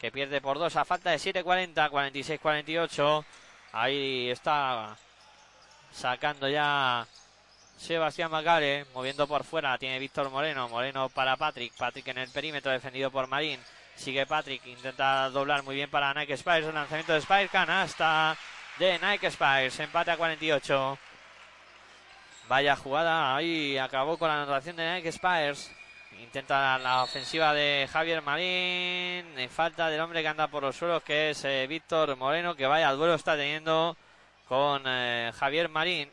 [0.00, 3.24] Que pierde por dos a falta de 7-40, 46-48.
[3.72, 4.96] Ahí está
[5.92, 7.06] sacando ya
[7.80, 12.70] Sebastián Macare, moviendo por fuera, tiene Víctor Moreno, Moreno para Patrick, Patrick en el perímetro
[12.70, 13.58] defendido por Marín,
[13.96, 18.36] sigue Patrick, intenta doblar muy bien para Nike Spires, el lanzamiento de Spires, canasta
[18.78, 20.98] de Nike Spires, empate a 48.
[22.48, 25.70] Vaya jugada, ahí acabó con la anotación de Nike Spires.
[26.22, 29.38] Intenta la ofensiva de Javier Marín.
[29.38, 32.66] En falta del hombre que anda por los suelos, que es eh, Víctor Moreno, que
[32.66, 33.96] vaya duelo está teniendo
[34.46, 36.10] con eh, Javier Marín.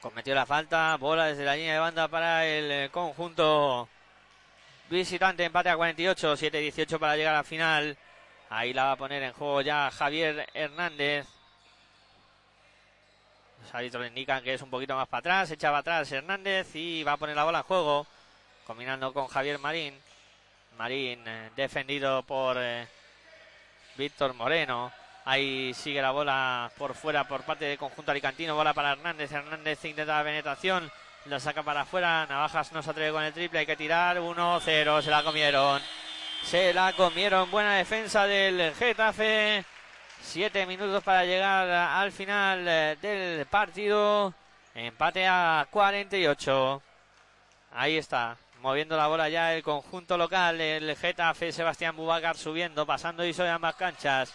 [0.00, 3.88] Cometió la falta, bola desde la línea de banda para el eh, conjunto
[4.90, 7.96] visitante, empate a 48, 7-18 para llegar a la final.
[8.50, 11.37] Ahí la va a poner en juego ya Javier Hernández.
[13.72, 17.02] Árbitros le indican que es un poquito más para atrás, echa para atrás Hernández y
[17.02, 18.06] va a poner la bola en juego,
[18.66, 19.94] combinando con Javier Marín.
[20.78, 22.86] Marín eh, defendido por eh,
[23.96, 24.92] Víctor Moreno.
[25.24, 28.54] Ahí sigue la bola por fuera por parte del conjunto alicantino.
[28.54, 29.30] Bola para Hernández.
[29.30, 30.90] Hernández intenta la penetración.
[31.26, 32.24] La saca para afuera.
[32.26, 33.58] Navajas no se atreve con el triple.
[33.58, 34.16] Hay que tirar.
[34.16, 35.02] 1-0.
[35.02, 35.82] Se la comieron.
[36.44, 37.50] Se la comieron.
[37.50, 39.64] Buena defensa del Getafe.
[40.20, 44.34] Siete minutos para llegar al final eh, del partido.
[44.74, 46.82] Empate a 48.
[47.72, 48.36] Ahí está.
[48.60, 50.60] Moviendo la bola ya el conjunto local.
[50.60, 51.52] El Getafe.
[51.52, 52.86] Sebastián Bubacar subiendo.
[52.86, 54.32] Pasando y sobre ambas canchas.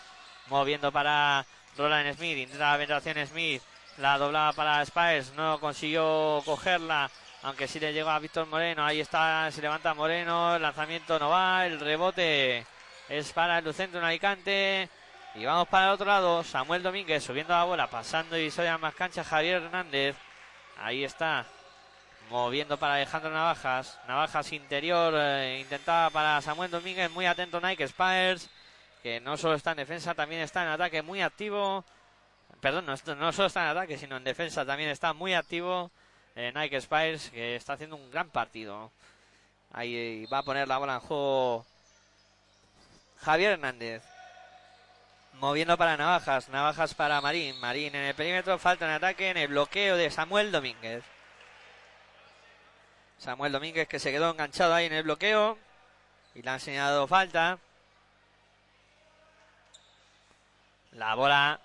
[0.47, 1.45] Moviendo para
[1.77, 2.37] Roland Smith.
[2.37, 3.61] Intenta la penetración Smith.
[3.97, 5.33] La doblaba para Spires.
[5.33, 7.09] No consiguió cogerla.
[7.43, 8.85] Aunque sí le llegó a Víctor Moreno.
[8.85, 9.49] Ahí está.
[9.51, 10.55] Se levanta Moreno.
[10.55, 11.65] El lanzamiento no va.
[11.65, 12.65] El rebote
[13.09, 14.89] es para el Lucento en Alicante.
[15.35, 16.43] Y vamos para el otro lado.
[16.43, 17.89] Samuel Domínguez subiendo la bola.
[17.89, 19.23] Pasando y a más cancha.
[19.23, 20.15] Javier Hernández.
[20.77, 21.45] Ahí está.
[22.29, 23.99] Moviendo para Alejandro Navajas.
[24.07, 25.13] Navajas interior.
[25.17, 27.09] eh, intentaba para Samuel Domínguez.
[27.11, 28.49] Muy atento Nike Spires
[29.03, 31.83] que no solo está en defensa, también está en ataque muy activo.
[32.61, 35.91] Perdón, no, no solo está en ataque, sino en defensa también está muy activo.
[36.35, 38.91] eh, Nike Spires, que está haciendo un gran partido.
[39.73, 41.65] Ahí va a poner la bola en juego
[43.17, 44.12] Javier Hernández.
[45.33, 47.59] Moviendo para Navajas, Navajas para Marín.
[47.59, 51.03] Marín en el perímetro, falta en ataque en el bloqueo de Samuel Domínguez.
[53.17, 55.57] Samuel Domínguez que se quedó enganchado ahí en el bloqueo.
[56.35, 57.59] Y le han señalado falta.
[60.91, 61.59] La bola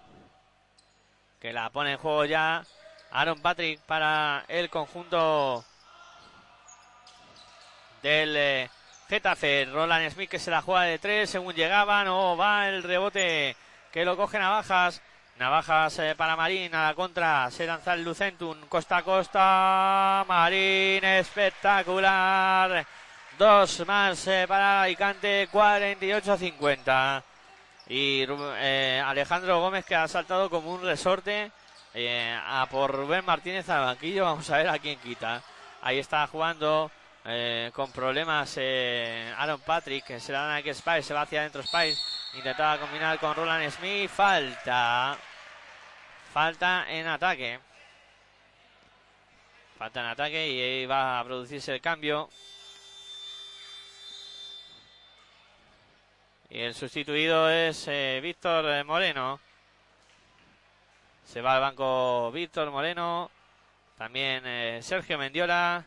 [1.41, 2.65] que la pone en juego ya
[3.11, 5.65] Aaron Patrick para el conjunto
[8.03, 8.71] del eh,
[9.09, 9.67] Getafe.
[9.67, 12.05] Roland Smith que se la juega de tres según llegaba.
[12.05, 13.57] No va el rebote
[13.93, 15.01] que lo coge Navajas.
[15.39, 21.05] Navajas eh, para Marín, a la contra se lanza el Lucentum, costa a costa, Marín
[21.05, 22.85] espectacular,
[23.39, 27.23] dos más eh, para Alicante, 48-50.
[27.89, 31.53] Y eh, Alejandro Gómez que ha saltado como un resorte
[31.95, 35.43] eh, a por Rubén Martínez al banquillo, vamos a ver a quién quita.
[35.83, 36.91] Ahí está jugando
[37.31, 41.23] eh, con problemas eh, Aaron Patrick, que se la dan a Ike Spice, se va
[41.23, 42.01] hacia adentro Spice,
[42.35, 45.19] intentaba combinar con Roland Smith, falta.
[46.33, 47.61] Falta en ataque.
[49.77, 52.31] Falta en ataque y ahí va a producirse el cambio.
[56.49, 59.39] Y el sustituido es eh, Víctor eh, Moreno.
[61.25, 63.31] Se va al banco Víctor Moreno.
[63.99, 65.85] También Sergio Mendiola.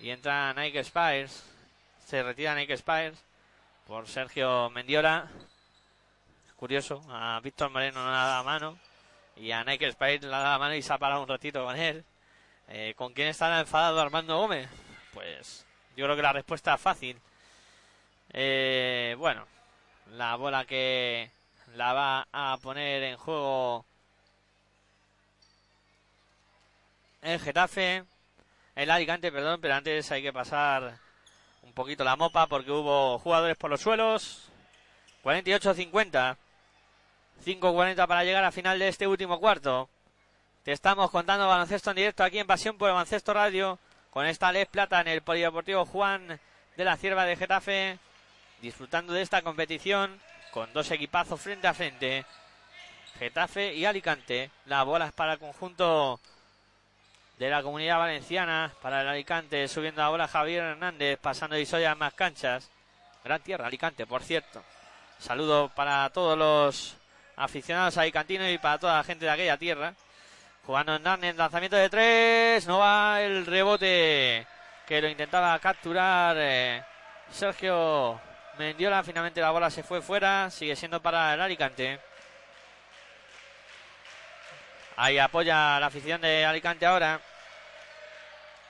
[0.00, 1.44] Y entra Nike Spires.
[2.04, 3.18] Se retira Nike Spires
[3.86, 5.28] por Sergio Mendiola.
[6.56, 8.78] Curioso, a Víctor Moreno no le ha dado mano.
[9.36, 11.76] Y a Nike Spires le ha dado mano y se ha parado un ratito con
[11.76, 12.04] él.
[12.68, 14.68] Eh, ¿Con quién estará enfadado Armando Gómez?
[15.12, 15.64] Pues
[15.96, 17.20] yo creo que la respuesta es fácil.
[18.32, 19.46] Eh, bueno,
[20.12, 21.30] la bola que
[21.74, 23.84] la va a poner en juego
[27.22, 28.04] el Getafe,
[28.76, 30.98] el Alicante, perdón, pero antes hay que pasar
[31.62, 34.50] un poquito la mopa porque hubo jugadores por los suelos.
[35.24, 36.36] 48-50.
[37.44, 39.88] 5-40 para llegar a final de este último cuarto.
[40.62, 43.78] Te estamos contando baloncesto en directo aquí en Pasión por Baloncesto Radio
[44.10, 46.38] con esta Les Plata en el Polideportivo Juan
[46.76, 47.98] de la Cierva de Getafe
[48.60, 50.20] disfrutando de esta competición
[50.50, 52.26] con dos equipazos frente a frente.
[53.18, 54.50] Getafe y Alicante.
[54.66, 56.20] La bola es para el conjunto
[57.38, 58.72] de la comunidad valenciana.
[58.82, 61.18] Para el Alicante subiendo la bola Javier Hernández.
[61.20, 62.70] Pasando Isoya en más canchas.
[63.24, 64.62] Gran tierra, Alicante, por cierto.
[65.18, 66.96] Saludo para todos los
[67.36, 69.94] aficionados alicantinos y para toda la gente de aquella tierra.
[70.64, 72.66] Jugando Hernández, lanzamiento de tres.
[72.66, 74.46] No va el rebote
[74.86, 76.82] que lo intentaba capturar eh,
[77.30, 78.20] Sergio
[78.58, 79.02] Mendiola.
[79.02, 80.50] Finalmente la bola se fue fuera.
[80.50, 82.00] Sigue siendo para el Alicante.
[84.96, 87.20] Ahí apoya la afición de Alicante ahora.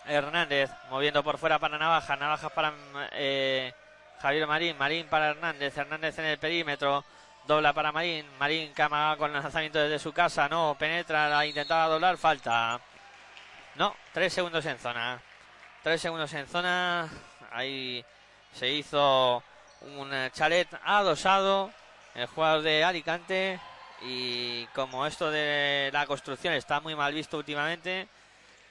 [0.07, 2.17] Hernández moviendo por fuera para Navaja.
[2.17, 2.73] Navajas para
[3.13, 3.73] eh,
[4.21, 4.77] Javier Marín.
[4.77, 5.77] Marín para Hernández.
[5.77, 7.05] Hernández en el perímetro.
[7.47, 8.27] Dobla para Marín.
[8.39, 10.49] Marín amaga con lanzamiento desde su casa.
[10.49, 11.29] No, penetra.
[11.29, 12.17] La intentaba doblar.
[12.17, 12.81] Falta.
[13.77, 15.21] No, tres segundos en zona.
[15.85, 17.09] Tres segundos en zona.
[17.53, 18.05] Ahí
[18.53, 19.45] se hizo
[19.83, 21.71] un chalet adosado.
[22.17, 23.61] El jugador de Alicante.
[24.03, 28.09] Y como esto de la construcción está muy mal visto últimamente,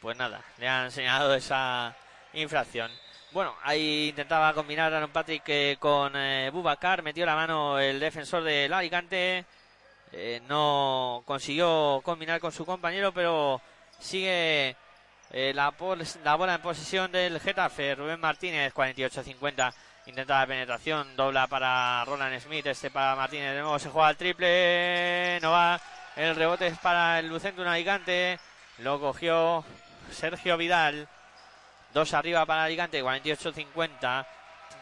[0.01, 1.95] pues nada, le han enseñado esa
[2.33, 2.91] infracción.
[3.31, 8.43] Bueno, ahí intentaba combinar Aaron Patrick eh, con eh, Bubacar, metió la mano el defensor
[8.43, 9.45] del Alicante,
[10.11, 13.61] eh, no consiguió combinar con su compañero, pero
[13.99, 14.75] sigue
[15.31, 15.73] eh, la,
[16.23, 19.73] la bola en posesión del Getafe, Rubén Martínez, 48-50.
[20.07, 24.17] Intenta la penetración, dobla para Roland Smith, este para Martínez, de nuevo se juega el
[24.17, 25.81] triple, no va,
[26.15, 28.39] el rebote es para el Lucentum Alicante,
[28.77, 29.65] lo cogió
[30.11, 31.07] Sergio Vidal,
[31.91, 34.27] dos arriba para Alicante, 48-50,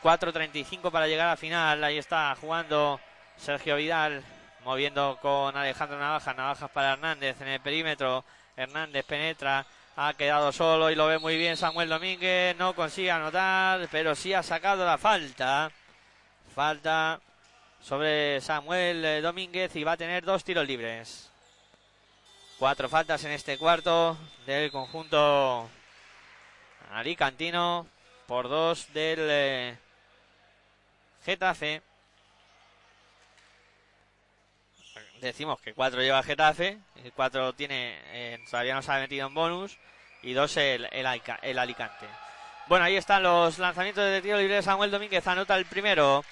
[0.04, 3.00] 4-35 para llegar a final, ahí está jugando
[3.38, 4.22] Sergio Vidal,
[4.66, 8.26] moviendo con Alejandro Navajas, Navajas para Hernández en el perímetro,
[8.58, 9.66] Hernández penetra,
[9.96, 12.56] ha quedado solo y lo ve muy bien Samuel Domínguez.
[12.58, 15.72] No consigue anotar, pero sí ha sacado la falta.
[16.56, 17.20] Falta
[17.82, 21.30] sobre Samuel eh, Domínguez y va a tener dos tiros libres.
[22.58, 25.70] Cuatro faltas en este cuarto del conjunto
[26.92, 27.88] alicantino
[28.28, 29.78] por dos del eh,
[31.26, 31.82] Getafe.
[35.24, 39.34] Decimos que cuatro lleva Getafe, y cuatro tiene, eh, todavía no se ha metido en
[39.34, 39.80] bonus,
[40.22, 42.06] y dos el, el Alicante.
[42.68, 46.26] Bueno, ahí están los lanzamientos de tiro libre de Samuel Domínguez, anota el primero.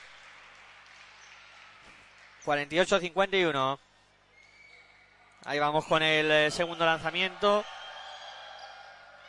[2.44, 3.80] 48-51.
[5.46, 7.64] Ahí vamos con el eh, segundo lanzamiento.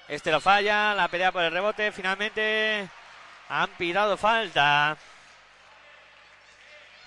[0.09, 2.89] Este lo falla, la pelea por el rebote, finalmente
[3.49, 4.97] han pitado falta.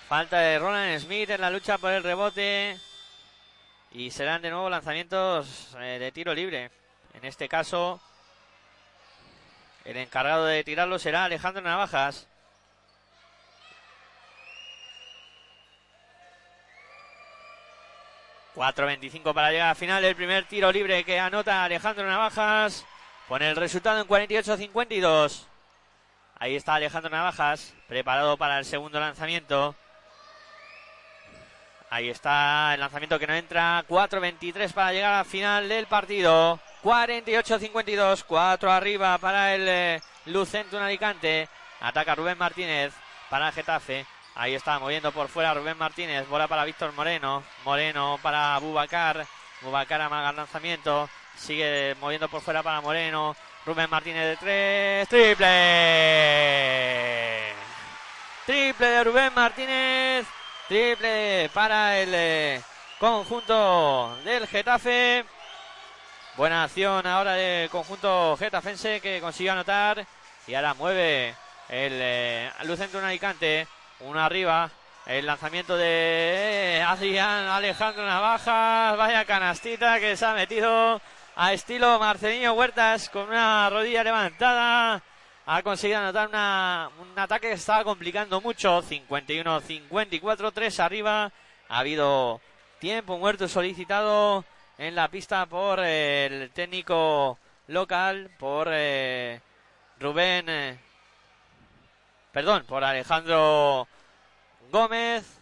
[0.07, 2.79] Falta de Roland Smith en la lucha por el rebote.
[3.91, 6.69] Y serán de nuevo lanzamientos eh, de tiro libre.
[7.15, 7.99] En este caso,
[9.83, 12.27] el encargado de tirarlo será Alejandro Navajas.
[18.55, 22.85] ...4.25 para llegar a final del primer tiro libre que anota Alejandro Navajas...
[23.27, 25.45] ...pone el resultado en 48-52...
[26.37, 29.75] Ahí está Alejandro Navajas, preparado para el segundo lanzamiento.
[31.89, 33.83] Ahí está el lanzamiento que no entra.
[33.87, 36.59] 4.23 para llegar al final del partido.
[36.83, 38.23] 48-52.
[38.27, 40.01] 4 arriba para el eh,
[40.79, 41.47] Alicante.
[41.81, 42.93] Ataca Rubén Martínez
[43.29, 44.05] para Getafe.
[44.35, 46.27] Ahí está moviendo por fuera Rubén Martínez.
[46.27, 47.43] Bola para Víctor Moreno.
[47.63, 49.25] Moreno para Bubacar.
[49.61, 51.09] Bubacar amaga el lanzamiento.
[51.37, 53.35] Sigue moviendo por fuera para Moreno.
[53.65, 55.07] Rubén Martínez de tres.
[55.07, 55.45] Triple.
[58.45, 60.25] Triple de Rubén Martínez.
[60.67, 62.61] Triple para el eh,
[62.99, 65.23] conjunto del Getafe.
[66.37, 70.07] Buena acción ahora del conjunto getafense que consiguió anotar.
[70.47, 71.35] Y ahora mueve
[71.69, 73.67] el eh, Lucentro Alicante.
[73.99, 74.71] Uno arriba.
[75.05, 78.97] El lanzamiento de eh, Adrián Alejandro Navajas.
[78.97, 80.99] Vaya canastita que se ha metido
[81.35, 85.03] a estilo Marcelino Huertas con una rodilla levantada.
[85.47, 88.81] Ha conseguido anotar una- un ataque que estaba complicando mucho.
[88.81, 91.31] 51-54, 3 arriba.
[91.69, 92.41] Ha habido
[92.79, 94.43] tiempo muerto solicitado
[94.77, 99.39] en la pista por eh, el técnico local, por eh,
[99.99, 100.49] Rubén.
[100.49, 100.79] eh,
[102.31, 103.87] perdón, por Alejandro
[104.71, 105.39] Gómez.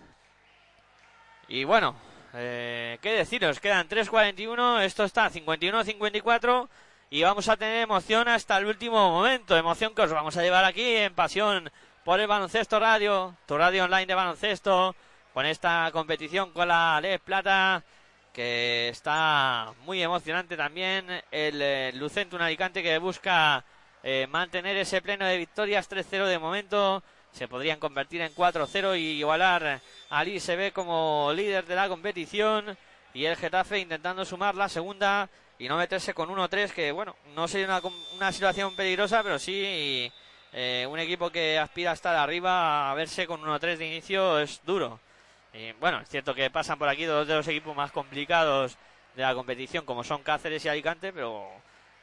[1.47, 1.95] Y bueno,
[2.33, 3.59] eh, ¿qué deciros?
[3.59, 6.69] Quedan 3.41, esto está 51-54
[7.13, 9.55] y vamos a tener emoción hasta el último momento.
[9.55, 11.71] Emoción que os vamos a llevar aquí en Pasión
[12.03, 14.95] por el Baloncesto Radio, tu radio online de baloncesto,
[15.31, 17.83] con esta competición con la Les Plata
[18.33, 21.05] que está muy emocionante también.
[21.29, 23.63] El eh, Lucentum Alicante que busca
[24.01, 27.03] eh, mantener ese pleno de victorias 3-0 de momento.
[27.31, 32.75] Se podrían convertir en 4-0 y igualar al ISB como líder de la competición.
[33.13, 35.29] Y el Getafe intentando sumar la segunda
[35.59, 37.81] y no meterse con 1-3, que bueno, no sería una,
[38.15, 40.11] una situación peligrosa, pero sí
[40.55, 44.61] eh, un equipo que aspira a estar arriba, a verse con 1-3 de inicio es
[44.63, 44.99] duro.
[45.51, 48.77] Y, bueno, es cierto que pasan por aquí dos de los equipos más complicados
[49.15, 51.49] de la competición, como son Cáceres y Alicante, pero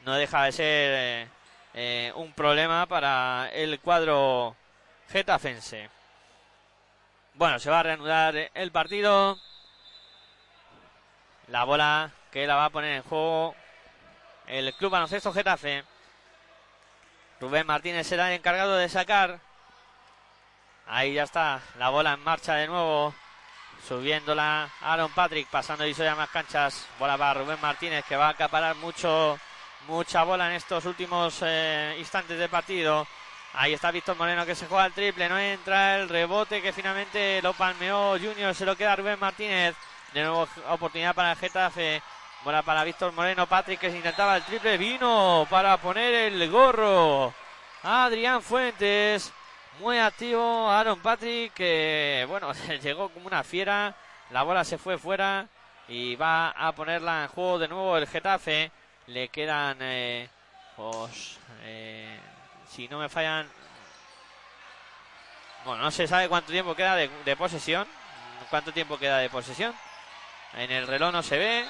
[0.05, 1.29] no deja de ser eh,
[1.75, 4.57] eh, un problema para el cuadro
[5.09, 5.89] getafense.
[7.35, 9.39] Bueno, se va a reanudar el partido.
[11.49, 13.55] La bola que la va a poner en juego
[14.47, 15.85] el Club Baloncesto Getafe.
[17.41, 19.41] Rubén Martínez será el encargado de sacar.
[20.87, 23.15] Ahí ya está, la bola en marcha de nuevo.
[23.87, 26.87] Subiéndola Aaron Patrick, pasando y más canchas.
[26.99, 29.39] Bola para Rubén Martínez que va a acaparar mucho,
[29.87, 33.07] mucha bola en estos últimos eh, instantes de partido.
[33.55, 37.41] Ahí está Víctor Moreno que se juega el triple, no entra el rebote que finalmente
[37.43, 39.75] lo palmeó Junior, se lo queda Rubén Martínez.
[40.13, 42.03] De nuevo oportunidad para Getafe.
[42.43, 47.35] Bola para Víctor Moreno, Patrick que se intentaba el triple, vino para poner el gorro.
[47.83, 49.31] Adrián Fuentes,
[49.79, 50.71] muy activo.
[50.71, 52.53] Aaron Patrick que, bueno,
[52.83, 53.95] llegó como una fiera.
[54.31, 55.49] La bola se fue fuera
[55.87, 58.71] y va a ponerla en juego de nuevo el Getafe.
[59.09, 59.79] Le quedan,
[60.77, 61.39] pues,
[62.69, 63.51] si no me fallan,
[65.67, 67.87] bueno, no se sabe cuánto tiempo queda de posesión.
[68.49, 69.75] ¿Cuánto tiempo queda de posesión?
[70.55, 71.67] En el reloj no se ve.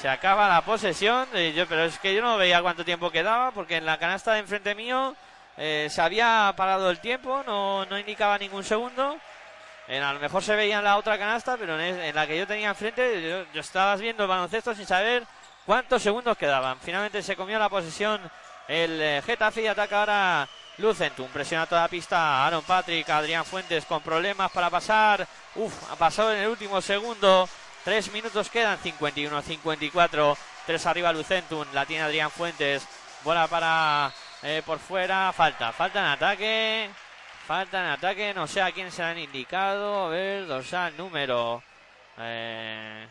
[0.00, 1.28] Se acaba la posesión.
[1.34, 4.32] eh, yo, pero es que yo no veía cuánto tiempo quedaba porque en la canasta
[4.32, 5.14] de enfrente mío
[5.58, 9.18] eh, se había parado el tiempo, no, no indicaba ningún segundo.
[9.88, 12.46] En, a lo mejor se veía en la otra canasta, pero en, la que yo
[12.46, 15.26] tenía enfrente, yo, yo estaba viendo el baloncesto sin saber
[15.66, 16.78] cuántos segundos quedaban.
[16.80, 18.22] Finalmente se comió la posesión
[18.68, 20.48] el eh, Getafe y ataca ahora
[20.78, 21.28] Lucentum.
[21.28, 25.26] Presiona toda la pista Aaron Patrick, Adrián Fuentes con problemas para pasar.
[25.56, 27.46] Uf, ha pasado en el último segundo.
[27.84, 30.36] Tres minutos quedan, 51-54.
[30.66, 32.86] Tres arriba Lucentum, la tiene Adrián Fuentes.
[33.24, 34.12] Bola para
[34.42, 36.90] eh, por fuera, falta, falta en ataque.
[37.46, 40.06] Falta en ataque, no sé a quién se han indicado.
[40.06, 41.62] A ver, dorsal número
[42.18, 43.08] eh,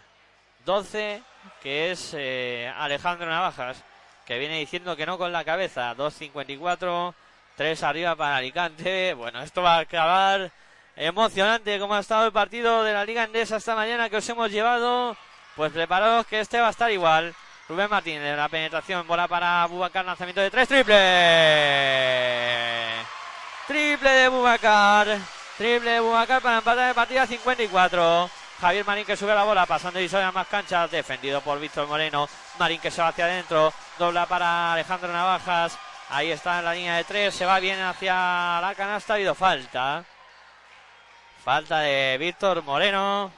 [0.66, 1.24] 12,
[1.62, 3.84] que es eh, Alejandro Navajas,
[4.26, 5.96] que viene diciendo que no con la cabeza.
[5.96, 7.14] 2.54,
[7.56, 9.14] 3 arriba para Alicante.
[9.16, 10.52] Bueno, esto va a acabar
[11.00, 14.52] emocionante como ha estado el partido de la Liga Endesa esta mañana que os hemos
[14.52, 15.16] llevado.
[15.56, 17.34] Pues preparaos que este va a estar igual.
[17.70, 20.96] Rubén Martínez, la penetración, bola para Bubacar, lanzamiento de tres, triple.
[23.68, 25.18] Triple de Bubacar.
[25.58, 28.30] Triple de Bubacar para empatar de partida 54.
[28.60, 32.28] Javier Marín que sube la bola, pasando y a más canchas, defendido por Víctor Moreno.
[32.58, 35.78] Marín que se va hacia adentro, dobla para Alejandro Navajas.
[36.10, 39.34] Ahí está en la línea de tres, se va bien hacia la canasta, ha habido
[39.34, 40.04] falta.
[41.50, 43.32] Falta de Víctor Moreno.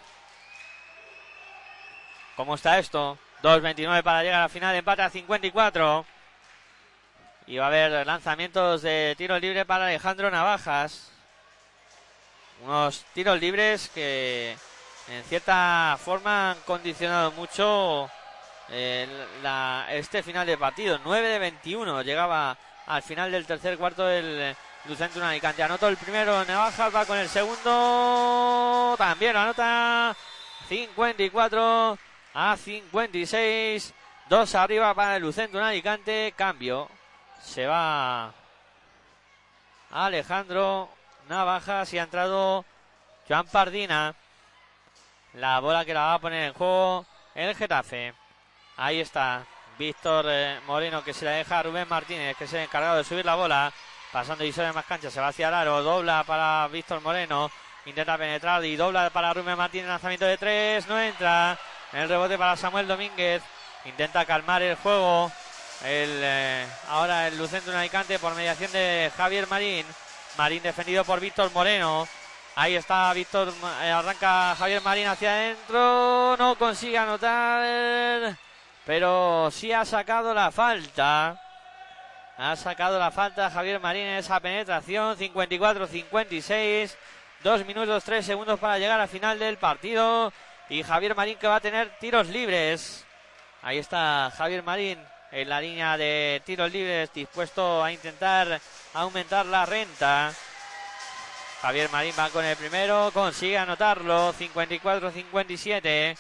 [2.35, 3.17] ¿Cómo está esto?
[3.41, 6.05] 2.29 para llegar a la final, empate a 54.
[7.47, 11.09] Y va a haber lanzamientos de tiro libre para Alejandro Navajas.
[12.65, 14.57] Unos tiros libres que
[15.07, 18.11] en cierta forma han condicionado mucho
[18.67, 19.07] eh,
[19.41, 20.99] la- este final de partido.
[21.05, 22.57] 9 de 21 llegaba
[22.87, 24.53] al final del tercer cuarto el
[24.85, 25.63] Lucentum Alicante.
[25.63, 28.95] Anotó el primero Navajas, va con el segundo.
[28.97, 30.15] También anota
[30.67, 31.97] 54
[32.33, 33.93] a 56.
[34.29, 36.33] Dos arriba para el Lucentum Alicante.
[36.35, 36.89] Cambio.
[37.41, 38.33] Se va
[39.91, 40.89] Alejandro
[41.27, 42.65] Navajas y ha entrado
[43.27, 44.15] Joan Pardina.
[45.33, 47.05] La bola que la va a poner en juego
[47.35, 48.13] el Getafe.
[48.77, 49.45] Ahí está
[49.77, 53.03] Víctor eh, Moreno que se la deja a Rubén Martínez, que es el encargado de
[53.03, 53.73] subir la bola.
[54.11, 57.49] Pasando y sobre más cancha, se va hacia el dobla para Víctor Moreno.
[57.85, 59.87] Intenta penetrar y dobla para Rubén Martínez.
[59.87, 61.57] Lanzamiento de tres, no entra.
[61.93, 63.41] El rebote para Samuel Domínguez.
[63.85, 65.31] Intenta calmar el juego.
[65.83, 69.85] El, eh, ahora el Lucentro Alicante por mediación de Javier Marín.
[70.37, 72.07] Marín defendido por Víctor Moreno.
[72.55, 78.35] Ahí está Víctor, eh, arranca Javier Marín hacia adentro, no consigue anotar,
[78.85, 81.39] pero sí ha sacado la falta.
[82.37, 86.95] Ha sacado la falta Javier Marín en esa penetración, 54-56,
[87.43, 90.31] 2 minutos 3 segundos para llegar al final del partido.
[90.69, 93.05] Y Javier Marín que va a tener tiros libres.
[93.61, 94.97] Ahí está Javier Marín
[95.31, 98.59] en la línea de tiros libres, dispuesto a intentar
[98.93, 100.33] aumentar la renta.
[101.61, 106.17] Javier Marín va con el primero, consigue anotarlo, 54-57.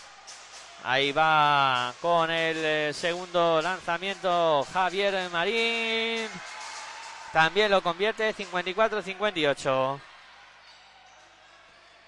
[0.83, 6.27] Ahí va con el eh, segundo lanzamiento Javier Marín.
[7.31, 10.01] También lo convierte 54-58.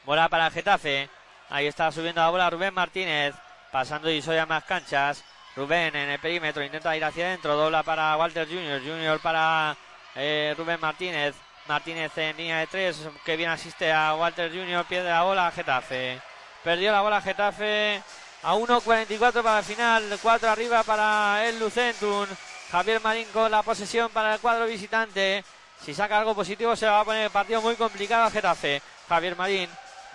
[0.06, 1.08] Bola para Getafe.
[1.50, 3.36] Ahí está subiendo la bola Rubén Martínez.
[3.72, 5.24] Pasando y soy a más canchas.
[5.56, 7.56] Rubén en el perímetro intenta ir hacia adentro.
[7.56, 8.82] Dobla para Walter Junior.
[8.82, 9.78] Junior para
[10.16, 11.36] eh, Rubén Martínez.
[11.68, 13.08] Martínez en línea de tres.
[13.24, 14.84] Que bien asiste a Walter Junior.
[14.86, 16.20] Pierde la bola Getafe.
[16.64, 18.02] Perdió la bola Getafe.
[18.44, 20.20] A 1.44 para el final.
[20.22, 22.28] 4 arriba para el Lucentum.
[22.70, 25.46] Javier Marín con la posesión para el cuadro visitante.
[25.80, 28.82] Si saca algo positivo se va a poner el partido muy complicado a Getafe.
[29.08, 29.70] Javier Marín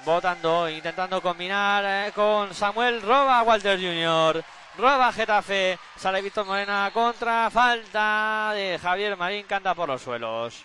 [0.05, 3.00] votando, intentando combinar eh, con Samuel.
[3.00, 4.44] Roba a Walter Junior.
[4.76, 5.78] Roba a Getafe.
[5.96, 7.48] Sale Víctor Morena contra.
[7.48, 9.46] Falta de Javier Marín.
[9.46, 10.64] Canta por los suelos.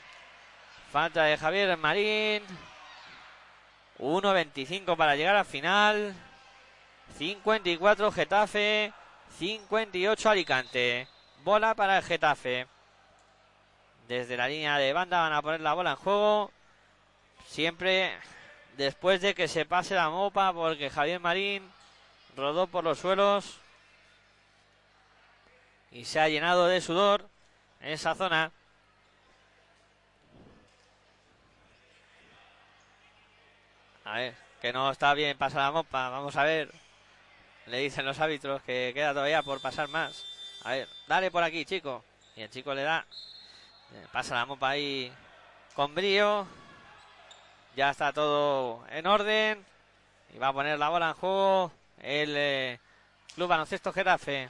[0.92, 2.44] Falta de Javier Marín.
[4.00, 6.14] 1.25 para llegar al final.
[7.18, 8.94] 54 Getafe.
[9.38, 11.08] 58 Alicante.
[11.44, 12.68] Bola para el Getafe.
[14.08, 16.52] Desde la línea de banda van a poner la bola en juego.
[17.48, 18.14] Siempre
[18.78, 21.72] después de que se pase la mopa porque Javier Marín
[22.36, 23.60] rodó por los suelos
[25.92, 27.30] y se ha llenado de sudor
[27.82, 28.52] en esa zona.
[34.06, 36.10] A ver, que no está bien pasar la mopa.
[36.10, 36.83] Vamos a ver.
[37.68, 40.26] Le dicen los árbitros que queda todavía por pasar más.
[40.64, 42.04] A ver, dale por aquí, chico.
[42.36, 43.06] Y el chico le da.
[43.94, 45.12] Eh, Pasa la mopa ahí
[45.76, 46.46] con brío.
[47.76, 49.66] Ya está todo en orden.
[50.34, 51.72] Y va a poner la bola en juego
[52.02, 52.80] el eh,
[53.36, 54.50] Club Baloncesto Getafe.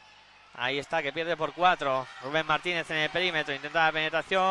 [0.56, 2.06] Ahí está, que pierde por cuatro.
[2.22, 3.53] Rubén Martínez en el perímetro.
[3.53, 4.41] Intenta la penetración.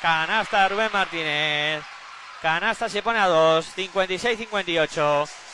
[0.00, 1.82] Canasta Rubén Martínez.
[2.40, 3.76] Canasta se pone a dos.
[3.76, 5.47] 56-58.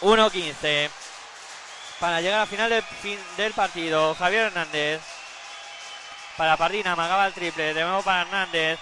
[0.00, 0.90] 1-15.
[1.98, 2.70] Para llegar al final
[3.36, 4.14] del, partido.
[4.14, 5.00] Javier Hernández.
[6.36, 6.96] Para Pardina.
[6.96, 7.74] Magaba el triple.
[7.74, 8.78] De nuevo para Hernández.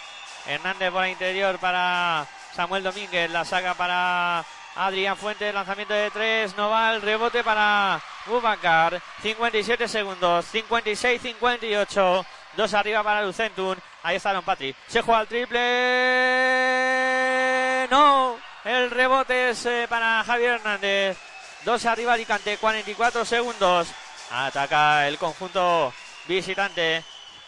[0.47, 3.31] Hernández por el interior para Samuel Domínguez.
[3.31, 4.45] La saca para
[4.77, 5.53] Adrián Fuentes.
[5.53, 6.57] Lanzamiento de tres.
[6.57, 9.03] No va el rebote para Bubacar.
[9.23, 10.47] 57 segundos.
[10.53, 12.25] 56-58.
[12.57, 13.77] Dos arriba para Lucentum.
[14.03, 14.77] Ahí está Don Patrick.
[14.87, 15.59] Se juega el triple.
[17.91, 18.48] No.
[18.65, 21.17] El rebote es eh, para Javier Hernández.
[21.65, 22.57] Dos arriba Alicante.
[22.57, 23.89] 44 segundos.
[24.31, 25.93] Ataca el conjunto
[26.27, 27.05] visitante.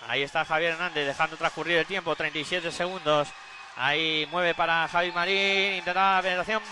[0.08, 3.28] Ahí está Javier Hernández dejando transcurrir el tiempo, 37 segundos.
[3.76, 6.62] Ahí mueve para Javi Marín, intenta la penetración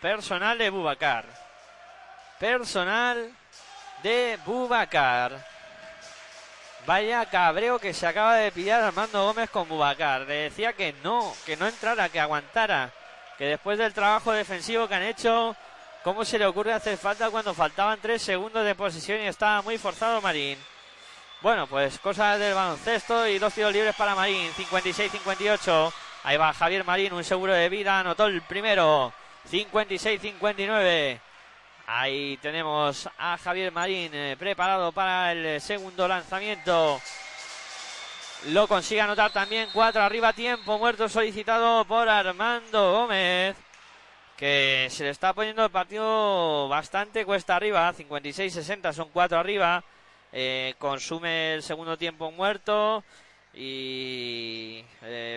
[0.00, 1.24] personal de Bubacar.
[2.38, 3.30] Personal
[4.02, 5.55] de Bubacar.
[6.86, 10.20] Vaya cabreo que se acaba de pillar Armando Gómez con Bubacar.
[10.20, 12.92] Le decía que no, que no entrara, que aguantara.
[13.36, 15.56] Que después del trabajo defensivo que han hecho,
[16.04, 19.78] ¿cómo se le ocurre hacer falta cuando faltaban tres segundos de posesión y estaba muy
[19.78, 20.56] forzado Marín?
[21.40, 25.92] Bueno, pues cosas del baloncesto y dos tiros libres para Marín, 56-58.
[26.22, 29.12] Ahí va Javier Marín, un seguro de vida, anotó el primero,
[29.50, 31.20] 56-59.
[31.88, 37.00] Ahí tenemos a Javier Marín eh, preparado para el eh, segundo lanzamiento.
[38.48, 43.54] Lo consigue anotar también, cuatro arriba, tiempo muerto solicitado por Armando Gómez.
[44.36, 49.84] que se le está poniendo el partido bastante cuesta arriba, 56-60, son cuatro arriba,
[50.32, 53.04] eh, consume el segundo tiempo muerto
[53.54, 54.84] y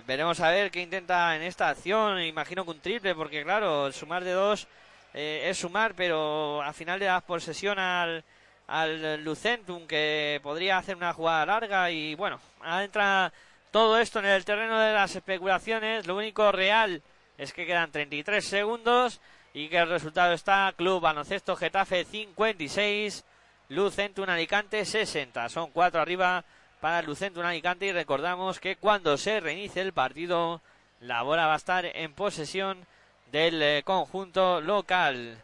[0.06, 3.94] veremos a ver qué intenta en esta acción, imagino que un triple, porque claro, el
[3.94, 4.68] sumar de dos
[5.14, 8.24] eh, es sumar, pero al final le das posesión al,
[8.68, 12.40] al Lucentum que podría hacer una jugada larga y bueno,
[12.82, 13.32] entra
[13.72, 17.02] todo esto en el terreno de las especulaciones, lo único real
[17.38, 19.22] es que quedan 33 segundos
[19.54, 23.24] y que el resultado está Club Baloncesto Getafe 56,
[23.70, 25.50] Lucentum Alicante 60.
[25.50, 26.44] Son cuatro arriba
[26.82, 30.62] para Lucentum Alicante y recordamos que cuando se reinicie el partido
[31.02, 32.86] la bola va a estar en posesión
[33.32, 35.42] del eh, conjunto local.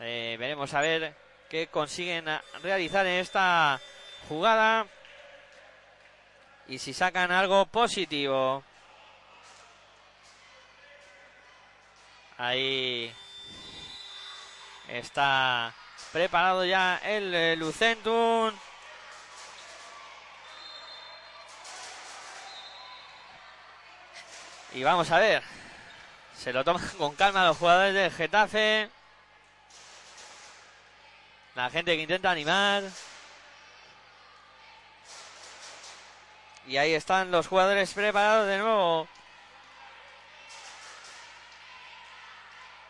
[0.00, 1.14] Eh, veremos a ver
[1.48, 2.26] qué consiguen
[2.62, 3.80] realizar en esta
[4.28, 4.86] jugada
[6.66, 8.62] y si sacan algo positivo.
[12.36, 13.12] Ahí
[14.88, 15.74] está
[16.12, 18.52] preparado ya el eh, Lucentum.
[24.74, 25.67] Y vamos a ver.
[26.38, 28.88] Se lo toman con calma los jugadores del Getafe.
[31.56, 32.84] La gente que intenta animar.
[36.68, 39.08] Y ahí están los jugadores preparados de nuevo.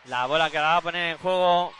[0.05, 1.73] La bola que la va a poner en juego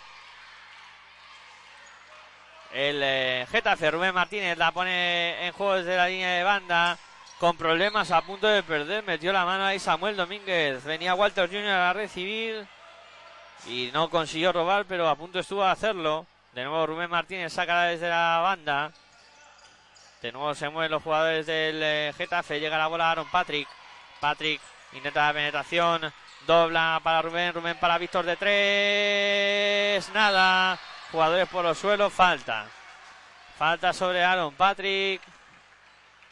[2.72, 3.92] el eh, Getafe.
[3.92, 6.98] Rubén Martínez la pone en juego desde la línea de banda.
[7.40, 9.04] Con problemas a punto de perder.
[9.06, 10.84] Metió la mano ahí Samuel Domínguez.
[10.84, 11.70] Venía Walter Jr.
[11.70, 12.68] a recibir.
[13.66, 16.26] Y no consiguió robar, pero a punto estuvo de hacerlo.
[16.54, 18.92] De nuevo Rubén Martínez saca desde la banda.
[20.22, 22.60] De nuevo se mueven los jugadores del eh, Getafe.
[22.60, 23.70] Llega la bola a Aaron Patrick.
[24.20, 24.60] Patrick
[24.92, 26.12] intenta la penetración.
[26.46, 30.10] Dobla para Rubén, Rubén para Víctor de tres.
[30.14, 30.78] Nada.
[31.12, 32.66] Jugadores por los suelos, falta.
[33.58, 35.22] Falta sobre Aaron Patrick.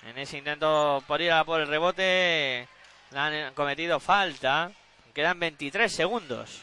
[0.04, 2.68] En ese intento por ir a por el rebote,
[3.12, 4.72] le han cometido falta.
[5.14, 6.62] Quedan 23 segundos.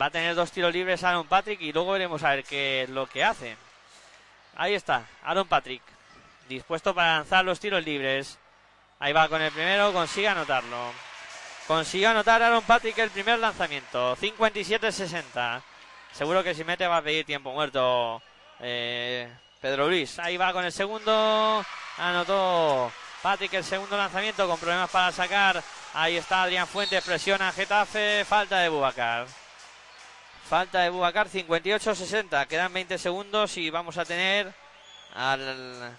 [0.00, 2.90] Va a tener dos tiros libres Aaron Patrick y luego veremos a ver qué es
[2.90, 3.56] lo que hace.
[4.56, 5.82] Ahí está, Aaron Patrick.
[6.48, 8.38] Dispuesto para lanzar los tiros libres.
[8.98, 10.92] Ahí va con el primero, consigue anotarlo.
[11.66, 14.16] Consiguió anotar Aaron Patrick el primer lanzamiento.
[14.16, 15.62] 57-60.
[16.12, 18.22] Seguro que si mete va a pedir tiempo muerto
[18.60, 19.28] eh,
[19.62, 20.18] Pedro Luis.
[20.18, 21.64] Ahí va con el segundo.
[21.96, 22.90] Anotó
[23.22, 25.62] Patrick el segundo lanzamiento con problemas para sacar.
[25.94, 27.04] Ahí está Adrián Fuentes.
[27.04, 28.24] Presiona Getafe.
[28.28, 29.28] Falta de Bubacar.
[30.48, 31.28] Falta de Bubacar.
[31.28, 32.48] 58-60.
[32.48, 34.52] Quedan 20 segundos y vamos a tener
[35.14, 35.96] al,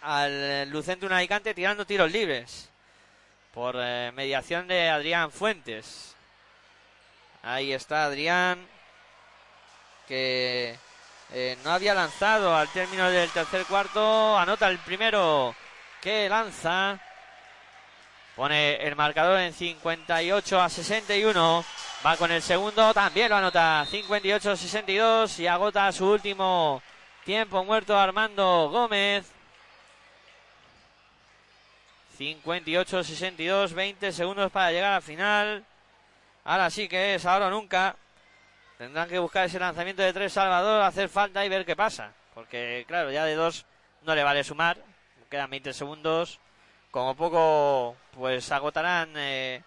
[0.00, 2.70] al Lucentum Alicante tirando tiros libres
[3.52, 6.16] por eh, mediación de Adrián Fuentes.
[7.42, 8.66] Ahí está Adrián,
[10.08, 10.78] que
[11.32, 14.36] eh, no había lanzado al término del tercer cuarto.
[14.38, 15.54] Anota el primero
[16.00, 16.98] que lanza.
[18.34, 21.64] Pone el marcador en 58 a 61.
[22.04, 26.82] Va con el segundo, también lo anota 58 a 62 y agota su último
[27.24, 29.24] tiempo muerto Armando Gómez.
[32.18, 35.64] 58-62, 20 segundos para llegar al final.
[36.44, 37.96] Ahora sí que es, ahora nunca.
[38.78, 42.12] Tendrán que buscar ese lanzamiento de tres Salvador, hacer falta y ver qué pasa.
[42.34, 43.64] Porque, claro, ya de dos
[44.02, 44.78] no le vale sumar.
[45.30, 46.38] Quedan 20 segundos.
[46.90, 49.62] Como poco, pues agotarán eh,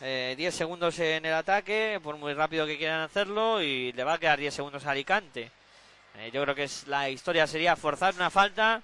[0.00, 4.14] eh, 10 segundos en el ataque, por muy rápido que quieran hacerlo, y le va
[4.14, 5.50] a quedar 10 segundos a Alicante.
[6.18, 8.82] Eh, yo creo que es, la historia sería forzar una falta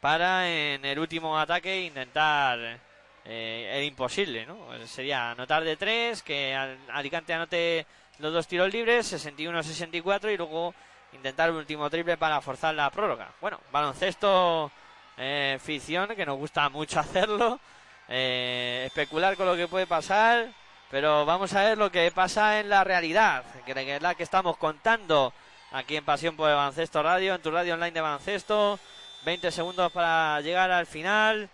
[0.00, 2.78] para en el último ataque intentar
[3.24, 4.86] eh, el imposible, ¿no?
[4.86, 6.54] Sería anotar de tres, que
[6.90, 7.86] Alicante anote
[8.18, 10.74] los dos tiros libres, 61-64 y luego
[11.12, 13.30] intentar el último triple para forzar la prórroga.
[13.40, 14.70] Bueno, baloncesto
[15.16, 17.60] eh, ficción, que nos gusta mucho hacerlo,
[18.08, 20.52] eh, especular con lo que puede pasar,
[20.90, 24.56] pero vamos a ver lo que pasa en la realidad, que es la que estamos
[24.56, 25.32] contando
[25.72, 28.78] aquí en Pasión por el Baloncesto Radio, en tu radio online de baloncesto.
[29.24, 31.48] 20 segundos para llegar al final.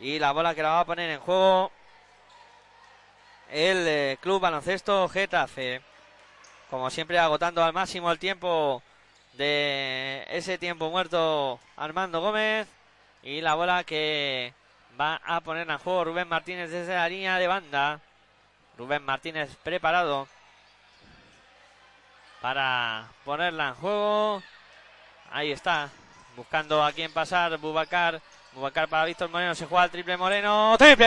[0.00, 1.70] Y la bola que la va a poner en juego
[3.54, 5.80] el eh, Club Baloncesto Getafe.
[6.68, 8.82] Como siempre agotando al máximo el tiempo
[9.34, 12.66] de ese tiempo muerto Armando Gómez.
[13.22, 14.52] Y la bola que
[15.00, 18.00] va a poner en juego Rubén Martínez desde la línea de banda.
[18.76, 20.26] Rubén Martínez preparado
[22.40, 24.42] para ponerla en juego.
[25.30, 25.90] Ahí está,
[26.34, 27.56] buscando a quién pasar.
[27.58, 28.20] Bubacar,
[28.52, 30.74] Bubacar para Víctor Moreno, se juega el triple Moreno.
[30.76, 31.04] ¡Triple!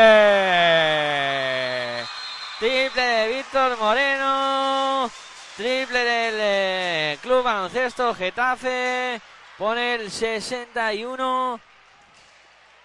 [2.59, 5.09] Triple de Víctor Moreno.
[5.55, 9.21] Triple del eh, Club Baloncesto Getafe.
[9.57, 11.59] Pone el 61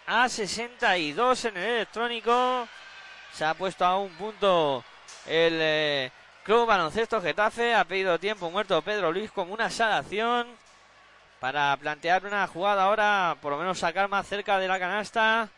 [0.06, 2.68] a 62 en el electrónico.
[3.32, 4.84] Se ha puesto a un punto
[5.26, 6.10] el eh,
[6.44, 7.74] Club Baloncesto Getafe.
[7.74, 10.46] Ha pedido tiempo muerto Pedro Luis como una salación
[11.40, 15.48] para plantear una jugada ahora, por lo menos sacar más cerca de la canasta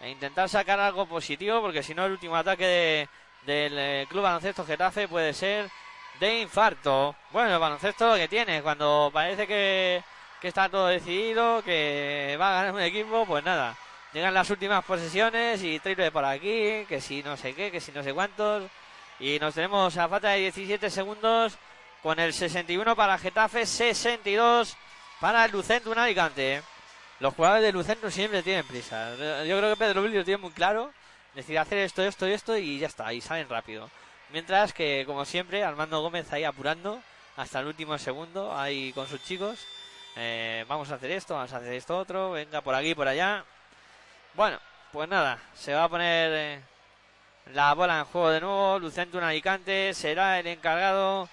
[0.00, 3.08] e intentar sacar algo positivo, porque si no el último ataque de-
[3.46, 5.70] del eh, Club Baloncesto Getafe puede ser
[6.20, 7.14] de infarto.
[7.30, 10.02] Bueno, el baloncesto lo que tiene, cuando parece que,
[10.40, 13.76] que está todo decidido, que va a ganar un equipo, pues nada.
[14.12, 17.90] Llegan las últimas posesiones y triple por aquí, que si no sé qué, que si
[17.92, 18.70] no sé cuántos.
[19.18, 21.58] Y nos tenemos a falta de 17 segundos
[22.02, 24.76] con el 61 para Getafe, 62
[25.20, 26.62] para el Lucentum Alicante.
[27.20, 29.14] Los jugadores de Lucentum siempre tienen prisa.
[29.44, 30.92] Yo creo que Pedro lo tiene muy claro.
[31.34, 33.90] Decir hacer esto, esto y esto y ya está, y salen rápido.
[34.30, 37.00] Mientras que, como siempre, Armando Gómez ahí apurando
[37.36, 39.66] hasta el último segundo, ahí con sus chicos.
[40.16, 43.44] Eh, vamos a hacer esto, vamos a hacer esto otro, venga por aquí, por allá.
[44.34, 44.60] Bueno,
[44.92, 46.60] pues nada, se va a poner eh,
[47.52, 48.78] la bola en juego de nuevo.
[48.78, 51.28] Lucentum Alicante será el encargado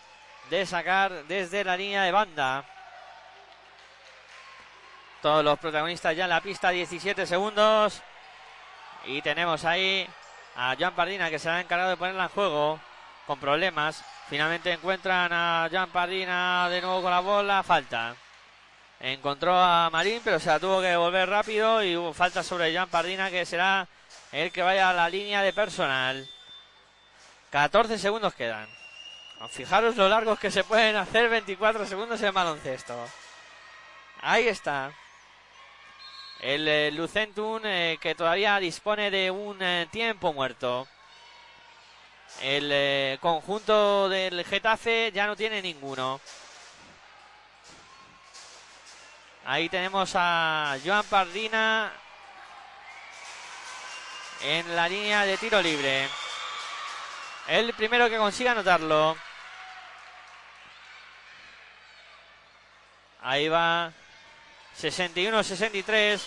[0.49, 2.65] de sacar desde la línea de banda.
[5.21, 8.01] Todos los protagonistas ya en la pista, 17 segundos.
[9.05, 10.07] Y tenemos ahí
[10.55, 12.79] a Joan Pardina que se ha encargado de ponerla en juego
[13.25, 14.03] con problemas.
[14.29, 18.15] Finalmente encuentran a Joan Pardina de nuevo con la bola, falta.
[18.99, 22.89] Encontró a Marín, pero se la tuvo que devolver rápido y hubo falta sobre Joan
[22.89, 23.87] Pardina que será
[24.31, 26.29] el que vaya a la línea de personal.
[27.49, 28.67] 14 segundos quedan.
[29.49, 32.95] Fijaros lo largos que se pueden hacer 24 segundos en baloncesto.
[34.21, 34.91] Ahí está.
[36.41, 40.87] El eh, Lucentum eh, que todavía dispone de un eh, tiempo muerto.
[42.41, 46.19] El conjunto del Getafe ya no tiene ninguno.
[49.45, 51.91] Ahí tenemos a Joan Pardina
[54.41, 56.09] en la línea de tiro libre.
[57.47, 59.15] El primero que consiga anotarlo.
[63.21, 63.93] Ahí va
[64.79, 66.21] 61-63.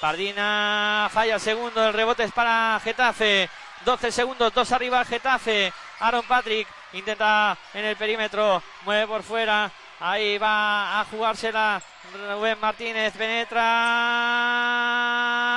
[0.00, 1.86] Pardina falla el segundo.
[1.86, 3.48] El rebote es para Getafe.
[3.84, 5.72] 12 segundos, dos arriba Getafe.
[6.00, 8.62] Aaron Patrick intenta en el perímetro.
[8.84, 9.70] Mueve por fuera.
[10.00, 11.82] Ahí va a jugársela.
[12.12, 13.64] Rubén Martínez penetra.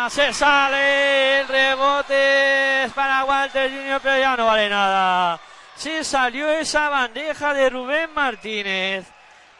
[0.09, 1.41] Se sale.
[1.41, 5.39] El rebote es para Walter Junior, pero ya no vale nada.
[5.75, 9.05] Se salió esa bandeja de Rubén Martínez.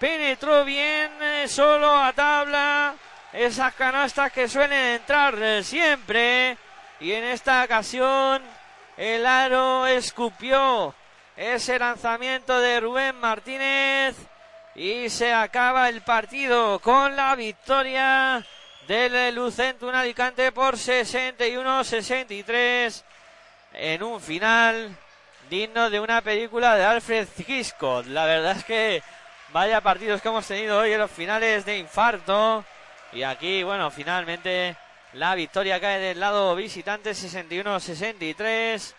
[0.01, 2.95] Penetró bien, eh, solo a tabla.
[3.31, 6.57] Esas canastas que suelen entrar eh, siempre.
[6.99, 8.41] Y en esta ocasión
[8.97, 10.95] el aro escupió
[11.37, 14.15] ese lanzamiento de Rubén Martínez.
[14.73, 18.43] Y se acaba el partido con la victoria
[18.87, 23.03] del Lucentum Alicante por 61-63
[23.73, 24.97] en un final
[25.47, 28.07] digno de una película de Alfred Hitchcock.
[28.07, 29.03] La verdad es que
[29.51, 32.63] vaya partidos que hemos tenido hoy en los finales de infarto.
[33.11, 34.75] Y aquí, bueno, finalmente
[35.13, 38.93] la victoria cae del lado visitante 61-63.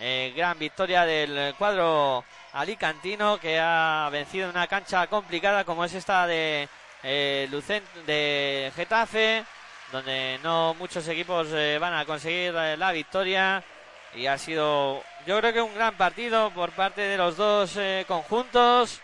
[0.00, 6.26] Eh, gran victoria del cuadro alicantino que ha vencido una cancha complicada como es esta
[6.26, 6.68] de
[7.02, 9.44] eh, Lucent de Getafe,
[9.90, 13.64] donde no muchos equipos eh, van a conseguir la victoria
[14.14, 19.00] y ha sido yo creo que un gran partido por parte de los dos conjuntos.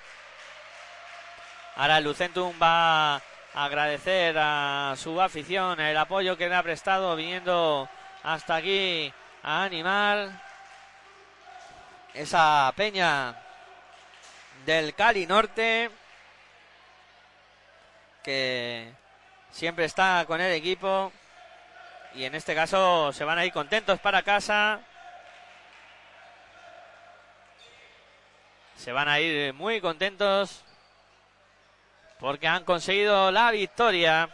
[1.77, 3.21] Ahora Lucentum va a
[3.53, 7.89] agradecer a su afición el apoyo que le ha prestado viniendo
[8.23, 10.31] hasta aquí a animar
[12.15, 13.35] esa peña
[14.65, 15.91] del Cali Norte
[18.23, 18.93] que
[19.51, 21.13] siempre está con el equipo
[22.15, 24.79] y en este caso se van a ir contentos para casa.
[28.77, 30.64] Se van a ir muy contentos
[32.19, 34.29] porque han conseguido la victoria.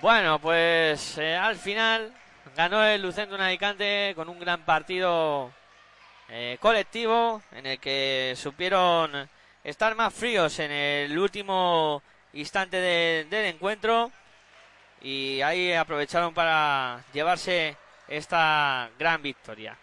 [0.00, 2.12] Bueno, pues eh, al final
[2.56, 5.52] ganó el Lucentum Alicante con un gran partido
[6.28, 9.28] eh, colectivo en el que supieron
[9.62, 14.10] estar más fríos en el último instante de- del encuentro
[15.02, 17.76] y ahí aprovecharon para llevarse
[18.08, 19.76] esta gran victoria.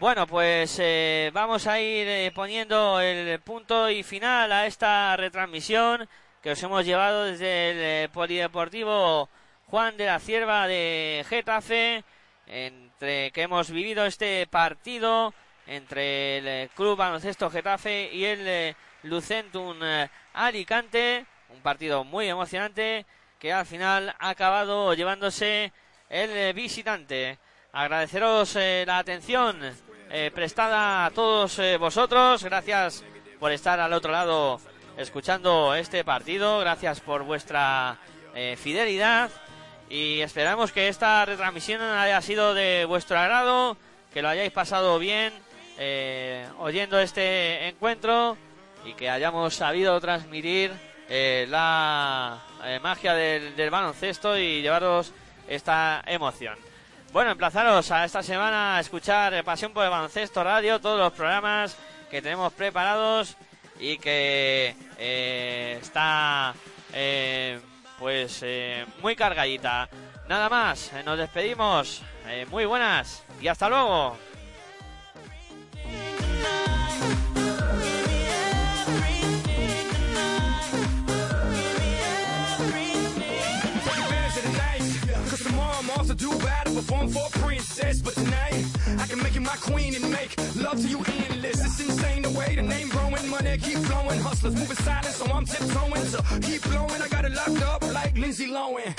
[0.00, 6.08] Bueno, pues eh, vamos a ir eh, poniendo el punto y final a esta retransmisión
[6.40, 9.28] que os hemos llevado desde el eh, Polideportivo
[9.66, 12.04] Juan de la Cierva de Getafe
[12.46, 15.34] entre que hemos vivido este partido
[15.66, 19.80] entre el Club Baloncesto Getafe y el Lucentum
[20.32, 21.26] Alicante.
[21.48, 23.04] Un partido muy emocionante
[23.40, 25.72] que al final ha acabado llevándose
[26.08, 27.38] el visitante.
[27.72, 32.42] Agradeceros la atención eh, prestada a todos eh, vosotros.
[32.42, 33.04] Gracias
[33.38, 34.60] por estar al otro lado
[34.96, 36.60] escuchando este partido.
[36.60, 37.98] Gracias por vuestra
[38.34, 39.30] eh, fidelidad.
[39.90, 43.76] Y esperamos que esta retransmisión haya sido de vuestro agrado,
[44.12, 45.32] que lo hayáis pasado bien
[46.58, 48.36] oyendo este encuentro
[48.84, 50.72] y que hayamos sabido transmitir
[51.08, 52.42] la
[52.82, 55.12] magia del baloncesto y llevaros
[55.46, 56.67] esta emoción.
[57.12, 61.76] Bueno, emplazaros a esta semana a escuchar Pasión por el Baloncesto Radio, todos los programas
[62.10, 63.36] que tenemos preparados
[63.80, 66.54] y que eh, está
[66.92, 67.60] eh,
[67.98, 69.88] pues eh, muy cargadita.
[70.28, 72.02] Nada más, nos despedimos.
[72.50, 74.18] Muy buenas y hasta luego.
[87.10, 88.00] For a princess.
[88.00, 88.64] But tonight,
[88.98, 91.64] I can make you my queen and make love to you endless.
[91.64, 94.20] It's insane the way the name growing, money keep flowing.
[94.20, 96.04] Hustlers moving silent, so I'm tiptoeing.
[96.06, 98.94] So keep blowing, I got it locked up like Lindsay Lohan.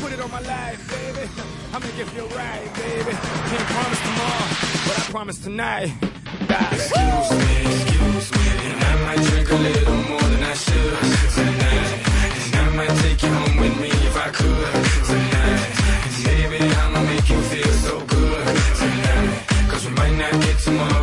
[0.00, 1.28] Put it on my life, baby.
[1.74, 3.12] I make it feel right, baby.
[3.50, 4.48] Can't promise tomorrow,
[4.86, 5.92] but I promise tonight.
[6.72, 10.96] Excuse me, excuse me, and I might drink a little more than I should
[11.36, 11.90] tonight.
[12.54, 14.72] And I might take you home with me if I could
[15.06, 15.78] tonight.
[16.52, 16.91] And I'ma make
[17.32, 19.70] you feel so good tonight.
[19.70, 21.01] Cause we might not get tomorrow.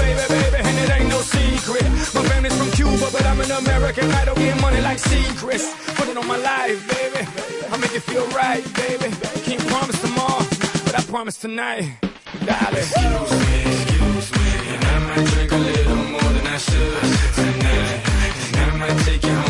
[0.00, 0.58] Baby, baby.
[0.68, 1.84] And it ain't no secret.
[2.16, 5.66] My family's from Cuba, but I'm an American idol, getting money like secrets.
[5.96, 7.22] Put it on my life, baby.
[7.72, 9.08] I make it feel right, baby.
[9.46, 10.44] Can't promise tomorrow,
[10.84, 11.84] but I promise tonight.
[12.46, 12.86] Darling.
[12.86, 17.02] Excuse me, excuse me, and I might drink a little more than I should
[17.38, 17.98] tonight.
[18.58, 19.49] And I might take you home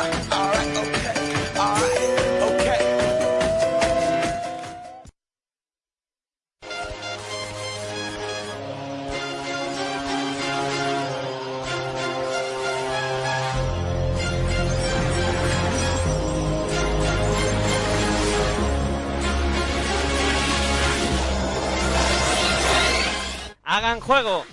[24.01, 24.45] Juego.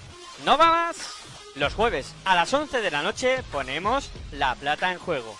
[0.44, 0.96] no va más.
[1.56, 5.36] Los jueves a las 11 de la noche ponemos la plata en juego.